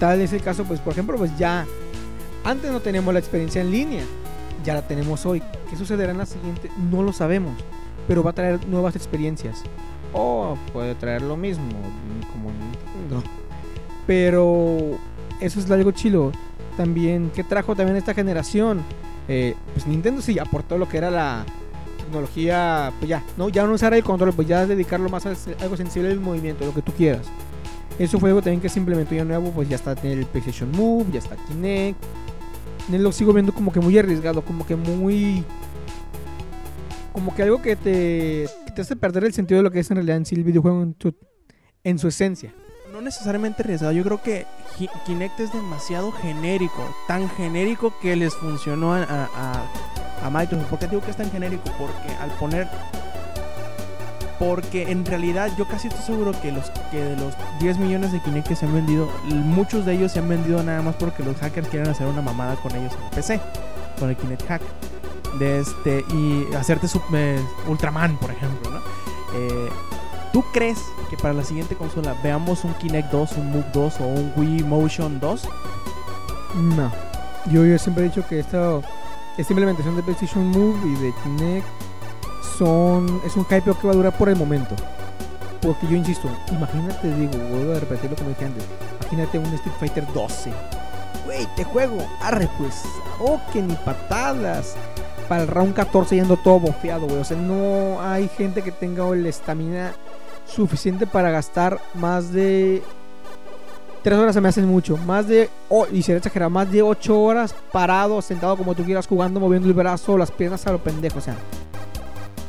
[0.00, 1.66] Tal es el caso, pues por ejemplo, pues ya
[2.44, 4.04] antes no teníamos la experiencia en línea,
[4.64, 5.42] ya la tenemos hoy.
[5.68, 6.70] ¿Qué sucederá en la siguiente?
[6.90, 7.52] No lo sabemos,
[8.08, 9.62] pero va a traer nuevas experiencias.
[10.12, 11.68] O puede traer lo mismo,
[12.32, 13.22] como Nintendo.
[14.06, 14.98] Pero
[15.40, 16.32] eso es algo chilo.
[16.76, 18.82] También, ¿qué trajo también esta generación?
[19.28, 21.44] Eh, pues Nintendo sí aportó lo que era la
[21.98, 25.76] tecnología, pues ya, no, ya no usar el control, pues ya dedicarlo más a algo
[25.76, 27.26] sensible del movimiento, lo que tú quieras.
[27.98, 31.06] Eso fue algo también que se implementó ya nuevo, pues ya está el PlayStation Move,
[31.12, 32.02] ya está Kinect.
[32.90, 35.44] Lo sigo viendo como que muy arriesgado, como que muy...
[37.12, 39.90] Como que algo que te, que te hace perder el sentido de lo que es
[39.90, 41.14] en realidad en sí el videojuego en, tu-
[41.84, 42.54] en su esencia.
[42.92, 44.46] No necesariamente arriesgado, yo creo que
[44.78, 49.64] Ki- Kinect es demasiado genérico, tan genérico que les funcionó a, a.
[50.70, 51.64] ¿Por qué digo que es tan genérico?
[51.78, 52.68] Porque al poner
[54.38, 58.20] Porque en realidad yo casi estoy seguro que, los, que de los 10 millones de
[58.20, 61.36] Kinect que se han vendido, muchos de ellos se han vendido nada más porque los
[61.38, 63.40] hackers quieren hacer una mamada con ellos en el PC,
[63.98, 64.62] con el Kinect Hack.
[65.38, 68.78] De este, y hacerte su, eh, Ultraman, por ejemplo, ¿no?
[69.34, 69.68] Eh,
[70.32, 70.78] ¿Tú crees
[71.10, 74.62] que para la siguiente consola veamos un Kinect 2, un Move 2 o un Wii
[74.64, 75.48] Motion 2?
[76.54, 76.90] No.
[77.50, 78.80] Yo, siempre he dicho que esta,
[79.36, 81.66] esta implementación de PlayStation Move y de Kinect
[82.56, 84.74] son, es un hype que va a durar por el momento.
[85.60, 88.64] Porque yo insisto, imagínate, digo, vuelvo a repetir lo que me dije antes.
[89.00, 90.50] Imagínate un Street Fighter 12.
[91.24, 91.98] Güey, te juego.
[92.20, 92.82] Arre, pues.
[93.20, 94.74] Oh, que ni patadas.
[95.28, 97.20] Para el round 14 yendo todo bofeado, güey.
[97.20, 99.92] O sea, no hay gente que tenga el estamina
[100.46, 102.82] suficiente para gastar más de
[104.02, 104.96] Tres horas se me hacen mucho.
[104.96, 105.48] Más de,
[105.92, 109.74] y seré exagerado, más de ocho horas parado, sentado como tú quieras, jugando, moviendo el
[109.74, 111.18] brazo, las piernas a lo pendejo.
[111.18, 111.36] O sea,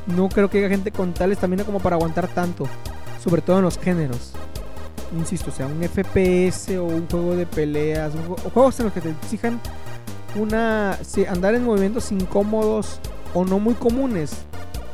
[0.07, 2.65] no creo que haya gente con tal estamina como para aguantar tanto.
[3.23, 4.33] Sobre todo en los géneros.
[5.15, 9.01] Insisto, o sea, un FPS o un juego de peleas, o juegos en los que
[9.01, 9.59] te exijan
[10.35, 10.97] una.
[11.01, 12.99] sí, andar en movimientos incómodos
[13.33, 14.45] o no muy comunes.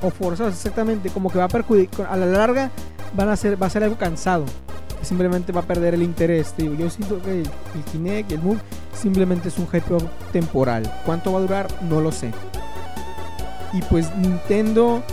[0.01, 1.09] O forzados, exactamente.
[1.09, 2.07] Como que va a perjudicar.
[2.09, 2.71] A la larga
[3.15, 4.45] van a ser, va a ser algo cansado
[5.01, 6.53] simplemente va a perder el interés.
[6.57, 8.59] Yo siento que el, el Kinect y el Move
[8.93, 9.97] simplemente es un hype
[10.31, 10.91] temporal.
[11.05, 11.67] ¿Cuánto va a durar?
[11.83, 12.31] No lo sé.
[13.73, 15.03] Y pues Nintendo,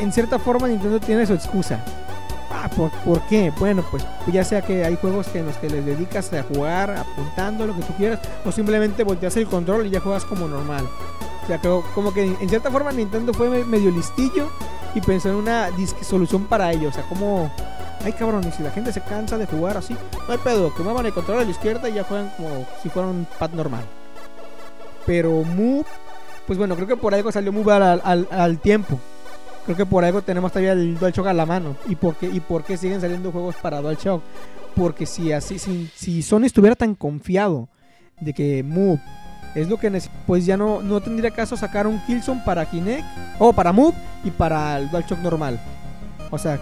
[0.00, 1.84] en cierta forma Nintendo tiene su excusa.
[2.62, 3.52] Ah, ¿por, qué?
[3.58, 6.90] Bueno, pues ya sea que hay juegos que en los que les dedicas a jugar
[6.90, 10.86] apuntando lo que tú quieras, o simplemente volteas el control y ya juegas como normal.
[11.42, 14.48] O sea, que como que en cierta forma Nintendo fue me- medio listillo
[14.94, 15.68] y pensó en una
[16.02, 16.88] solución para ello.
[16.90, 17.50] O sea, como
[18.02, 19.94] Ay, cabrón, y si la gente se cansa de jugar así,
[20.26, 22.88] no hay pedo, que muevan el control a la izquierda y ya juegan como si
[22.88, 23.84] fuera un pad normal.
[25.06, 25.84] Pero Move,
[26.46, 28.98] pues bueno, creo que por algo salió al, al, al tiempo.
[29.70, 31.76] Creo que por algo tenemos todavía el DualShock a la mano.
[31.86, 34.20] ¿Y por qué, y por qué siguen saliendo juegos para DualShock?
[34.74, 37.68] Porque si así, si, si Sony estuviera tan confiado
[38.20, 39.00] de que Move
[39.54, 43.04] es lo que pues ya no, no tendría caso sacar un Killzone para Kinect,
[43.38, 43.94] o para Move
[44.24, 45.60] y para el DualShock normal.
[46.32, 46.58] O sea,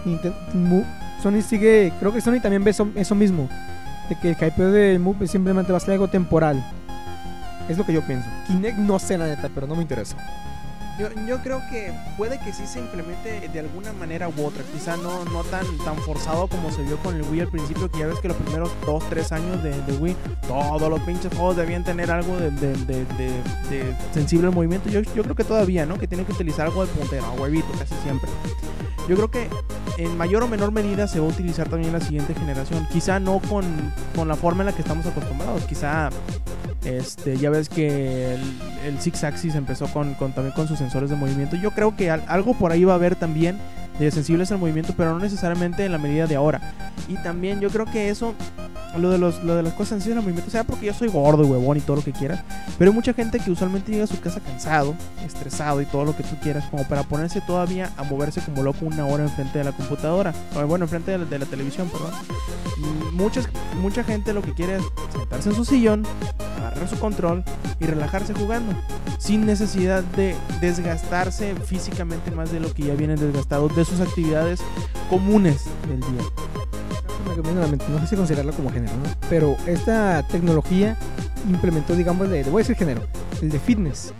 [0.53, 0.85] Move-
[1.23, 3.49] Sony sigue, creo que Sony también ve eso, eso mismo,
[4.07, 6.63] de que el hypeo de Move simplemente va a ser algo temporal.
[7.67, 8.29] Es lo que yo pienso.
[8.45, 10.15] Kinect no sé la neta, pero no me interesa.
[10.99, 14.63] Yo, yo creo que puede que sí se implemente de alguna manera u otra.
[14.73, 17.99] Quizá no, no tan, tan forzado como se vio con el Wii al principio, que
[17.99, 20.15] ya ves que los primeros 2, 3 años de, de Wii,
[20.47, 24.89] todos los pinches juegos debían tener algo de, de, de- sensible al movimiento.
[24.89, 25.97] Yo, yo creo que todavía, ¿no?
[25.97, 28.29] Que tienen que utilizar algo de puntero, a huevito casi siempre.
[29.07, 29.47] Yo creo que
[29.97, 32.87] en mayor o menor medida se va a utilizar también la siguiente generación.
[32.91, 33.63] Quizá no con,
[34.15, 35.63] con la forma en la que estamos acostumbrados.
[35.63, 36.09] Quizá
[36.85, 38.41] este, ya ves que el,
[38.85, 41.55] el Six Axis empezó con, con- también con sus sensores de movimiento.
[41.55, 43.57] Yo creo que al- algo por ahí va a haber también
[44.05, 46.73] de sensibles al movimiento, pero no necesariamente en la medida de ahora.
[47.07, 48.33] Y también yo creo que eso,
[48.97, 51.43] lo de, los, lo de las cosas sensibles al movimiento, sea porque yo soy gordo
[51.43, 52.43] y huevón y todo lo que quieras,
[52.77, 54.95] pero hay mucha gente que usualmente llega a su casa cansado,
[55.25, 58.85] estresado y todo lo que tú quieras, como para ponerse todavía a moverse como loco
[58.85, 62.11] una hora enfrente de la computadora, o bueno, enfrente de la, de la televisión, perdón.
[62.77, 63.49] Mm, Muchas,
[63.81, 66.05] mucha gente lo que quiere es sentarse en su sillón,
[66.57, 67.43] agarrar su control
[67.77, 68.73] y relajarse jugando,
[69.17, 74.59] sin necesidad de desgastarse físicamente más de lo que ya vienen desgastados de sus actividades
[75.09, 76.23] comunes del día.
[77.89, 79.09] No sé si considerarlo como género, ¿no?
[79.29, 80.97] Pero esta tecnología
[81.49, 83.01] implementó, digamos, de, voy a decir género,
[83.41, 84.13] el de fitness.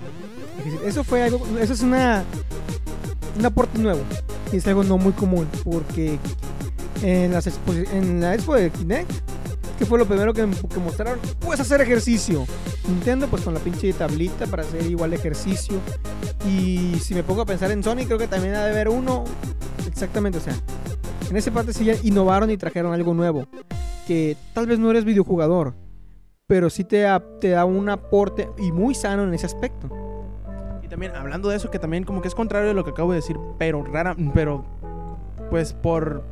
[0.86, 2.24] Eso fue algo, eso es una,
[3.38, 4.02] un aporte nuevo
[4.52, 6.20] y es algo no muy común porque
[7.02, 7.50] en, las
[7.94, 9.12] en la expo de Kinect,
[9.78, 12.46] que fue lo primero que, que mostraron, puedes hacer ejercicio.
[12.88, 15.80] Nintendo, pues con la pinche tablita para hacer igual ejercicio.
[16.48, 19.24] Y si me pongo a pensar en Sony, creo que también ha de haber uno.
[20.00, 20.56] Exactamente, o sea,
[21.30, 23.46] en esa parte sí ya innovaron y trajeron algo nuevo.
[24.08, 25.74] Que tal vez no eres videojugador,
[26.48, 27.06] pero sí te,
[27.42, 29.90] te da un aporte y muy sano en ese aspecto.
[30.82, 33.12] Y también hablando de eso, que también como que es contrario de lo que acabo
[33.12, 34.64] de decir, pero rara, pero
[35.50, 36.24] pues por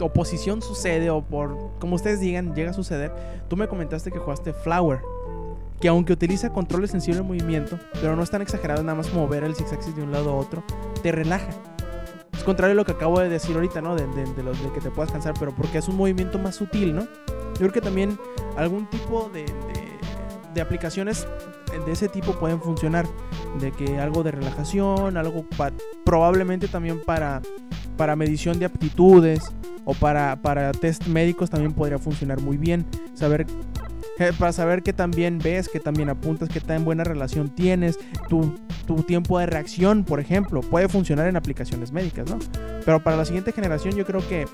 [0.00, 3.12] oposición sucede o por como ustedes digan, llega a suceder.
[3.46, 5.00] Tú me comentaste que jugaste Flower,
[5.80, 9.44] que aunque utiliza controles sensibles de movimiento, pero no es tan exagerado nada más mover
[9.44, 10.64] el axis de un lado a otro,
[11.04, 11.52] te relaja.
[12.42, 13.94] Es contrario a lo que acabo de decir ahorita, ¿no?
[13.94, 16.92] De, de, los de que te puedas cansar, pero porque es un movimiento más sutil,
[16.92, 17.02] ¿no?
[17.02, 18.18] Yo creo que también
[18.56, 19.44] algún tipo de,
[20.52, 21.24] de, aplicaciones
[21.86, 23.06] de ese tipo pueden funcionar
[23.60, 25.46] de que algo de relajación, algo
[26.04, 27.42] probablemente también para,
[27.96, 29.52] para medición de aptitudes
[29.84, 32.84] o para, para test médicos también podría funcionar muy bien.
[33.14, 33.46] Saber
[34.38, 37.98] para saber qué tan bien ves, qué tan bien apuntas, qué tan buena relación tienes,
[38.28, 38.54] tu,
[38.86, 42.38] tu tiempo de reacción, por ejemplo, puede funcionar en aplicaciones médicas, ¿no?
[42.84, 44.46] Pero para la siguiente generación yo creo que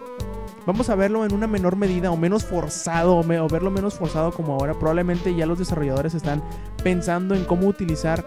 [0.68, 4.52] vamos a verlo en una menor medida o menos forzado o, verlo menos forzado como
[4.52, 4.74] ahora.
[4.74, 6.43] Probablemente ya los desarrolladores están
[6.82, 8.24] pensando en cómo utilizar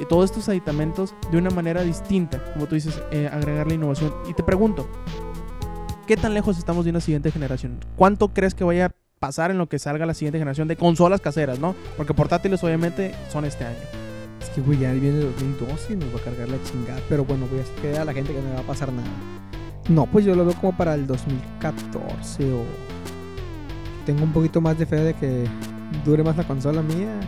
[0.00, 4.14] eh, todos estos aditamentos de una manera distinta, como tú dices, eh, agregarle innovación.
[4.28, 4.88] Y te pregunto,
[6.06, 7.80] ¿qué tan lejos estamos de una siguiente generación?
[7.96, 11.60] ¿Cuánto crees que vaya pasar en lo que salga la siguiente generación de consolas caseras,
[11.60, 11.76] no?
[11.96, 13.78] Porque portátiles obviamente son este año.
[14.40, 17.00] Es que, güey, ya viene el 2012 y nos va a cargar la chingada.
[17.08, 19.06] Pero bueno, voy a quedar a la gente que no le va a pasar nada.
[19.88, 22.64] No, pues yo lo veo como para el 2014 o...
[24.04, 25.44] Tengo un poquito más de fe de que
[26.04, 27.20] dure más la consola mía.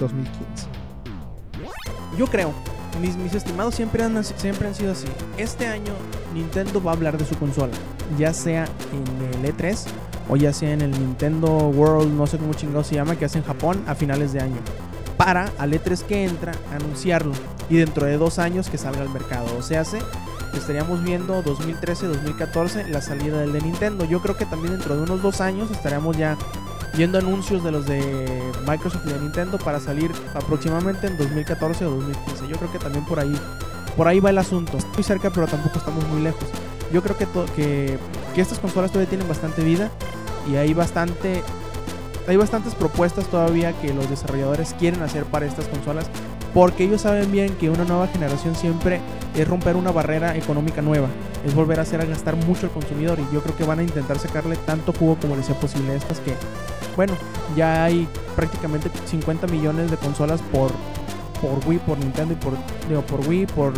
[0.00, 0.66] 2015.
[2.18, 2.52] Yo creo,
[3.00, 5.06] mis, mis estimados siempre han, siempre han sido así.
[5.36, 5.92] Este año
[6.34, 7.74] Nintendo va a hablar de su consola,
[8.18, 9.86] ya sea en el E3
[10.28, 13.38] o ya sea en el Nintendo World, no sé cómo chingado se llama, que hace
[13.38, 14.58] en Japón a finales de año.
[15.16, 17.32] Para al E3 que entra anunciarlo
[17.68, 19.46] y dentro de dos años que salga al mercado.
[19.58, 19.98] O sea, se
[20.54, 24.04] estaríamos viendo 2013-2014 la salida del de Nintendo.
[24.04, 26.36] Yo creo que también dentro de unos dos años estaríamos ya
[26.94, 31.90] viendo anuncios de los de Microsoft y de Nintendo para salir aproximadamente en 2014 o
[31.90, 32.48] 2015.
[32.48, 33.34] Yo creo que también por ahí
[33.96, 34.78] por ahí va el asunto.
[34.94, 36.44] Muy cerca, pero tampoco estamos muy lejos.
[36.92, 37.26] Yo creo que,
[37.56, 37.98] que,
[38.34, 39.90] que estas consolas todavía tienen bastante vida
[40.50, 41.42] y hay bastante
[42.26, 46.10] hay bastantes propuestas todavía que los desarrolladores quieren hacer para estas consolas
[46.54, 49.00] porque ellos saben bien que una nueva generación siempre
[49.36, 51.08] es romper una barrera económica nueva,
[51.46, 53.82] es volver a hacer a gastar mucho al consumidor y yo creo que van a
[53.82, 56.34] intentar sacarle tanto jugo como les sea posible a estas que
[56.96, 57.14] bueno,
[57.56, 60.72] ya hay prácticamente 50 millones de consolas por
[61.40, 62.54] por Wii, por Nintendo y por
[62.88, 63.72] digo, por Wii, por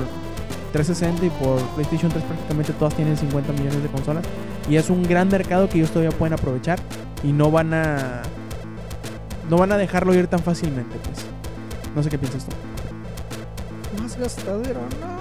[0.73, 4.25] 360 y por PlayStation 3 prácticamente todas tienen 50 millones de consolas
[4.69, 6.79] y es un gran mercado que ellos todavía pueden aprovechar
[7.23, 8.23] y no van a
[9.49, 11.25] no van a dejarlo ir tan fácilmente, pues.
[11.97, 12.53] No sé qué piensas tú.
[14.01, 15.21] Más gastadero, no.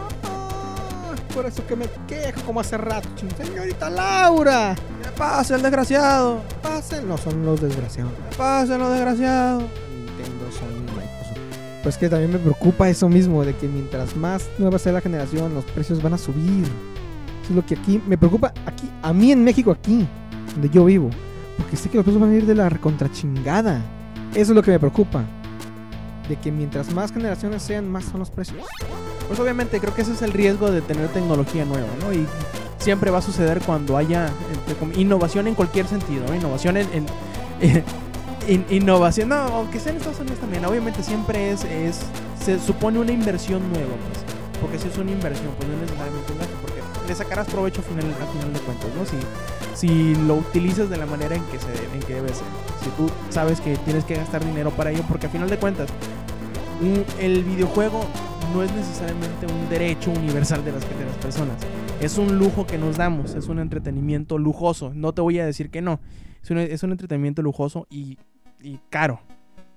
[1.34, 3.08] Por eso que me quejo como hace rato.
[3.16, 6.42] ching- Señorita Laura, ¿Qué pasa, el desgraciado?
[6.62, 7.08] pasen.
[7.08, 8.12] No son los desgraciados.
[8.30, 9.64] ¿Qué pasa, lo desgraciado?
[11.84, 15.54] Pues que también me preocupa eso mismo, de que mientras más nueva sea la generación,
[15.54, 16.64] los precios van a subir.
[16.64, 20.06] Eso es lo que aquí me preocupa, aquí, a mí en México, aquí,
[20.54, 21.10] donde yo vivo.
[21.58, 23.82] Porque sé que los precios van a ir de la recontrachingada.
[24.34, 25.24] Eso es lo que me preocupa.
[26.28, 28.58] De que mientras más generaciones sean, más son los precios.
[29.28, 32.12] Pues obviamente creo que ese es el riesgo de tener tecnología nueva, ¿no?
[32.14, 32.26] Y
[32.78, 34.30] siempre va a suceder cuando haya
[34.96, 36.36] innovación en cualquier sentido, ¿no?
[36.36, 36.88] Innovación en...
[37.62, 37.84] en-
[38.48, 41.66] in- innovación, no, aunque sea en Estados Unidos también, obviamente siempre es,
[42.44, 46.32] se supone una inversión nueva, pues, porque si es una inversión, pues no es necesariamente
[46.32, 49.06] un gasto, porque le sacarás provecho a final, de cuentas, ¿no?
[49.76, 52.46] Si, lo utilizas de la manera en que, se, en que debe ser,
[52.84, 55.90] si tú sabes que tienes que gastar dinero para ello, porque a final de cuentas,
[57.20, 58.06] el videojuego
[58.54, 61.56] no es necesariamente un derecho universal de las, de las personas.
[62.02, 64.92] Es un lujo que nos damos, es un entretenimiento lujoso.
[64.94, 66.00] No te voy a decir que no.
[66.42, 68.18] Es un, es un entretenimiento lujoso y,
[68.62, 69.22] y caro,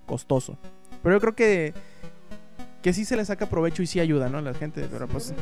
[0.07, 0.57] costoso.
[1.03, 1.75] Pero yo creo que,
[2.83, 4.41] que sí se le saca provecho y sí ayuda, ¿no?
[4.41, 5.35] La gente, pero pues...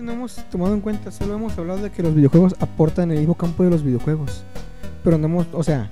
[0.00, 3.34] No hemos tomado en cuenta, solo hemos hablado de que los videojuegos aportan el mismo
[3.34, 4.44] campo de los videojuegos.
[5.04, 5.90] Pero no hemos, o sea,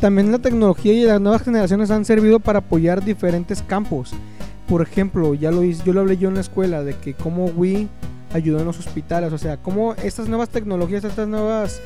[0.00, 4.12] también la tecnología y las nuevas generaciones han servido para apoyar diferentes campos.
[4.68, 7.88] Por ejemplo, ya lo yo lo hablé yo en la escuela de que cómo Wii
[8.32, 11.80] ayudó en los hospitales, o sea, cómo estas nuevas tecnologías, estas nuevas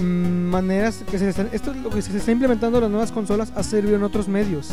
[0.00, 3.52] maneras que se están, esto es lo que se está implementando en las nuevas consolas
[3.54, 4.70] ha servido en otros medios.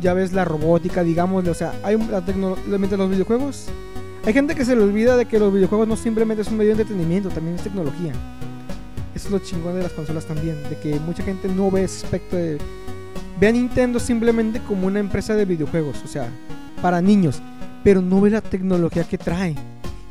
[0.00, 3.68] Ya ves la robótica, digamos, o sea, hay la tecnología, los videojuegos
[4.24, 6.76] hay gente que se le olvida de que los videojuegos no simplemente es un medio
[6.76, 8.12] de entretenimiento, también es tecnología.
[9.16, 12.04] Eso es lo chingón de las consolas también, de que mucha gente no ve ese
[12.04, 12.58] aspecto de...
[13.40, 16.28] Ve a Nintendo simplemente como una empresa de videojuegos, o sea,
[16.80, 17.42] para niños,
[17.82, 19.56] pero no ve la tecnología que trae.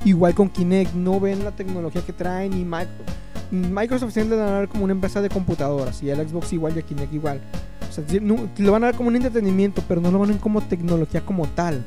[0.03, 3.20] Igual con Kinect, no ven la tecnología que trae ni Microsoft.
[3.52, 6.84] Microsoft tiende a dar como una empresa de computadoras y el Xbox igual y el
[6.86, 7.41] Kinect igual.
[7.90, 10.34] O sea, no- lo van a dar como un entretenimiento, pero no lo van a
[10.34, 11.84] ver como tecnología como tal.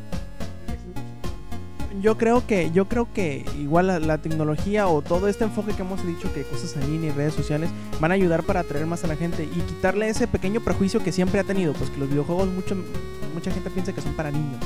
[2.03, 5.81] Yo creo que, yo creo que igual la, la tecnología o todo este enfoque que
[5.83, 9.05] hemos dicho que cosas en línea y redes sociales van a ayudar para atraer más
[9.05, 12.11] a la gente y quitarle ese pequeño prejuicio que siempre ha tenido, pues que los
[12.11, 12.77] videojuegos mucho,
[13.33, 14.59] mucha gente piensa que son para niños.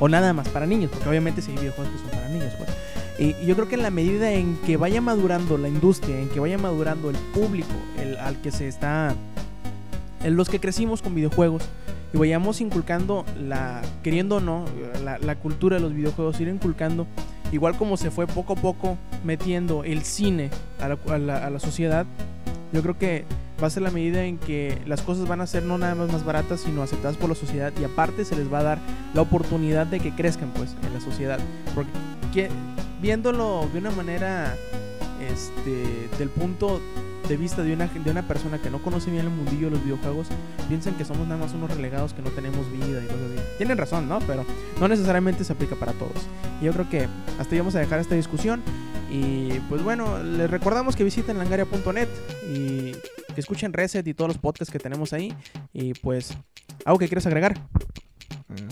[0.00, 2.68] O nada más para niños, porque obviamente sí hay videojuegos que son para niños, pues.
[3.18, 6.38] Y yo creo que en la medida en que vaya madurando la industria, en que
[6.40, 9.14] vaya madurando el público, el, al que se está.
[10.22, 11.62] En los que crecimos con videojuegos,
[12.12, 14.64] y vayamos inculcando la, queriendo o no,
[15.04, 17.06] la, la cultura de los videojuegos, ir inculcando,
[17.52, 21.50] igual como se fue poco a poco metiendo el cine a la, a la- a
[21.50, 22.06] la sociedad,
[22.72, 23.24] yo creo que
[23.62, 26.12] va a ser la medida en que las cosas van a ser no nada más
[26.12, 28.78] más baratas, sino aceptadas por la sociedad y aparte se les va a dar
[29.14, 31.38] la oportunidad de que crezcan pues en la sociedad.
[31.74, 31.90] Porque
[32.36, 32.50] que-
[33.00, 34.54] viéndolo de una manera
[35.20, 36.80] este del punto
[37.28, 39.82] de vista de una, de una persona que no conoce bien el mundillo de los
[39.82, 40.28] videojuegos,
[40.68, 43.42] piensan que somos nada más unos relegados que no tenemos vida y cosas así.
[43.56, 44.18] Tienen razón, ¿no?
[44.20, 44.44] Pero
[44.78, 46.12] no necesariamente se aplica para todos.
[46.60, 47.08] Y yo creo que
[47.40, 48.62] hasta ahí vamos a dejar esta discusión.
[49.10, 52.08] Y pues bueno, les recordamos que visiten langaria.net
[52.52, 52.92] y
[53.34, 55.34] que escuchen Reset y todos los podcasts que tenemos ahí.
[55.72, 56.36] Y pues,
[56.84, 57.58] ¿algo que quieres agregar?
[58.50, 58.68] Um,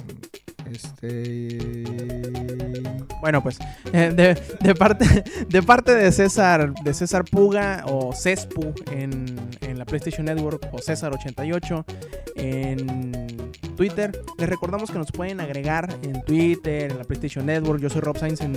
[0.74, 1.84] Este.
[3.20, 3.58] Bueno, pues
[3.92, 9.78] eh, de, de parte de parte de César de César Puga o Cespu en, en
[9.78, 11.84] la PlayStation Network o César88
[12.36, 13.43] en
[13.74, 14.12] Twitter.
[14.38, 17.80] Les recordamos que nos pueden agregar en Twitter, en la PlayStation Network.
[17.80, 18.52] Yo soy Rob Sainz en,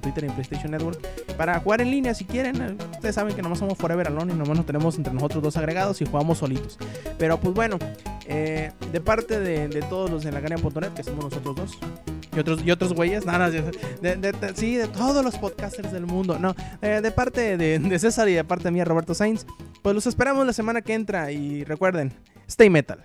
[0.00, 0.98] Twitter y en PlayStation Network.
[1.36, 2.60] Para jugar en línea si quieren.
[2.62, 5.56] Eh, Ustedes saben que nomás somos Forever Alone y nomás nos tenemos entre nosotros dos
[5.56, 6.78] agregados y jugamos solitos.
[7.18, 7.78] Pero pues bueno,
[8.26, 11.78] eh, de parte de, todos los de la Gania.net, que somos nosotros dos.
[12.34, 16.38] Y otros, y otros güeyes, no, no, de- sí, de todos los podcasters del mundo.
[16.38, 19.44] No, eh, de parte de, de César y de parte mía, Roberto Sainz.
[19.82, 22.12] Pues los esperamos la semana que entra y recuerden,
[22.46, 23.04] stay metal.